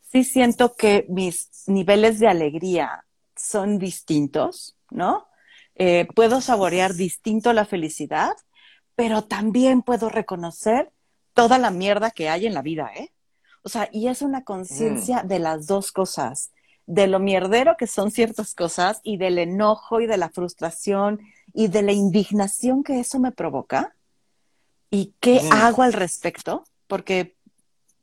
Sí 0.00 0.24
siento 0.24 0.74
que 0.74 1.06
mis 1.08 1.50
niveles 1.66 2.18
de 2.18 2.28
alegría 2.28 3.04
son 3.36 3.78
distintos, 3.78 4.76
¿no? 4.90 5.28
Eh, 5.74 6.08
puedo 6.14 6.40
saborear 6.40 6.94
distinto 6.94 7.52
la 7.52 7.64
felicidad, 7.64 8.32
pero 8.98 9.22
también 9.22 9.82
puedo 9.82 10.08
reconocer 10.08 10.90
toda 11.32 11.56
la 11.58 11.70
mierda 11.70 12.10
que 12.10 12.28
hay 12.28 12.46
en 12.46 12.54
la 12.54 12.62
vida, 12.62 12.90
¿eh? 12.96 13.12
O 13.62 13.68
sea, 13.68 13.88
y 13.92 14.08
es 14.08 14.22
una 14.22 14.42
conciencia 14.42 15.22
mm. 15.22 15.28
de 15.28 15.38
las 15.38 15.68
dos 15.68 15.92
cosas, 15.92 16.50
de 16.84 17.06
lo 17.06 17.20
mierdero 17.20 17.76
que 17.78 17.86
son 17.86 18.10
ciertas 18.10 18.56
cosas 18.56 19.00
y 19.04 19.16
del 19.16 19.38
enojo 19.38 20.00
y 20.00 20.08
de 20.08 20.16
la 20.16 20.30
frustración 20.30 21.20
y 21.54 21.68
de 21.68 21.82
la 21.82 21.92
indignación 21.92 22.82
que 22.82 22.98
eso 22.98 23.20
me 23.20 23.30
provoca 23.30 23.94
y 24.90 25.14
qué 25.20 25.42
hago 25.52 25.84
al 25.84 25.92
respecto, 25.92 26.64
porque 26.88 27.36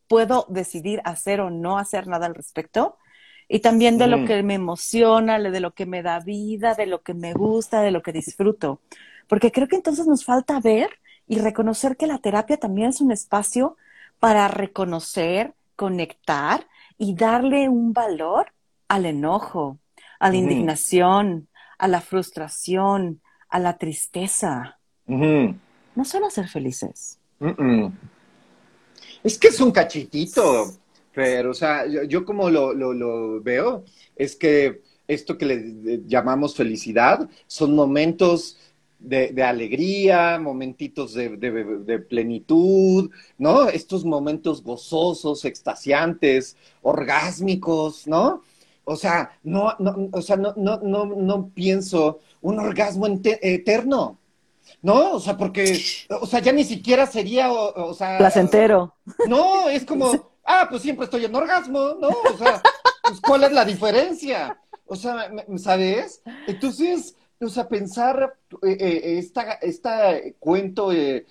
puedo 0.07 0.45
decidir 0.47 1.01
hacer 1.03 1.41
o 1.41 1.49
no 1.49 1.77
hacer 1.77 2.07
nada 2.07 2.25
al 2.25 2.35
respecto, 2.35 2.95
y 3.49 3.59
también 3.59 3.97
de 3.97 4.07
lo 4.07 4.25
que 4.25 4.41
me 4.43 4.53
emociona, 4.53 5.39
de 5.39 5.59
lo 5.59 5.73
que 5.73 5.85
me 5.85 6.01
da 6.01 6.21
vida, 6.21 6.73
de 6.73 6.85
lo 6.85 7.01
que 7.01 7.13
me 7.13 7.33
gusta, 7.33 7.81
de 7.81 7.91
lo 7.91 8.01
que 8.01 8.13
disfruto. 8.13 8.79
Porque 9.27 9.51
creo 9.51 9.67
que 9.67 9.75
entonces 9.75 10.07
nos 10.07 10.25
falta 10.25 10.59
ver 10.59 10.89
y 11.27 11.39
reconocer 11.39 11.97
que 11.97 12.07
la 12.07 12.19
terapia 12.19 12.57
también 12.57 12.89
es 12.89 13.01
un 13.01 13.11
espacio 13.11 13.77
para 14.19 14.47
reconocer, 14.47 15.53
conectar 15.75 16.67
y 16.97 17.15
darle 17.15 17.69
un 17.69 17.93
valor 17.93 18.53
al 18.87 19.05
enojo, 19.05 19.79
a 20.19 20.29
la 20.29 20.35
indignación, 20.35 21.47
a 21.77 21.87
la 21.87 22.01
frustración, 22.01 23.21
a 23.49 23.59
la 23.59 23.77
tristeza. 23.77 24.79
No 25.07 26.05
solo 26.05 26.29
ser 26.29 26.47
felices. 26.47 27.19
Es 29.23 29.37
que 29.37 29.47
es 29.47 29.59
un 29.59 29.71
cachitito, 29.71 30.71
pero, 31.13 31.51
o 31.51 31.53
sea, 31.53 31.85
yo, 31.87 32.25
como 32.25 32.49
lo, 32.49 33.41
veo, 33.41 33.83
es 34.15 34.35
que 34.35 34.81
esto 35.07 35.37
que 35.37 35.45
le 35.45 36.01
llamamos 36.05 36.55
felicidad 36.55 37.29
son 37.47 37.75
momentos 37.75 38.57
de, 39.07 39.43
alegría, 39.43 40.39
momentitos 40.39 41.13
de, 41.13 42.05
plenitud, 42.09 43.09
¿no? 43.37 43.69
Estos 43.69 44.05
momentos 44.05 44.63
gozosos, 44.63 45.45
extasiantes, 45.45 46.57
orgásmicos, 46.81 48.07
¿no? 48.07 48.41
O 48.83 48.95
sea, 48.95 49.31
no, 49.43 49.73
no, 49.79 50.09
o 50.11 50.21
sea, 50.21 50.35
no, 50.37 50.53
no, 50.57 50.77
no, 50.77 51.05
no 51.05 51.49
pienso 51.49 52.19
un 52.41 52.59
orgasmo 52.59 53.07
eterno. 53.23 54.19
¿no? 54.81 55.13
O 55.13 55.19
sea, 55.19 55.37
porque, 55.37 55.79
o 56.09 56.25
sea, 56.25 56.39
ya 56.39 56.51
ni 56.51 56.63
siquiera 56.63 57.07
sería, 57.07 57.51
o, 57.51 57.93
sea... 57.93 58.17
Placentero. 58.17 58.95
No, 59.27 59.69
es 59.69 59.85
como, 59.85 60.31
ah, 60.43 60.67
pues 60.69 60.81
siempre 60.81 61.05
estoy 61.05 61.25
en 61.25 61.35
orgasmo, 61.35 61.95
¿no? 61.99 62.09
O 62.09 62.37
sea, 62.37 62.61
pues 63.01 63.19
¿cuál 63.21 63.43
es 63.43 63.51
la 63.51 63.65
diferencia? 63.65 64.59
O 64.85 64.95
sea, 64.95 65.31
¿sabes? 65.57 66.21
Entonces, 66.47 67.15
o 67.39 67.49
sea, 67.49 67.67
pensar 67.67 68.37
eh, 68.63 68.77
eh, 68.79 69.17
esta, 69.17 69.53
esta 69.53 70.13
cuento 70.39 70.91
eh, 70.91 71.25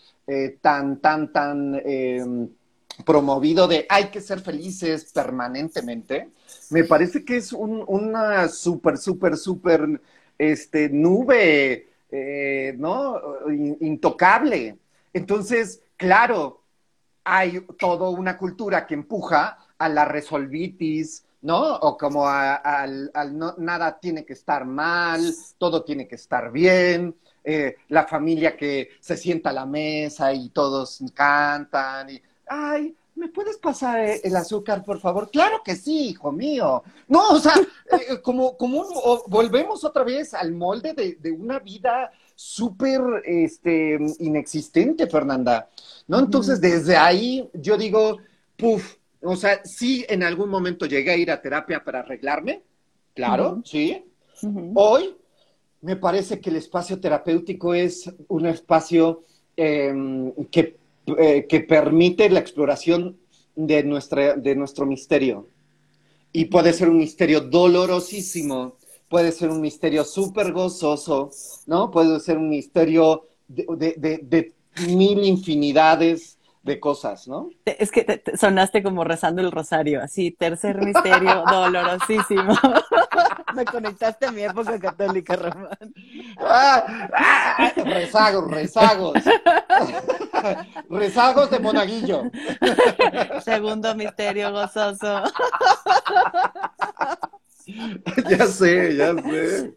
tan, 0.60 1.00
tan, 1.00 1.32
tan 1.32 1.80
em, 1.84 2.48
promovido 3.04 3.66
de 3.66 3.86
hay 3.88 4.06
que 4.10 4.20
ser 4.20 4.40
felices 4.40 5.10
permanentemente, 5.12 6.30
me 6.70 6.84
parece 6.84 7.24
que 7.24 7.36
es 7.36 7.52
un, 7.52 7.84
una 7.86 8.48
súper, 8.48 8.98
súper, 8.98 9.36
súper, 9.36 10.00
este, 10.38 10.88
nube 10.90 11.88
eh, 12.16 12.76
¿no? 12.78 13.20
Intocable. 13.80 14.78
Entonces, 15.12 15.82
claro, 15.96 16.62
hay 17.24 17.60
toda 17.76 18.08
una 18.08 18.38
cultura 18.38 18.86
que 18.86 18.94
empuja 18.94 19.58
a 19.84 19.88
la 19.90 20.06
resolvitis, 20.06 21.24
¿no? 21.42 21.76
O 21.76 21.98
como 21.98 22.26
al, 22.26 23.12
no, 23.32 23.54
nada 23.58 23.98
tiene 24.00 24.24
que 24.24 24.32
estar 24.32 24.64
mal, 24.64 25.20
todo 25.58 25.84
tiene 25.84 26.08
que 26.08 26.14
estar 26.14 26.50
bien, 26.50 27.14
eh, 27.44 27.76
la 27.88 28.06
familia 28.06 28.56
que 28.56 28.88
se 28.98 29.16
sienta 29.18 29.50
a 29.50 29.52
la 29.52 29.66
mesa 29.66 30.32
y 30.32 30.48
todos 30.48 31.04
cantan 31.12 32.08
y, 32.08 32.22
ay, 32.46 32.96
¿me 33.16 33.28
puedes 33.28 33.58
pasar 33.58 34.00
eh, 34.00 34.20
el 34.24 34.34
azúcar, 34.36 34.82
por 34.82 34.98
favor? 35.00 35.30
Claro 35.30 35.60
que 35.62 35.76
sí, 35.76 36.08
hijo 36.08 36.32
mío. 36.32 36.82
No, 37.08 37.28
o 37.32 37.38
sea, 37.38 37.52
eh, 37.92 38.22
como, 38.22 38.56
como 38.56 38.86
volvemos 39.26 39.84
otra 39.84 40.02
vez 40.02 40.32
al 40.32 40.52
molde 40.52 40.94
de, 40.94 41.30
una 41.30 41.58
vida 41.58 42.10
súper 42.34 43.02
este, 43.26 43.98
inexistente, 44.20 45.06
Fernanda. 45.06 45.68
¿No? 46.08 46.20
Entonces, 46.20 46.58
desde 46.58 46.96
ahí 46.96 47.50
yo 47.52 47.76
digo, 47.76 48.16
puf, 48.56 48.96
o 49.24 49.36
sea, 49.36 49.64
sí 49.64 50.04
en 50.08 50.22
algún 50.22 50.48
momento 50.48 50.86
llegué 50.86 51.10
a 51.10 51.16
ir 51.16 51.30
a 51.30 51.40
terapia 51.40 51.82
para 51.82 52.00
arreglarme, 52.00 52.62
claro, 53.14 53.62
sí. 53.64 54.04
Hoy 54.74 55.16
me 55.80 55.96
parece 55.96 56.40
que 56.40 56.50
el 56.50 56.56
espacio 56.56 57.00
terapéutico 57.00 57.74
es 57.74 58.12
un 58.28 58.46
espacio 58.46 59.24
em, 59.56 60.32
que 60.50 60.76
eh, 61.06 61.46
que 61.46 61.60
permite 61.60 62.30
la 62.30 62.40
exploración 62.40 63.18
de, 63.54 63.84
nuestra, 63.84 64.36
de 64.36 64.56
nuestro 64.56 64.86
misterio. 64.86 65.48
Y 66.32 66.46
puede 66.46 66.72
ser 66.72 66.88
un 66.88 66.96
misterio 66.96 67.42
dolorosísimo, 67.42 68.76
puede 69.10 69.30
ser 69.30 69.50
un 69.50 69.60
misterio 69.60 70.02
súper 70.04 70.52
gozoso, 70.52 71.30
¿no? 71.66 71.90
Puede 71.90 72.20
ser 72.20 72.38
un 72.38 72.48
misterio 72.48 73.26
de, 73.46 74.54
mil 74.88 75.24
infinidades 75.24 76.33
de 76.64 76.80
cosas, 76.80 77.28
¿no? 77.28 77.50
Es 77.66 77.90
que 77.92 78.22
sonaste 78.36 78.82
como 78.82 79.04
rezando 79.04 79.42
el 79.42 79.52
rosario, 79.52 80.02
así, 80.02 80.30
tercer 80.30 80.78
misterio 80.78 81.44
dolorosísimo. 81.50 82.54
Me 83.54 83.66
conectaste 83.66 84.26
a 84.26 84.32
mi 84.32 84.42
época 84.42 84.80
católica, 84.80 85.36
Román. 85.36 85.94
Ah, 86.38 86.84
ah, 87.12 87.72
rezagos, 87.76 88.50
rezagos. 88.50 89.12
rezagos 90.88 91.50
de 91.50 91.58
monaguillo. 91.60 92.22
Segundo 93.44 93.94
misterio 93.94 94.50
gozoso. 94.50 95.22
ya 98.28 98.46
sé, 98.46 98.96
ya 98.96 99.14
sé. 99.14 99.74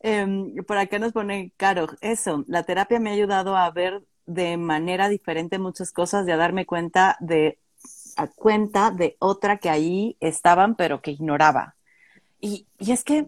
Em, 0.00 0.56
por 0.66 0.76
acá 0.76 0.98
nos 0.98 1.12
pone 1.12 1.52
Caro, 1.56 1.86
eso, 2.00 2.44
la 2.48 2.64
terapia 2.64 2.98
me 2.98 3.10
ha 3.10 3.12
ayudado 3.14 3.56
a 3.56 3.70
ver 3.70 4.02
de 4.28 4.58
manera 4.58 5.08
diferente 5.08 5.58
muchas 5.58 5.90
cosas 5.90 6.26
a 6.28 6.36
darme 6.36 6.66
cuenta 6.66 7.16
de 7.18 7.58
a 8.16 8.26
cuenta 8.26 8.90
de 8.90 9.16
otra 9.20 9.58
que 9.58 9.70
ahí 9.70 10.16
estaban, 10.20 10.74
pero 10.74 11.00
que 11.00 11.12
ignoraba. 11.12 11.76
Y, 12.40 12.66
y 12.78 12.90
es 12.92 13.04
que, 13.04 13.26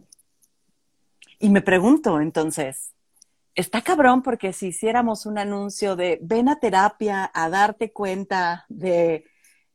y 1.39 1.49
me 1.49 1.63
pregunto 1.63 2.21
entonces, 2.21 2.93
está 3.55 3.83
cabrón 3.83 4.23
porque 4.23 4.53
si 4.53 4.69
hiciéramos 4.69 5.27
un 5.27 5.39
anuncio 5.39 5.95
de 5.95 6.19
ven 6.23 6.49
a 6.49 6.59
terapia 6.59 7.31
a 7.33 7.49
darte 7.49 7.93
cuenta 7.93 8.67
de, 8.69 9.25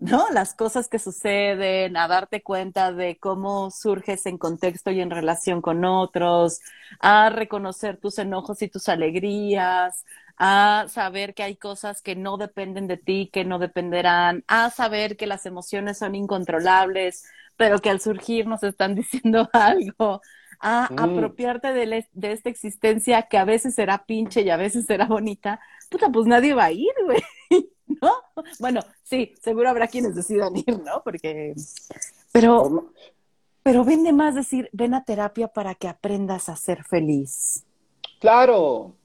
¿no? 0.06 0.28
Las 0.32 0.54
cosas 0.54 0.88
que 0.88 1.00
suceden, 1.00 1.98
a 1.98 2.08
darte 2.08 2.42
cuenta 2.44 2.92
de 2.92 3.18
cómo 3.18 3.72
surges 3.72 4.26
en 4.26 4.38
contexto 4.38 4.92
y 4.92 5.02
en 5.02 5.10
relación 5.10 5.62
con 5.62 5.84
otros, 5.86 6.62
a 7.00 7.30
reconocer 7.30 7.98
tus 7.98 8.20
enojos 8.20 8.62
y 8.62 8.70
tus 8.70 8.88
alegrías, 8.90 10.06
a 10.38 10.86
saber 10.90 11.34
que 11.34 11.44
hay 11.44 11.56
cosas 11.56 12.02
que 12.02 12.16
no 12.16 12.38
dependen 12.38 12.88
de 12.88 12.98
ti, 12.98 13.30
que 13.32 13.46
no 13.46 13.60
dependerán, 13.60 14.44
a 14.48 14.70
saber 14.70 15.18
que 15.18 15.28
las 15.28 15.46
emociones 15.46 15.98
son 15.98 16.16
incontrolables, 16.16 17.26
pero 17.58 17.80
que 17.80 17.90
al 17.90 18.02
surgir 18.02 18.48
nos 18.48 18.64
están 18.64 18.96
diciendo 18.96 19.50
algo, 19.54 20.22
a 20.60 20.90
mm. 20.92 21.00
apropiarte 21.00 21.74
de, 21.74 22.08
de, 22.14 22.32
esta 22.32 22.50
existencia 22.50 23.24
que 23.24 23.38
a 23.38 23.46
veces 23.46 23.76
será 23.76 24.06
pinche 24.06 24.42
y 24.42 24.50
a 24.50 24.58
veces 24.58 24.86
será 24.86 25.06
bonita, 25.06 25.60
puta, 25.90 26.10
pues 26.10 26.28
nadie 26.28 26.54
va 26.54 26.66
a 26.66 26.72
ir, 26.72 26.94
güey, 27.06 27.22
¿no? 28.06 28.44
Bueno, 28.60 28.82
sí, 29.04 29.34
seguro 29.42 29.70
habrá 29.70 29.88
quienes 29.88 30.16
decidan 30.16 30.56
ir, 30.56 30.80
¿no? 30.84 31.02
Porque, 31.04 31.54
pero, 32.32 32.92
pero 33.64 33.84
vende 33.84 34.14
más 34.14 34.36
decir, 34.36 34.70
ven 34.72 34.94
a 34.94 35.04
terapia 35.04 35.48
para 35.48 35.76
que 35.76 35.88
aprendas 35.88 36.50
a 36.50 36.56
ser 36.56 36.84
feliz. 36.84 37.64
Claro, 38.20 38.96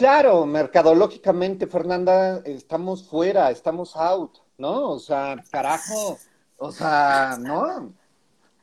Claro, 0.00 0.46
mercadológicamente, 0.46 1.66
Fernanda, 1.66 2.40
estamos 2.46 3.06
fuera, 3.06 3.50
estamos 3.50 3.94
out, 3.96 4.38
¿no? 4.56 4.92
O 4.92 4.98
sea, 4.98 5.36
carajo, 5.50 6.16
o 6.56 6.72
sea, 6.72 7.36
¿no? 7.38 7.92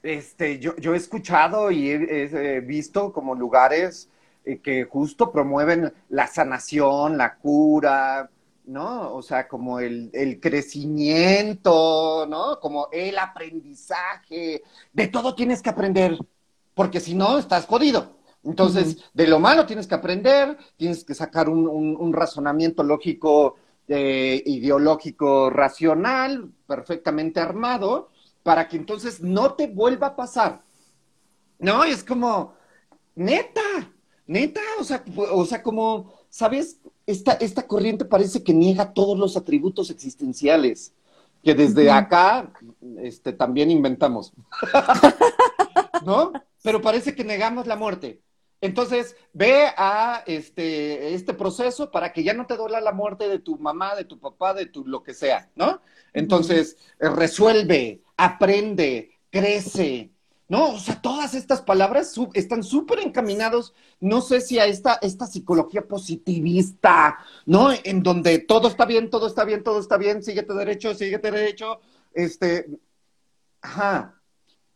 Este, 0.01 0.57
yo, 0.57 0.75
yo 0.77 0.95
he 0.95 0.97
escuchado 0.97 1.69
y 1.69 1.91
he, 1.91 2.59
visto 2.61 3.13
como 3.13 3.35
lugares 3.35 4.09
eh, 4.45 4.57
que 4.61 4.85
justo 4.85 5.31
promueven 5.31 5.93
la 6.09 6.25
sanación, 6.25 7.19
la 7.19 7.35
cura, 7.35 8.31
¿no? 8.67 9.13
O 9.13 9.21
sea, 9.21 9.47
como 9.47 9.79
el, 9.79 10.09
el, 10.13 10.39
crecimiento, 10.39 12.25
¿no? 12.29 12.59
Como 12.59 12.89
el 12.91 13.17
aprendizaje. 13.17 14.61
De 14.93 15.07
todo 15.07 15.33
tienes 15.35 15.61
que 15.61 15.69
aprender, 15.69 16.17
porque 16.75 16.99
si 16.99 17.15
no, 17.15 17.37
estás 17.37 17.65
jodido. 17.65 18.17
Entonces, 18.43 19.03
de 19.13 19.27
lo 19.27 19.39
malo 19.39 19.65
tienes 19.65 19.87
que 19.87 19.95
aprender, 19.95 20.57
tienes 20.77 21.03
que 21.03 21.13
sacar 21.13 21.49
un, 21.49 22.13
razonamiento 22.13 22.83
lógico, 22.83 23.57
eh, 23.87 24.41
ideológico, 24.45 25.49
racional, 25.49 26.49
perfectamente 26.65 27.39
armado, 27.41 28.09
para 28.43 28.67
que 28.67 28.77
entonces 28.77 29.21
no 29.21 29.53
te 29.55 29.67
vuelva 29.67 30.07
a 30.07 30.15
pasar. 30.15 30.61
No, 31.59 31.83
es 31.83 32.03
como, 32.03 32.53
neta, 33.15 33.91
neta, 34.27 34.61
o 34.79 34.83
sea, 34.83 35.03
o 35.31 35.45
sea, 35.45 35.61
como, 35.61 36.13
¿sabes? 36.29 36.79
Esta, 37.07 37.33
esta 37.33 37.65
corriente 37.65 38.05
parece 38.05 38.43
que 38.43 38.53
niega 38.53 38.93
todos 38.93 39.17
los 39.17 39.35
atributos 39.35 39.89
existenciales 39.89 40.93
que 41.43 41.55
desde 41.55 41.89
acá 41.89 42.51
este, 42.99 43.33
también 43.33 43.71
inventamos. 43.71 44.33
¿No? 46.05 46.33
Pero 46.61 46.81
parece 46.81 47.15
que 47.15 47.23
negamos 47.23 47.67
la 47.67 47.75
muerte. 47.75 48.21
Entonces, 48.59 49.15
ve 49.33 49.67
a 49.77 50.23
este, 50.25 51.13
este 51.13 51.33
proceso 51.33 51.91
para 51.91 52.11
que 52.11 52.23
ya 52.23 52.33
no 52.33 52.47
te 52.47 52.57
duela 52.57 52.81
la 52.81 52.91
muerte 52.91 53.29
de 53.29 53.39
tu 53.39 53.57
mamá, 53.57 53.95
de 53.95 54.03
tu 54.03 54.19
papá, 54.19 54.53
de 54.53 54.65
tu 54.65 54.83
lo 54.85 55.03
que 55.03 55.13
sea, 55.13 55.49
¿no? 55.55 55.79
Entonces, 56.11 56.75
resuelve, 56.99 58.01
aprende, 58.17 59.11
crece, 59.29 60.11
¿no? 60.49 60.73
O 60.73 60.79
sea, 60.79 61.01
todas 61.01 61.33
estas 61.33 61.61
palabras 61.61 62.15
están 62.33 62.63
súper 62.63 62.99
encaminados, 62.99 63.73
no 63.99 64.21
sé 64.21 64.41
si 64.41 64.59
a 64.59 64.65
esta, 64.65 64.97
esta 65.01 65.27
psicología 65.27 65.87
positivista, 65.87 67.19
¿no? 67.45 67.69
En 67.83 68.01
donde 68.01 68.39
todo 68.39 68.67
está 68.67 68.85
bien, 68.85 69.09
todo 69.09 69.27
está 69.27 69.43
bien, 69.43 69.63
todo 69.63 69.79
está 69.79 69.97
bien, 69.97 70.23
síguete 70.23 70.53
derecho, 70.53 70.93
síguete 70.93 71.31
derecho, 71.31 71.79
este, 72.13 72.67
ajá, 73.61 74.21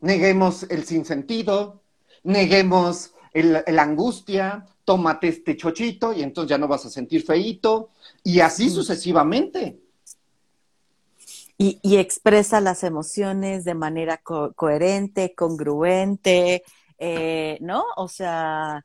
neguemos 0.02 0.64
el 0.64 0.84
sinsentido, 0.84 1.82
neguemos 2.24 3.14
la 3.34 3.82
angustia, 3.82 4.66
tómate 4.84 5.30
este 5.30 5.56
chochito 5.56 6.12
y 6.12 6.22
entonces 6.22 6.50
ya 6.50 6.58
no 6.58 6.68
vas 6.68 6.86
a 6.86 6.90
sentir 6.90 7.24
feíto, 7.24 7.92
y 8.24 8.42
así 8.42 8.70
sucesivamente. 8.70 9.81
Y, 11.62 11.80
y, 11.84 11.98
expresa 11.98 12.60
las 12.60 12.84
emociones 12.84 13.64
de 13.66 13.76
manera 13.76 14.18
coherente, 14.18 15.36
congruente, 15.36 16.64
eh, 16.98 17.60
¿no? 17.62 17.84
O 17.98 18.08
sea, 18.08 18.84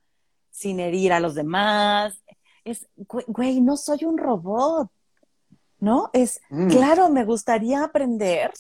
sin 0.51 0.81
herir 0.81 1.13
a 1.13 1.21
los 1.21 1.35
demás. 1.35 2.23
Es, 2.65 2.87
güey, 2.97 3.61
no 3.61 3.77
soy 3.77 4.05
un 4.05 4.19
robot, 4.19 4.91
¿no? 5.79 6.11
Es, 6.13 6.41
mm. 6.51 6.69
claro, 6.69 7.09
me 7.09 7.25
gustaría 7.25 7.83
aprender 7.83 8.53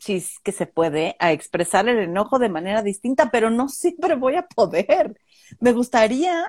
si 0.00 0.16
es 0.16 0.38
que 0.40 0.52
se 0.52 0.66
puede, 0.66 1.16
a 1.18 1.32
expresar 1.32 1.88
el 1.88 1.98
enojo 1.98 2.38
de 2.38 2.48
manera 2.48 2.82
distinta, 2.82 3.30
pero 3.30 3.50
no 3.50 3.68
siempre 3.68 4.16
voy 4.16 4.36
a 4.36 4.46
poder. 4.46 5.18
Me 5.60 5.72
gustaría 5.72 6.44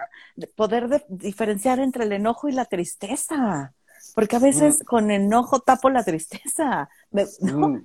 poder 0.55 1.05
diferenciar 1.07 1.79
entre 1.79 2.05
el 2.05 2.11
enojo 2.11 2.49
y 2.49 2.53
la 2.53 2.65
tristeza, 2.65 3.73
porque 4.15 4.37
a 4.37 4.39
veces 4.39 4.81
mm. 4.81 4.85
con 4.85 5.11
enojo 5.11 5.59
tapo 5.59 5.91
la 5.91 6.03
tristeza, 6.03 6.89
mm. 7.11 7.77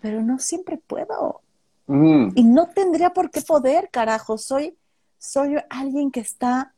pero 0.00 0.22
no 0.22 0.38
siempre 0.38 0.78
puedo. 0.78 1.40
Mm. 1.86 2.28
Y 2.36 2.44
no 2.44 2.68
tendría 2.68 3.10
por 3.10 3.30
qué 3.30 3.40
poder, 3.40 3.88
carajo. 3.90 4.38
Soy, 4.38 4.76
soy 5.18 5.56
alguien 5.70 6.12
que 6.12 6.20
está 6.20 6.74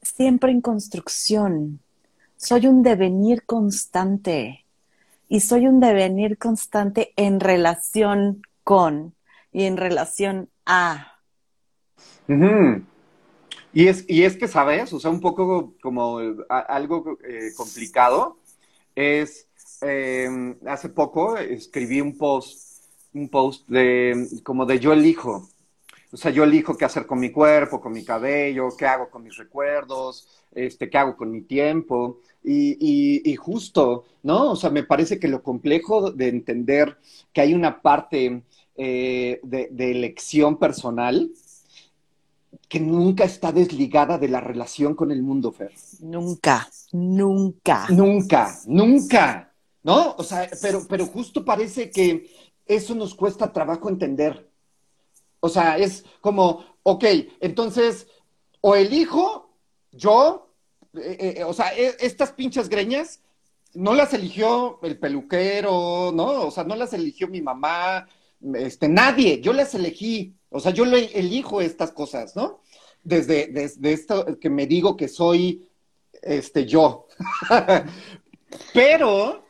siempre 0.00 0.50
en 0.50 0.62
construcción. 0.62 1.80
Soy 2.36 2.66
un 2.66 2.82
devenir 2.82 3.44
constante 3.44 4.64
y 5.28 5.40
soy 5.40 5.68
un 5.68 5.78
devenir 5.78 6.38
constante 6.38 7.12
en 7.16 7.38
relación 7.38 8.42
con 8.64 9.14
y 9.52 9.64
en 9.64 9.76
relación 9.76 10.48
a. 10.66 11.18
y, 13.72 13.88
es, 13.88 14.04
y 14.08 14.24
es 14.24 14.36
que, 14.36 14.48
¿sabes? 14.48 14.92
O 14.92 15.00
sea, 15.00 15.10
un 15.10 15.20
poco 15.20 15.74
como 15.80 16.18
algo 16.48 17.18
eh, 17.24 17.50
complicado 17.56 18.38
es, 18.94 19.48
em, 19.80 20.56
hace 20.66 20.88
poco 20.88 21.36
escribí 21.38 22.00
un 22.00 22.16
post, 22.16 22.84
un 23.14 23.28
post 23.28 23.68
de, 23.68 24.28
como 24.42 24.66
de 24.66 24.78
yo 24.78 24.92
elijo. 24.92 25.48
O 26.12 26.16
sea, 26.16 26.30
yo 26.30 26.44
elijo 26.44 26.76
qué 26.76 26.84
hacer 26.84 27.06
con 27.06 27.18
mi 27.18 27.30
cuerpo, 27.30 27.80
con 27.80 27.92
mi 27.92 28.04
cabello, 28.04 28.68
qué 28.76 28.86
hago 28.86 29.08
con 29.08 29.22
mis 29.22 29.36
recuerdos, 29.36 30.28
este, 30.54 30.90
qué 30.90 30.98
hago 30.98 31.16
con 31.16 31.30
mi 31.30 31.40
tiempo. 31.42 32.20
Y, 32.44 33.30
y, 33.30 33.36
justo, 33.36 34.04
¿no? 34.22 34.50
O 34.50 34.56
sea, 34.56 34.68
me 34.70 34.82
parece 34.82 35.18
que 35.18 35.28
lo 35.28 35.42
complejo 35.42 36.10
de 36.10 36.28
entender 36.28 36.98
que 37.32 37.40
hay 37.40 37.54
una 37.54 37.80
parte 37.80 38.42
eh, 38.76 39.40
de, 39.42 39.90
elección 39.90 40.58
personal 40.58 41.30
que 42.72 42.80
nunca 42.80 43.24
está 43.24 43.52
desligada 43.52 44.16
de 44.16 44.28
la 44.28 44.40
relación 44.40 44.94
con 44.94 45.10
el 45.10 45.22
mundo, 45.22 45.52
Fer. 45.52 45.74
Nunca, 46.00 46.66
nunca. 46.92 47.86
Nunca, 47.90 48.58
nunca, 48.66 49.52
¿no? 49.82 50.14
O 50.16 50.22
sea, 50.22 50.48
pero, 50.62 50.86
pero 50.88 51.04
justo 51.04 51.44
parece 51.44 51.90
que 51.90 52.30
eso 52.64 52.94
nos 52.94 53.14
cuesta 53.14 53.52
trabajo 53.52 53.90
entender. 53.90 54.50
O 55.40 55.50
sea, 55.50 55.76
es 55.76 56.06
como, 56.22 56.64
ok, 56.82 57.04
entonces, 57.40 58.06
o 58.62 58.74
elijo 58.74 59.50
yo 59.90 60.48
eh, 60.94 61.34
eh, 61.40 61.44
o 61.44 61.52
sea, 61.52 61.76
e, 61.76 61.94
estas 62.00 62.32
pinches 62.32 62.70
greñas 62.70 63.20
no 63.74 63.92
las 63.92 64.14
eligió 64.14 64.78
el 64.82 64.98
peluquero, 64.98 66.10
¿no? 66.14 66.46
O 66.46 66.50
sea, 66.50 66.64
no 66.64 66.74
las 66.74 66.94
eligió 66.94 67.28
mi 67.28 67.42
mamá, 67.42 68.08
este, 68.54 68.88
nadie, 68.88 69.42
yo 69.42 69.52
las 69.52 69.74
elegí, 69.74 70.34
o 70.48 70.58
sea, 70.58 70.72
yo 70.72 70.86
le 70.86 71.18
elijo 71.18 71.60
estas 71.60 71.92
cosas, 71.92 72.34
¿no? 72.34 72.61
Desde, 73.04 73.48
desde 73.48 73.92
esto 73.92 74.38
que 74.38 74.50
me 74.50 74.66
digo 74.66 74.96
que 74.96 75.08
soy, 75.08 75.68
este, 76.22 76.66
yo. 76.66 77.08
Pero 78.74 79.44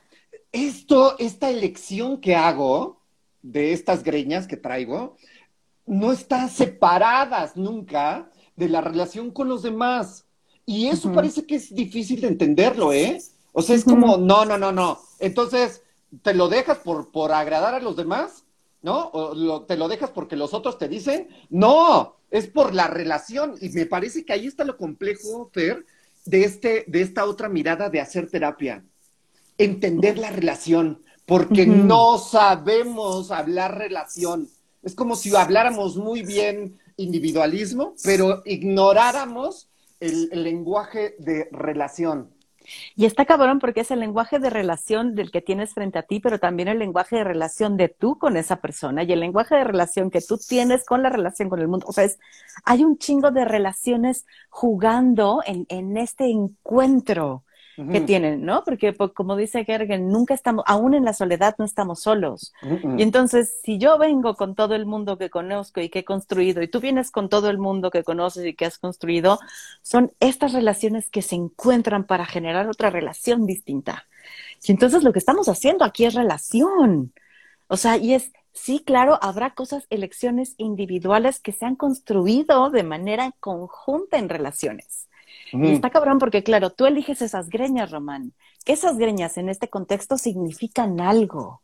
esto, 0.52 1.18
esta 1.18 1.50
elección 1.50 2.20
que 2.20 2.34
hago 2.34 3.00
de 3.42 3.72
estas 3.72 4.02
greñas 4.02 4.46
que 4.46 4.56
traigo, 4.56 5.16
no 5.86 6.12
está 6.12 6.48
separadas 6.48 7.56
nunca 7.56 8.30
de 8.56 8.68
la 8.68 8.80
relación 8.80 9.30
con 9.30 9.48
los 9.48 9.62
demás. 9.62 10.26
Y 10.64 10.86
eso 10.86 11.12
parece 11.12 11.44
que 11.44 11.56
es 11.56 11.74
difícil 11.74 12.20
de 12.20 12.28
entenderlo, 12.28 12.92
¿eh? 12.92 13.20
O 13.52 13.62
sea, 13.62 13.74
es 13.74 13.84
como, 13.84 14.16
no, 14.16 14.44
no, 14.44 14.56
no, 14.56 14.70
no. 14.70 15.00
Entonces, 15.18 15.82
¿te 16.22 16.34
lo 16.34 16.48
dejas 16.48 16.78
por, 16.78 17.10
por 17.10 17.32
agradar 17.32 17.74
a 17.74 17.80
los 17.80 17.96
demás? 17.96 18.44
¿No? 18.80 19.10
¿O 19.12 19.62
te 19.62 19.76
lo 19.76 19.88
dejas 19.88 20.10
porque 20.10 20.36
los 20.36 20.54
otros 20.54 20.78
te 20.78 20.88
dicen? 20.88 21.28
No, 21.50 22.16
es 22.32 22.48
por 22.48 22.74
la 22.74 22.88
relación. 22.88 23.54
Y 23.60 23.68
me 23.68 23.86
parece 23.86 24.24
que 24.24 24.32
ahí 24.32 24.48
está 24.48 24.64
lo 24.64 24.76
complejo, 24.76 25.50
Fer, 25.52 25.86
de, 26.24 26.42
este, 26.42 26.84
de 26.88 27.02
esta 27.02 27.26
otra 27.26 27.48
mirada 27.48 27.90
de 27.90 28.00
hacer 28.00 28.28
terapia. 28.28 28.84
Entender 29.58 30.18
la 30.18 30.30
relación. 30.30 31.02
porque 31.24 31.66
no 31.66 32.18
sabemos 32.18 33.30
hablar 33.30 33.78
relación. 33.78 34.48
Es 34.82 34.94
como 34.94 35.14
si 35.14 35.34
habláramos 35.34 35.96
muy 35.96 36.22
bien 36.22 36.78
individualismo, 36.96 37.94
pero 38.02 38.42
ignoráramos 38.44 39.68
el, 40.00 40.28
el 40.32 40.42
lenguaje 40.42 41.14
de 41.20 41.48
relación. 41.52 42.31
Y 42.94 43.06
está 43.06 43.24
cabrón 43.24 43.58
porque 43.58 43.80
es 43.80 43.90
el 43.90 44.00
lenguaje 44.00 44.38
de 44.38 44.50
relación 44.50 45.14
del 45.14 45.30
que 45.30 45.40
tienes 45.40 45.74
frente 45.74 45.98
a 45.98 46.02
ti, 46.02 46.20
pero 46.20 46.38
también 46.38 46.68
el 46.68 46.78
lenguaje 46.78 47.16
de 47.16 47.24
relación 47.24 47.76
de 47.76 47.88
tú 47.88 48.18
con 48.18 48.36
esa 48.36 48.60
persona 48.60 49.02
y 49.02 49.12
el 49.12 49.20
lenguaje 49.20 49.54
de 49.54 49.64
relación 49.64 50.10
que 50.10 50.20
tú 50.20 50.38
tienes 50.38 50.84
con 50.84 51.02
la 51.02 51.10
relación 51.10 51.48
con 51.48 51.60
el 51.60 51.68
mundo. 51.68 51.86
O 51.88 51.92
sea, 51.92 52.04
es, 52.04 52.18
hay 52.64 52.84
un 52.84 52.98
chingo 52.98 53.30
de 53.30 53.44
relaciones 53.44 54.26
jugando 54.50 55.42
en, 55.46 55.66
en 55.68 55.96
este 55.96 56.30
encuentro 56.30 57.44
que 57.76 58.00
tienen, 58.00 58.44
¿no? 58.44 58.64
Porque 58.64 58.92
pues, 58.92 59.12
como 59.12 59.36
dice 59.36 59.64
Gergen, 59.64 60.08
nunca 60.08 60.34
estamos, 60.34 60.64
aún 60.66 60.94
en 60.94 61.04
la 61.04 61.12
soledad 61.12 61.54
no 61.58 61.64
estamos 61.64 62.00
solos. 62.00 62.52
Y 62.96 63.02
entonces, 63.02 63.60
si 63.62 63.78
yo 63.78 63.98
vengo 63.98 64.34
con 64.34 64.54
todo 64.54 64.74
el 64.74 64.86
mundo 64.86 65.16
que 65.16 65.30
conozco 65.30 65.80
y 65.80 65.88
que 65.88 66.00
he 66.00 66.04
construido, 66.04 66.62
y 66.62 66.68
tú 66.68 66.80
vienes 66.80 67.10
con 67.10 67.28
todo 67.28 67.48
el 67.48 67.58
mundo 67.58 67.90
que 67.90 68.04
conoces 68.04 68.44
y 68.44 68.54
que 68.54 68.66
has 68.66 68.78
construido, 68.78 69.38
son 69.82 70.12
estas 70.20 70.52
relaciones 70.52 71.08
que 71.08 71.22
se 71.22 71.34
encuentran 71.34 72.04
para 72.04 72.26
generar 72.26 72.68
otra 72.68 72.90
relación 72.90 73.46
distinta. 73.46 74.06
Y 74.62 74.72
entonces 74.72 75.02
lo 75.02 75.12
que 75.12 75.18
estamos 75.18 75.48
haciendo 75.48 75.84
aquí 75.84 76.04
es 76.04 76.14
relación. 76.14 77.12
O 77.68 77.76
sea, 77.76 77.96
y 77.96 78.14
es, 78.14 78.32
sí, 78.52 78.82
claro, 78.84 79.18
habrá 79.22 79.54
cosas, 79.54 79.86
elecciones 79.88 80.54
individuales 80.58 81.40
que 81.40 81.52
se 81.52 81.64
han 81.64 81.76
construido 81.76 82.70
de 82.70 82.82
manera 82.82 83.32
conjunta 83.40 84.18
en 84.18 84.28
relaciones. 84.28 85.08
Y 85.52 85.72
está 85.72 85.90
cabrón 85.90 86.18
porque, 86.18 86.42
claro, 86.42 86.70
tú 86.70 86.86
eliges 86.86 87.20
esas 87.20 87.48
greñas, 87.48 87.90
Román. 87.90 88.32
Esas 88.64 88.96
greñas 88.96 89.36
en 89.36 89.48
este 89.48 89.68
contexto 89.68 90.16
significan 90.16 91.00
algo. 91.00 91.62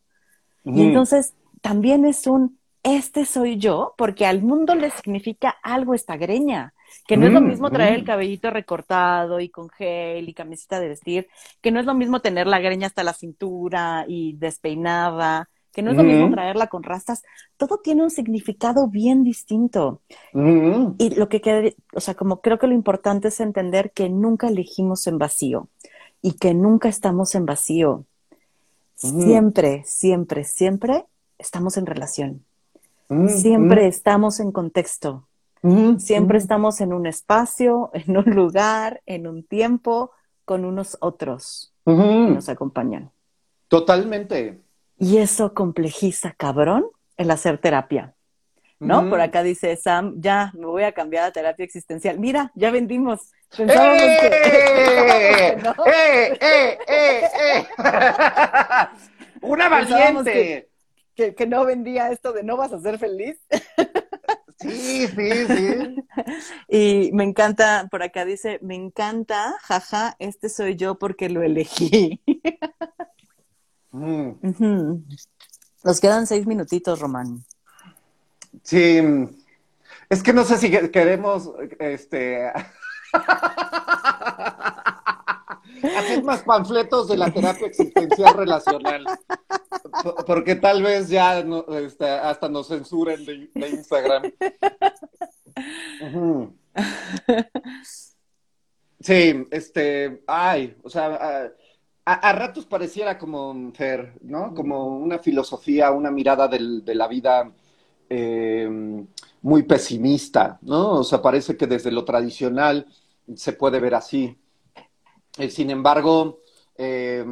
Y 0.63 0.81
entonces 0.81 1.33
también 1.61 2.05
es 2.05 2.27
un, 2.27 2.59
este 2.83 3.25
soy 3.25 3.57
yo, 3.57 3.95
porque 3.97 4.25
al 4.25 4.41
mundo 4.41 4.75
le 4.75 4.91
significa 4.91 5.55
algo 5.63 5.93
esta 5.93 6.17
greña. 6.17 6.73
Que 7.07 7.17
no 7.17 7.27
es 7.27 7.33
lo 7.33 7.41
mismo 7.41 7.69
traer 7.69 7.93
el 7.93 8.03
cabellito 8.03 8.49
recortado 8.49 9.39
y 9.39 9.49
con 9.49 9.69
gel 9.69 10.27
y 10.27 10.33
camiseta 10.33 10.79
de 10.79 10.89
vestir, 10.89 11.27
que 11.61 11.71
no 11.71 11.79
es 11.79 11.85
lo 11.85 11.93
mismo 11.93 12.19
tener 12.19 12.47
la 12.47 12.59
greña 12.59 12.87
hasta 12.87 13.03
la 13.03 13.13
cintura 13.13 14.05
y 14.07 14.33
despeinada, 14.37 15.49
que 15.71 15.81
no 15.81 15.91
es 15.91 15.97
lo 15.97 16.03
mismo 16.03 16.31
traerla 16.31 16.67
con 16.67 16.83
rastas, 16.83 17.23
todo 17.57 17.77
tiene 17.77 18.03
un 18.03 18.09
significado 18.09 18.87
bien 18.87 19.23
distinto. 19.23 20.01
Y 20.97 21.15
lo 21.15 21.29
que 21.29 21.41
queda, 21.41 21.69
o 21.93 21.99
sea, 21.99 22.15
como 22.15 22.41
creo 22.41 22.59
que 22.59 22.67
lo 22.67 22.73
importante 22.73 23.27
es 23.27 23.39
entender 23.39 23.91
que 23.91 24.09
nunca 24.09 24.47
elegimos 24.47 25.07
en 25.07 25.17
vacío 25.17 25.67
y 26.21 26.33
que 26.33 26.53
nunca 26.53 26.89
estamos 26.89 27.35
en 27.35 27.45
vacío. 27.45 28.05
Siempre, 28.95 29.83
siempre, 29.85 30.43
siempre 30.43 31.05
estamos 31.37 31.77
en 31.77 31.85
relación. 31.85 32.43
Siempre 33.27 33.87
estamos 33.87 34.39
en 34.39 34.51
contexto. 34.51 35.27
Siempre 35.97 36.37
estamos 36.37 36.79
en 36.81 36.93
un 36.93 37.05
espacio, 37.05 37.89
en 37.93 38.17
un 38.17 38.25
lugar, 38.35 39.01
en 39.05 39.27
un 39.27 39.43
tiempo, 39.43 40.11
con 40.45 40.65
unos 40.65 40.97
otros 41.01 41.73
que 41.85 41.93
nos 41.93 42.49
acompañan. 42.49 43.11
Totalmente. 43.67 44.61
Y 44.99 45.17
eso 45.17 45.53
complejiza, 45.53 46.33
cabrón, 46.37 46.85
el 47.17 47.31
hacer 47.31 47.57
terapia. 47.57 48.13
¿No? 48.79 49.09
Por 49.09 49.19
acá 49.19 49.43
dice 49.43 49.75
Sam, 49.75 50.15
ya 50.19 50.53
me 50.53 50.65
voy 50.65 50.83
a 50.83 50.93
cambiar 50.93 51.25
a 51.25 51.31
terapia 51.31 51.65
existencial. 51.65 52.17
Mira, 52.17 52.51
ya 52.55 52.71
vendimos. 52.71 53.31
Pensábamos 53.55 54.01
¡Eh! 54.01 54.17
que, 54.21 54.27
¡Eh! 54.27 55.57
¡Eh! 55.85 56.37
¡Eh! 56.41 56.77
¡Eh! 56.87 57.67
¡Una 59.41 59.67
valiente! 59.67 60.69
Que, 61.13 61.35
que, 61.35 61.47
no 61.47 61.65
vendía 61.65 62.11
esto 62.11 62.31
de 62.31 62.43
no 62.43 62.55
vas 62.55 62.71
a 62.71 62.79
ser 62.79 62.97
feliz. 62.99 63.37
Sí, 64.59 65.07
sí, 65.07 65.47
sí. 65.47 65.95
Y 66.67 67.11
me 67.13 67.23
encanta, 67.23 67.87
por 67.89 68.03
acá 68.03 68.25
dice, 68.25 68.59
me 68.61 68.75
encanta, 68.75 69.55
jaja, 69.61 70.15
este 70.19 70.49
soy 70.49 70.75
yo 70.75 70.99
porque 70.99 71.29
lo 71.29 71.41
elegí. 71.41 72.21
Mm. 73.91 75.03
Nos 75.83 75.99
quedan 75.99 76.27
seis 76.27 76.45
minutitos, 76.45 76.99
Román. 76.99 77.43
Sí, 78.63 78.99
es 80.09 80.23
que 80.23 80.33
no 80.33 80.43
sé 80.43 80.57
si 80.57 80.71
queremos 80.89 81.51
este 81.79 82.47
hacer 85.97 86.23
más 86.23 86.43
panfletos 86.43 87.07
de 87.07 87.17
la 87.17 87.31
terapia 87.31 87.67
existencial 87.67 88.35
relacional. 88.35 89.05
Porque 90.25 90.55
tal 90.55 90.83
vez 90.83 91.09
ya 91.09 91.39
este, 91.39 92.09
hasta 92.09 92.49
nos 92.49 92.67
censuren 92.67 93.25
de, 93.25 93.69
Instagram. 93.69 94.31
Sí, 99.01 99.47
este, 99.51 100.23
ay, 100.27 100.75
o 100.83 100.89
sea, 100.89 101.17
ah, 101.21 101.49
a, 102.05 102.33
ratos 102.33 102.65
pareciera 102.65 103.17
como, 103.17 103.71
Fer, 103.73 104.13
¿no? 104.21 104.53
Como 104.53 104.97
una 104.97 105.19
filosofía, 105.19 105.91
una 105.91 106.09
mirada 106.09 106.47
de 106.47 106.95
la 106.95 107.07
vida 107.07 107.51
eh, 108.09 108.67
muy 109.41 109.63
pesimista, 109.63 110.57
¿no? 110.63 110.93
O 110.95 111.03
sea, 111.03 111.21
parece 111.21 111.55
que 111.55 111.67
desde 111.67 111.91
lo 111.91 112.03
tradicional 112.03 112.87
se 113.35 113.53
puede 113.53 113.79
ver 113.79 113.93
así. 113.95 114.35
Eh, 115.37 115.49
sin 115.49 115.69
embargo, 115.69 116.39
eh, 116.75 117.23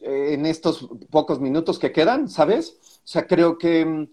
en 0.00 0.46
estos 0.46 0.86
pocos 1.10 1.40
minutos 1.40 1.78
que 1.78 1.90
quedan, 1.90 2.28
¿sabes? 2.28 2.78
O 2.98 3.08
sea, 3.08 3.26
creo 3.26 3.56
que 3.56 4.08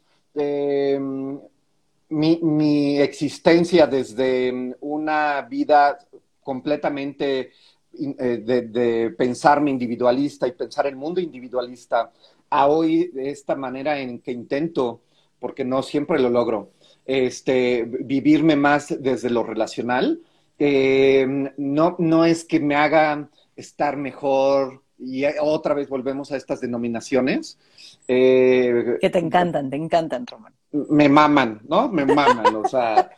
mi, 2.09 2.39
mi 2.41 2.99
existencia 2.99 3.85
desde 3.85 4.75
una 4.79 5.41
vida 5.41 5.99
completamente 6.41 7.51
eh, 7.95 8.41
de, 8.43 9.11
pensarme 9.11 9.69
individualista 9.69 10.47
y 10.47 10.53
pensar 10.53 10.87
el 10.87 10.95
mundo 10.95 11.21
individualista 11.21 12.11
a 12.49 12.65
hoy 12.65 13.09
de 13.13 13.29
esta 13.29 13.55
manera 13.55 13.99
en 13.99 14.19
que 14.19 14.31
intento, 14.31 15.01
porque 15.39 15.63
no 15.63 15.83
siempre 15.83 16.19
lo 16.19 16.31
logro, 16.31 16.71
este, 17.05 17.83
vivirme 17.83 18.55
más 18.55 18.95
desde 18.99 19.29
lo 19.29 19.43
relacional, 19.43 20.21
eh, 20.57 21.51
no, 21.57 21.95
no 21.99 22.25
es 22.25 22.45
que 22.45 22.59
me 22.59 22.75
haga 22.75 23.29
estar 23.55 23.95
mejor 23.95 24.81
y 24.97 25.25
otra 25.39 25.75
vez 25.75 25.87
volvemos 25.87 26.31
a 26.31 26.37
estas 26.37 26.61
denominaciones. 26.61 27.59
Eh, 28.07 28.97
que 29.01 29.09
te 29.11 29.19
encantan, 29.19 29.69
te 29.69 29.75
encantan, 29.75 30.25
Román. 30.25 30.53
Me 30.71 31.09
maman, 31.09 31.61
¿no? 31.67 31.89
Me 31.89 32.05
maman, 32.05 32.55
o 32.55 32.67
sea, 32.67 33.11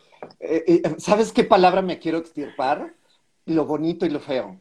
¿sabes 0.97 1.32
qué 1.32 1.45
palabra 1.45 1.82
me 1.82 1.97
quiero 1.97 2.17
extirpar? 2.17 2.93
Lo 3.45 3.65
bonito 3.65 4.05
y 4.05 4.09
lo 4.09 4.19
feo. 4.19 4.59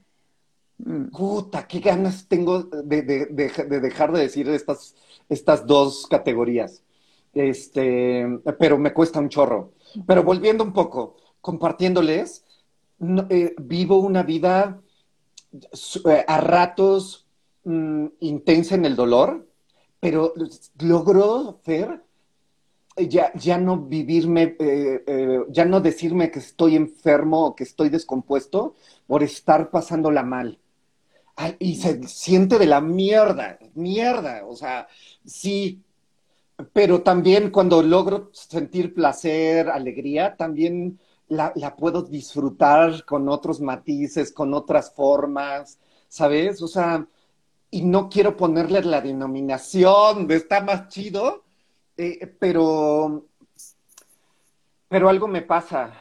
Mm. 0.78 1.06
Puta, 1.06 1.66
qué 1.66 1.80
ganas 1.80 2.26
tengo 2.28 2.64
de, 2.64 3.02
dejar 3.02 4.12
de 4.12 4.20
decir 4.20 4.48
estas, 4.48 4.94
estas 5.28 5.66
dos 5.66 6.06
categorías. 6.08 6.82
Este, 7.32 8.26
pero 8.58 8.78
me 8.78 8.92
cuesta 8.92 9.20
un 9.20 9.28
chorro. 9.28 9.72
Pero 10.06 10.22
volviendo 10.22 10.64
un 10.64 10.72
poco, 10.72 11.16
compartiéndoles, 11.40 12.44
eh, 13.30 13.54
vivo 13.58 13.98
una 13.98 14.22
vida 14.22 14.80
eh, 15.52 16.24
a 16.26 16.40
ratos 16.40 17.26
mm, 17.64 18.06
intensa 18.20 18.74
en 18.74 18.84
el 18.84 18.96
dolor, 18.96 19.48
pero 20.00 20.32
logro 20.80 21.60
ver 21.66 22.02
ya, 22.96 23.32
ya 23.34 23.58
no 23.58 23.78
vivirme, 23.78 24.56
eh, 24.58 25.44
ya 25.48 25.64
no 25.64 25.80
decirme 25.80 26.30
que 26.30 26.38
estoy 26.38 26.76
enfermo 26.76 27.46
o 27.46 27.56
que 27.56 27.64
estoy 27.64 27.88
descompuesto 27.88 28.76
por 29.06 29.22
estar 29.22 29.70
pasándola 29.70 30.22
mal 30.22 30.60
y 31.58 31.76
se 31.76 32.06
siente 32.06 32.58
de 32.58 32.66
la 32.66 32.80
mierda, 32.80 33.58
mierda, 33.74 34.44
o 34.46 34.54
sea, 34.54 34.86
sí, 35.24 35.82
pero 36.72 37.02
también 37.02 37.50
cuando 37.50 37.82
logro 37.82 38.30
sentir 38.32 38.94
placer, 38.94 39.68
alegría, 39.68 40.36
también 40.36 40.98
la, 41.28 41.52
puedo 41.76 42.02
disfrutar 42.02 43.04
con 43.04 43.28
otros 43.28 43.60
matices, 43.60 44.32
con 44.32 44.54
otras 44.54 44.92
formas, 44.92 45.78
¿sabes? 46.08 46.62
O 46.62 46.68
sea, 46.68 47.06
y 47.70 47.82
no 47.82 48.08
quiero 48.08 48.36
ponerle 48.36 48.82
la 48.82 49.00
denominación 49.00 50.28
de 50.28 50.36
está 50.36 50.60
más 50.60 50.88
chido, 50.88 51.42
eh, 51.96 52.32
pero, 52.38 53.26
pero 54.88 55.08
algo 55.08 55.26
me 55.26 55.42
pasa 55.42 55.92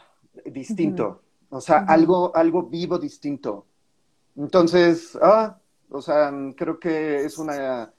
distinto, 0.45 1.23
o 1.49 1.61
sea, 1.61 1.79
algo, 1.87 2.35
algo 2.35 2.63
vivo 2.63 2.99
distinto. 2.99 3.65
Entonces, 4.35 5.17
ah, 5.21 5.57
o 5.89 6.01
sea, 6.01 6.31
creo 6.55 6.79
que 6.79 7.23
es 7.23 7.37
una 7.37 7.93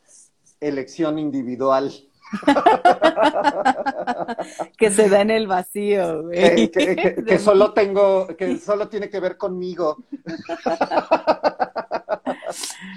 elección 0.61 1.19
individual. 1.19 1.93
que 4.79 4.91
se 4.91 5.09
da 5.09 5.21
en 5.21 5.31
el 5.31 5.47
vacío, 5.47 6.25
güey. 6.25 6.71
Que, 6.71 7.23
que, 7.27 7.39
solo 7.39 7.73
tengo, 7.73 8.27
que 8.37 8.59
solo 8.59 8.89
tiene 8.89 9.09
que 9.09 9.21
ver 9.21 9.37
conmigo. 9.37 10.05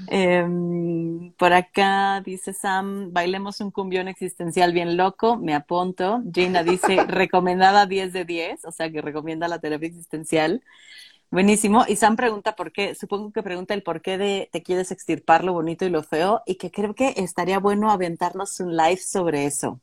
Em, 0.10 1.34
por 1.34 1.54
acá 1.54 2.22
dice 2.22 2.54
Sam, 2.54 3.12
bailemos 3.12 3.60
un 3.60 3.72
cumbión 3.72 4.08
existencial 4.08 4.72
bien 4.72 4.96
loco, 4.96 5.38
me 5.38 5.54
apunto. 5.54 6.22
Gina 6.34 6.64
dice, 6.64 7.04
recomendada 7.08 7.86
10 7.86 8.14
de 8.14 8.26
10, 8.26 8.66
o 8.66 8.72
sea 8.72 8.92
que 8.92 9.02
recomienda 9.02 9.48
la 9.48 9.60
terapia 9.60 9.88
existencial. 9.88 10.64
Buenísimo. 11.30 11.84
Y 11.88 11.98
Sam 11.98 12.16
pregunta 12.16 12.56
por 12.56 12.72
qué, 12.72 12.96
supongo 12.96 13.32
que 13.32 13.44
pregunta 13.44 13.74
el 13.74 13.84
por 13.84 14.02
qué 14.02 14.18
de 14.18 14.50
te 14.52 14.64
quieres 14.64 14.92
extirpar 14.92 15.44
lo 15.44 15.52
bonito 15.52 15.86
y 15.86 15.90
lo 15.90 16.02
feo, 16.02 16.42
y 16.46 16.56
que 16.56 16.72
creo 16.72 16.96
que 16.96 17.14
estaría 17.18 17.60
bueno 17.60 17.92
aventarnos 17.92 18.60
un 18.62 18.78
live 18.78 18.98
sobre 18.98 19.46
eso. 19.46 19.82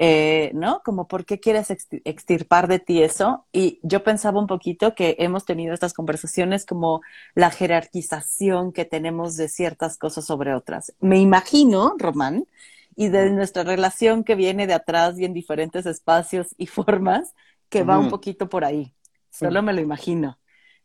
Eh, 0.00 0.52
¿no? 0.54 0.80
Como 0.84 1.08
por 1.08 1.24
qué 1.24 1.40
quieres 1.40 1.70
extirpar 1.70 2.68
de 2.68 2.78
ti 2.78 3.02
eso. 3.02 3.46
Y 3.52 3.80
yo 3.82 4.04
pensaba 4.04 4.38
un 4.40 4.46
poquito 4.46 4.94
que 4.94 5.16
hemos 5.18 5.44
tenido 5.44 5.74
estas 5.74 5.94
conversaciones 5.94 6.66
como 6.66 7.00
la 7.34 7.50
jerarquización 7.50 8.72
que 8.72 8.84
tenemos 8.84 9.36
de 9.36 9.48
ciertas 9.48 9.96
cosas 9.96 10.26
sobre 10.26 10.54
otras. 10.54 10.94
Me 11.00 11.18
imagino, 11.18 11.94
Román, 11.98 12.46
y 12.94 13.08
de 13.08 13.30
nuestra 13.30 13.64
relación 13.64 14.22
que 14.22 14.34
viene 14.34 14.66
de 14.66 14.74
atrás 14.74 15.18
y 15.18 15.24
en 15.24 15.32
diferentes 15.32 15.86
espacios 15.86 16.54
y 16.58 16.66
formas, 16.66 17.34
que 17.70 17.82
va 17.84 17.98
un 17.98 18.10
poquito 18.10 18.48
por 18.48 18.64
ahí. 18.64 18.94
Solo 19.30 19.62
me 19.62 19.72
lo 19.72 19.80
imagino 19.80 20.38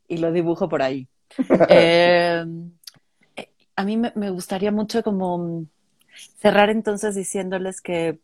y 0.08 0.18
lo 0.18 0.32
dibujo 0.32 0.70
por 0.70 0.82
ahí. 0.82 1.08
Em, 1.70 2.72
eh, 3.36 3.50
a 3.76 3.84
mí 3.84 3.98
me 3.98 4.30
gustaría 4.30 4.72
mucho 4.72 5.04
como 5.04 5.66
cerrar 6.38 6.70
entonces 6.70 7.16
diciéndoles 7.16 7.82
que 7.82 8.20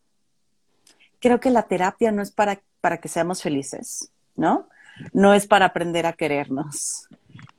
creo 1.19 1.39
que 1.39 1.49
la 1.49 1.63
terapia 1.63 2.11
no 2.11 2.21
es 2.21 2.31
para, 2.31 2.61
para 2.81 2.99
que 2.99 3.07
seamos 3.07 3.41
felices, 3.41 4.11
¿no? 4.35 4.69
No 5.13 5.33
es 5.33 5.47
para 5.47 5.65
aprender 5.65 6.05
a 6.05 6.13
querernos. 6.13 7.07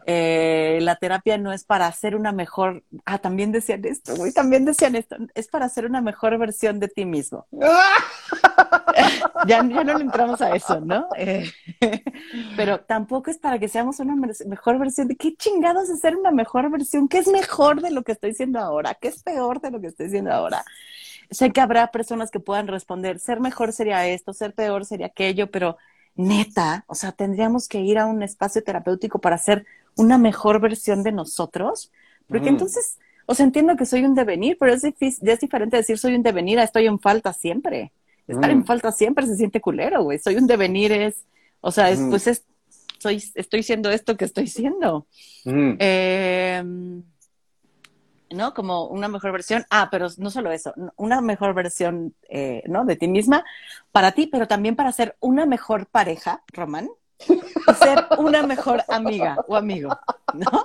Eh, 0.07 0.79
la 0.81 0.97
terapia 0.97 1.37
no 1.39 1.53
es 1.53 1.65
para 1.65 1.87
hacer 1.87 2.17
una 2.17 2.33
mejor, 2.33 2.83
ah, 3.05 3.19
también 3.19 3.53
decían 3.53 3.85
esto, 3.85 4.17
güey, 4.17 4.33
también 4.33 4.65
decían 4.65 4.97
esto, 4.97 5.17
es 5.35 5.47
para 5.47 5.67
hacer 5.67 5.85
una 5.85 6.01
mejor 6.01 6.37
versión 6.39 6.81
de 6.81 6.89
ti 6.89 7.05
mismo. 7.05 7.47
ya, 7.53 9.47
ya, 9.47 9.63
no 9.63 9.85
le 9.85 10.03
entramos 10.03 10.41
a 10.41 10.57
eso, 10.57 10.81
¿no? 10.81 11.07
Eh, 11.17 11.49
pero 12.57 12.81
tampoco 12.81 13.31
es 13.31 13.39
para 13.39 13.59
que 13.59 13.69
seamos 13.69 14.01
una 14.01 14.17
mejor 14.17 14.79
versión 14.79 15.07
de 15.07 15.17
qué 15.17 15.35
chingados 15.37 15.91
es 15.91 16.01
ser 16.01 16.17
una 16.17 16.31
mejor 16.31 16.71
versión, 16.71 17.07
qué 17.07 17.19
es 17.19 17.29
mejor 17.29 17.83
de 17.83 17.91
lo 17.91 18.03
que 18.03 18.13
estoy 18.13 18.31
diciendo 18.31 18.59
ahora, 18.59 18.95
qué 18.95 19.09
es 19.09 19.23
peor 19.23 19.61
de 19.61 19.71
lo 19.71 19.81
que 19.81 19.89
estoy 19.89 20.07
diciendo 20.07 20.33
ahora 20.33 20.65
sé 21.31 21.53
que 21.53 21.61
habrá 21.61 21.93
personas 21.93 22.31
que 22.31 22.41
puedan 22.41 22.67
responder, 22.67 23.21
ser 23.21 23.41
mejor 23.41 23.73
sería 23.73 24.07
esto, 24.09 24.33
ser 24.33 24.53
peor 24.53 24.85
sería 24.85 25.07
aquello, 25.07 25.51
pero 25.51 25.77
neta, 26.21 26.85
o 26.87 26.95
sea, 26.95 27.13
tendríamos 27.13 27.69
que 27.69 27.81
ir 27.81 27.99
a 27.99 28.07
un 28.07 28.23
espacio 28.23 28.63
terapéutico 28.63 29.19
para 29.19 29.39
ser 29.39 29.67
una 29.97 30.19
mejor 30.19 30.61
versión 30.61 31.03
de 31.03 31.13
nosotros, 31.13 31.91
porque 32.29 32.49
entonces, 32.49 32.99
o 33.27 33.35
sea, 33.35 33.45
entiendo 33.45 33.77
que 33.77 33.87
soy 33.87 34.05
un 34.05 34.15
devenir, 34.15 34.57
pero 34.59 34.73
es, 34.73 34.83
difícil, 34.83 35.29
es 35.29 35.41
diferente 35.41 35.77
decir 35.77 35.99
soy 35.99 36.15
un 36.15 36.23
devenir 36.23 36.61
a 36.61 36.63
estoy 36.63 36.87
en 36.87 37.01
falta 37.01 37.33
siempre. 37.33 37.93
Estar 38.29 38.51
en 38.51 38.65
falta 38.65 38.93
siempre 38.93 39.27
se 39.27 39.35
siente 39.35 39.61
culero, 39.61 40.05
güey. 40.05 40.21
Soy 40.21 40.37
un 40.37 40.47
devenir 40.47 40.93
es, 40.93 41.25
o 41.61 41.73
sea, 41.73 41.91
es, 41.91 41.99
pues 42.09 42.29
es, 42.29 42.45
soy, 42.99 43.21
estoy 43.35 43.65
siendo 43.65 43.91
esto 43.91 44.17
que 44.17 44.25
estoy 44.25 44.47
siendo. 44.47 45.07
Eh, 45.45 46.63
¿no? 48.31 48.55
Como 48.55 48.87
una 48.87 49.09
mejor 49.09 49.33
versión. 49.33 49.65
Ah, 49.71 49.89
pero 49.91 50.09
no 50.19 50.31
solo 50.31 50.51
eso, 50.53 50.73
una 50.97 51.21
mejor 51.21 51.55
versión, 51.55 52.15
eh, 52.29 52.63
¿no? 52.67 52.85
De 52.85 52.97
ti 52.97 53.09
misma 53.09 53.45
para 53.93 54.13
ti, 54.13 54.27
pero 54.27 54.47
también 54.47 54.77
para 54.77 54.93
ser 54.93 55.17
una 55.21 55.47
mejor 55.47 55.87
pareja, 55.87 56.43
Román, 56.53 56.89
y 57.29 57.75
ser 57.75 58.07
una 58.19 58.43
mejor 58.43 58.83
amiga 58.89 59.37
o 59.49 59.57
amigo, 59.57 59.91
¿no? 60.35 60.65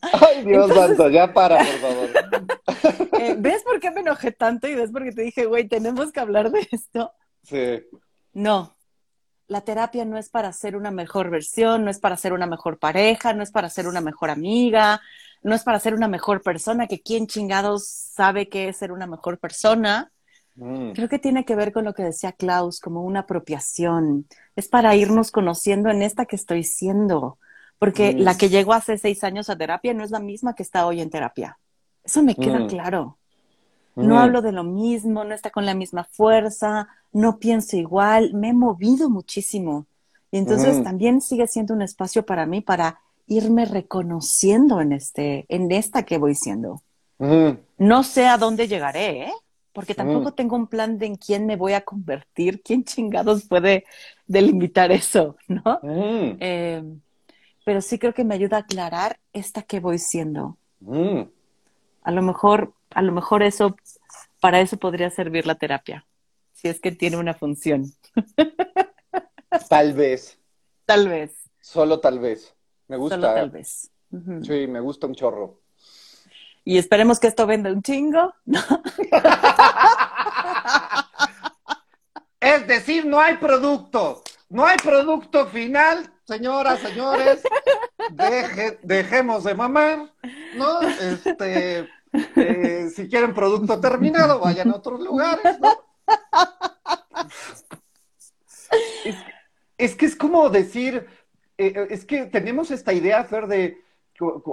Ay, 0.00 0.44
Dios 0.44 0.72
santo, 0.72 1.08
ya 1.08 1.32
para, 1.32 1.58
por 1.58 1.78
favor. 1.78 2.08
Eh, 3.18 3.34
¿Ves 3.38 3.62
por 3.62 3.80
qué 3.80 3.90
me 3.90 4.00
enojé 4.00 4.30
tanto 4.30 4.68
y 4.68 4.74
ves 4.74 4.92
por 4.92 5.02
qué 5.02 5.10
te 5.10 5.22
dije, 5.22 5.46
güey, 5.46 5.66
tenemos 5.66 6.12
que 6.12 6.20
hablar 6.20 6.50
de 6.50 6.68
esto? 6.70 7.12
Sí. 7.42 7.82
No, 8.34 8.76
la 9.48 9.62
terapia 9.62 10.04
no 10.04 10.18
es 10.18 10.28
para 10.28 10.52
ser 10.52 10.76
una 10.76 10.90
mejor 10.90 11.30
versión, 11.30 11.84
no 11.84 11.90
es 11.90 11.98
para 11.98 12.16
ser 12.16 12.32
una 12.32 12.46
mejor 12.46 12.78
pareja, 12.78 13.32
no 13.32 13.42
es 13.42 13.50
para 13.50 13.70
ser 13.70 13.88
una 13.88 14.00
mejor 14.00 14.30
amiga, 14.30 15.00
no 15.42 15.54
es 15.54 15.62
para 15.62 15.78
ser 15.80 15.94
una 15.94 16.08
mejor 16.08 16.42
persona, 16.42 16.86
que 16.86 17.00
quién 17.00 17.26
chingados 17.26 17.86
sabe 17.86 18.48
qué 18.48 18.68
es 18.68 18.76
ser 18.76 18.92
una 18.92 19.06
mejor 19.06 19.38
persona. 19.38 20.10
Mm. 20.56 20.92
Creo 20.92 21.08
que 21.08 21.18
tiene 21.18 21.44
que 21.44 21.54
ver 21.54 21.72
con 21.72 21.84
lo 21.84 21.94
que 21.94 22.02
decía 22.02 22.32
Klaus, 22.32 22.80
como 22.80 23.02
una 23.02 23.20
apropiación. 23.20 24.26
Es 24.56 24.68
para 24.68 24.96
irnos 24.96 25.30
conociendo 25.30 25.90
en 25.90 26.02
esta 26.02 26.26
que 26.26 26.36
estoy 26.36 26.64
siendo, 26.64 27.38
porque 27.78 28.14
mm. 28.14 28.18
la 28.18 28.36
que 28.36 28.48
llegó 28.48 28.72
hace 28.72 28.98
seis 28.98 29.22
años 29.24 29.50
a 29.50 29.56
terapia 29.56 29.94
no 29.94 30.04
es 30.04 30.10
la 30.10 30.20
misma 30.20 30.54
que 30.54 30.62
está 30.62 30.86
hoy 30.86 31.00
en 31.00 31.10
terapia. 31.10 31.58
Eso 32.02 32.22
me 32.22 32.34
queda 32.34 32.60
mm. 32.60 32.68
claro. 32.68 33.18
No 33.96 34.20
hablo 34.20 34.42
de 34.42 34.52
lo 34.52 34.62
mismo, 34.62 35.24
no 35.24 35.34
está 35.34 35.48
con 35.48 35.64
la 35.64 35.74
misma 35.74 36.04
fuerza, 36.04 36.86
no 37.12 37.38
pienso 37.38 37.78
igual, 37.78 38.34
me 38.34 38.50
he 38.50 38.52
movido 38.52 39.08
muchísimo. 39.08 39.86
Y 40.30 40.36
entonces 40.36 40.84
también 40.84 41.22
sigue 41.22 41.46
siendo 41.46 41.72
un 41.72 41.80
espacio 41.80 42.26
para 42.26 42.44
mí 42.44 42.60
para 42.60 43.00
irme 43.26 43.64
reconociendo 43.64 44.80
en 44.80 44.92
este, 44.92 45.46
en 45.48 45.70
esta 45.72 46.04
que 46.04 46.18
voy 46.18 46.34
siendo. 46.34 46.82
No 47.78 48.02
sé 48.02 48.26
a 48.26 48.36
dónde 48.36 48.68
llegaré, 48.68 49.22
¿eh? 49.22 49.32
porque 49.76 49.94
tampoco 49.94 50.32
tengo 50.32 50.56
un 50.56 50.68
plan 50.68 50.96
de 50.96 51.04
en 51.04 51.16
quién 51.16 51.44
me 51.44 51.56
voy 51.56 51.74
a 51.74 51.82
convertir, 51.82 52.62
quién 52.62 52.82
chingados 52.82 53.44
puede 53.44 53.84
delimitar 54.26 54.90
eso, 54.90 55.36
¿no? 55.48 55.80
Eh, 56.40 56.82
pero 57.62 57.82
sí 57.82 57.98
creo 57.98 58.14
que 58.14 58.24
me 58.24 58.34
ayuda 58.34 58.56
a 58.56 58.60
aclarar 58.60 59.18
esta 59.34 59.60
que 59.60 59.80
voy 59.80 59.98
siendo. 59.98 60.56
A 62.02 62.10
lo 62.10 62.22
mejor, 62.22 62.72
a 62.94 63.02
lo 63.02 63.12
mejor 63.12 63.42
eso, 63.42 63.76
para 64.40 64.60
eso 64.60 64.78
podría 64.78 65.10
servir 65.10 65.46
la 65.46 65.56
terapia, 65.56 66.06
si 66.54 66.68
es 66.68 66.80
que 66.80 66.92
tiene 66.92 67.18
una 67.18 67.34
función. 67.34 67.92
Tal 69.68 69.92
vez. 69.92 70.38
Tal 70.86 71.08
vez. 71.08 71.32
Solo 71.60 72.00
tal 72.00 72.18
vez. 72.18 72.55
Me 72.88 72.96
gusta. 72.96 73.16
Solo 73.16 73.34
tal 73.34 73.50
vez. 73.50 73.90
Sí, 74.42 74.66
me 74.66 74.80
gusta 74.80 75.06
un 75.06 75.14
chorro. 75.14 75.60
Y 76.64 76.78
esperemos 76.78 77.20
que 77.20 77.28
esto 77.28 77.46
venda 77.46 77.70
un 77.70 77.82
chingo. 77.82 78.34
es 82.40 82.66
decir, 82.66 83.06
no 83.06 83.20
hay 83.20 83.36
producto. 83.36 84.22
No 84.48 84.64
hay 84.64 84.76
producto 84.76 85.46
final, 85.46 86.12
señoras, 86.24 86.80
señores. 86.80 87.42
dejemos 88.82 89.44
de 89.44 89.54
mamar, 89.54 90.12
¿no? 90.56 90.82
Este, 90.82 91.88
eh, 92.36 92.90
si 92.94 93.08
quieren 93.08 93.34
producto 93.34 93.80
terminado, 93.80 94.40
vayan 94.40 94.70
a 94.70 94.76
otros 94.76 95.00
lugares, 95.00 95.58
¿no? 95.60 95.72
es 99.78 99.94
que 99.94 100.06
es 100.06 100.16
como 100.16 100.48
decir, 100.48 101.06
eh, 101.58 101.72
eh, 101.74 101.86
es 101.90 102.04
que 102.04 102.26
tenemos 102.26 102.70
esta 102.70 102.92
idea, 102.92 103.24
Fer, 103.24 103.46
de 103.46 103.78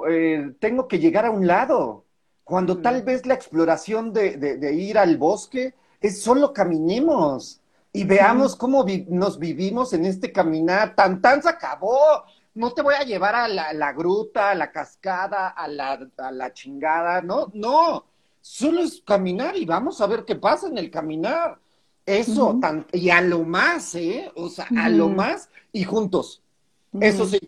eh, 0.10 0.54
tengo 0.60 0.88
que 0.88 1.00
llegar 1.00 1.26
a 1.26 1.32
un 1.32 1.48
lado, 1.48 2.06
cuando 2.44 2.82
tal 2.82 3.04
vez 3.04 3.26
la 3.26 3.34
exploración 3.34 4.12
de, 4.14 4.74
ir 4.74 4.98
al 4.98 5.18
bosque 5.18 5.74
es 6.02 6.22
solo 6.22 6.52
caminemos 6.52 7.62
y 7.94 8.04
veamos 8.04 8.56
cómo 8.56 8.86
nos 9.08 9.40
vivimos 9.40 9.94
en 9.94 10.06
este 10.06 10.32
caminar. 10.32 10.96
Tan 10.96 11.22
tan 11.22 11.42
se 11.42 11.50
acabó. 11.50 12.24
No 12.54 12.72
te 12.74 12.82
voy 12.82 12.96
a 12.96 13.04
llevar 13.04 13.36
a 13.36 13.48
la, 13.48 13.94
gruta, 13.94 14.52
a 14.52 14.56
la 14.56 14.72
cascada, 14.72 15.50
a 15.50 15.68
la, 15.68 16.08
a 16.18 16.32
la, 16.32 16.54
chingada. 16.54 17.22
No, 17.22 17.50
no. 17.54 18.06
Solo 18.42 18.82
es 18.82 19.02
caminar 19.06 19.56
y 19.56 19.66
vamos 19.66 20.02
a 20.02 20.08
ver 20.08 20.26
qué 20.26 20.36
pasa 20.36 20.68
en 20.68 20.78
el 20.78 20.92
caminar. 20.92 21.58
Eso, 22.06 22.60
y 22.92 23.10
a 23.10 23.22
lo 23.22 23.44
más, 23.44 23.96
¿eh? 23.96 24.30
O 24.36 24.50
sea, 24.50 24.68
a 24.78 24.90
lo 24.90 25.08
más 25.08 25.50
y 25.72 25.86
juntos. 25.86 26.43
Eso 27.02 27.26
sí, 27.26 27.40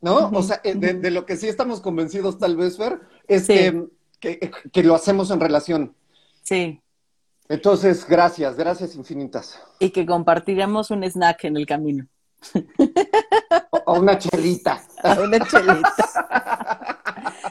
¿no? 0.00 0.28
O 0.30 0.42
sea, 0.42 0.60
eh, 0.64 0.74
de, 0.74 1.10
lo 1.10 1.24
que 1.24 1.36
sí 1.36 1.48
estamos 1.48 1.80
convencidos 1.80 2.38
tal 2.38 2.56
vez, 2.56 2.76
Fer, 2.76 3.00
es 3.26 3.46
que, 3.46 3.88
que, 4.20 4.82
lo 4.82 4.94
hacemos 4.94 5.30
en 5.30 5.40
relación. 5.40 5.94
Sí. 6.42 6.80
Entonces, 7.48 8.06
gracias, 8.06 8.56
gracias 8.56 8.94
infinitas. 8.94 9.60
Y 9.78 9.90
que 9.90 10.06
compartiremos 10.06 10.90
un 10.90 11.04
snack 11.04 11.44
en 11.44 11.56
el 11.56 11.66
camino. 11.66 12.06
O, 13.86 14.00
una 14.00 14.18
chelita. 14.18 14.82
una 15.22 15.38
chelita. 15.46 16.98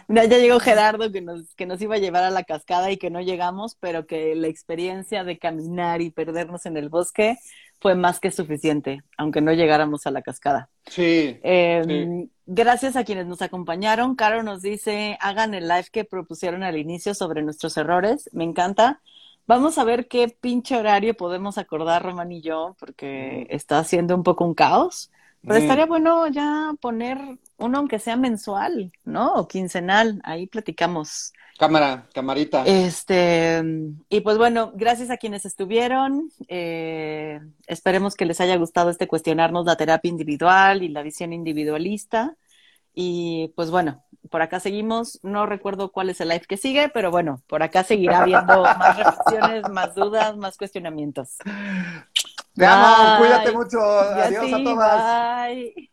ya 0.09 0.23
llegó 0.25 0.59
Gerardo 0.59 1.11
que 1.11 1.21
nos, 1.21 1.53
que 1.55 1.65
nos 1.65 1.81
iba 1.81 1.95
a 1.95 1.99
llevar 1.99 2.23
a 2.23 2.29
la 2.29 2.43
cascada 2.43 2.91
y 2.91 2.97
que 2.97 3.09
no 3.09 3.21
llegamos, 3.21 3.75
pero 3.79 4.05
que 4.05 4.35
la 4.35 4.47
experiencia 4.47 5.23
de 5.23 5.39
caminar 5.39 6.01
y 6.01 6.11
perdernos 6.11 6.65
en 6.65 6.77
el 6.77 6.89
bosque 6.89 7.37
fue 7.81 7.95
más 7.95 8.19
que 8.19 8.31
suficiente, 8.31 9.01
aunque 9.17 9.41
no 9.41 9.51
llegáramos 9.51 10.05
a 10.05 10.11
la 10.11 10.21
cascada. 10.21 10.69
Sí, 10.85 11.39
em, 11.41 12.29
Gracias 12.53 12.97
a 12.97 13.05
quienes 13.05 13.27
nos 13.27 13.41
acompañaron. 13.41 14.15
Caro 14.15 14.43
nos 14.43 14.61
dice, 14.61 15.17
hagan 15.21 15.53
el 15.53 15.69
live 15.69 15.87
que 15.89 16.03
propusieron 16.03 16.63
al 16.63 16.77
inicio 16.77 17.15
sobre 17.15 17.43
nuestros 17.43 17.77
errores. 17.77 18.29
Me 18.33 18.43
encanta. 18.43 19.01
Vamos 19.47 19.77
a 19.77 19.85
ver 19.85 20.09
qué 20.09 20.27
pinche 20.27 20.75
horario 20.75 21.15
podemos 21.15 21.57
acordar, 21.57 22.03
Román 22.03 22.31
y 22.33 22.41
yo, 22.41 22.75
porque 22.77 23.47
está 23.49 23.79
haciendo 23.79 24.15
un 24.15 24.23
poco 24.23 24.43
un 24.43 24.53
caos. 24.53 25.11
Pues 25.43 25.59
Mm. 25.59 25.61
estaría 25.63 25.85
bueno 25.85 26.27
ya 26.27 26.71
poner 26.79 27.17
uno 27.57 27.77
aunque 27.79 27.99
sea 27.99 28.15
mensual, 28.15 28.91
¿no? 29.03 29.33
O 29.33 29.47
quincenal, 29.47 30.19
ahí 30.23 30.47
platicamos. 30.47 31.33
Cámara, 31.57 32.07
camarita. 32.13 32.63
Este, 32.65 33.61
y 34.09 34.21
pues 34.21 34.37
bueno, 34.37 34.71
gracias 34.75 35.09
a 35.11 35.17
quienes 35.17 35.45
estuvieron. 35.45 36.31
eh, 36.47 37.39
esperemos 37.67 38.15
que 38.15 38.25
les 38.25 38.41
haya 38.41 38.55
gustado 38.57 38.89
este 38.89 39.07
cuestionarnos 39.07 39.65
la 39.65 39.75
terapia 39.75 40.09
individual 40.09 40.81
y 40.83 40.89
la 40.89 41.03
visión 41.03 41.33
individualista. 41.33 42.35
Y 42.93 43.53
pues 43.55 43.69
bueno, 43.71 44.03
por 44.31 44.41
acá 44.41 44.59
seguimos. 44.59 45.19
No 45.23 45.45
recuerdo 45.45 45.91
cuál 45.91 46.09
es 46.09 46.19
el 46.21 46.29
live 46.29 46.45
que 46.47 46.57
sigue, 46.57 46.89
pero 46.89 47.11
bueno, 47.11 47.41
por 47.47 47.61
acá 47.63 47.83
seguirá 47.83 48.21
habiendo 48.23 48.63
más 48.63 48.97
reflexiones, 48.97 49.69
más 49.69 49.93
dudas, 49.95 50.35
más 50.37 50.57
cuestionamientos. 50.57 51.37
Te 52.57 52.65
amo, 52.65 53.13
cuídate 53.15 53.51
mucho. 53.51 53.79
Adiós 53.81 54.53
a 54.53 54.61
todas. 54.63 55.17
Bye. 55.53 55.90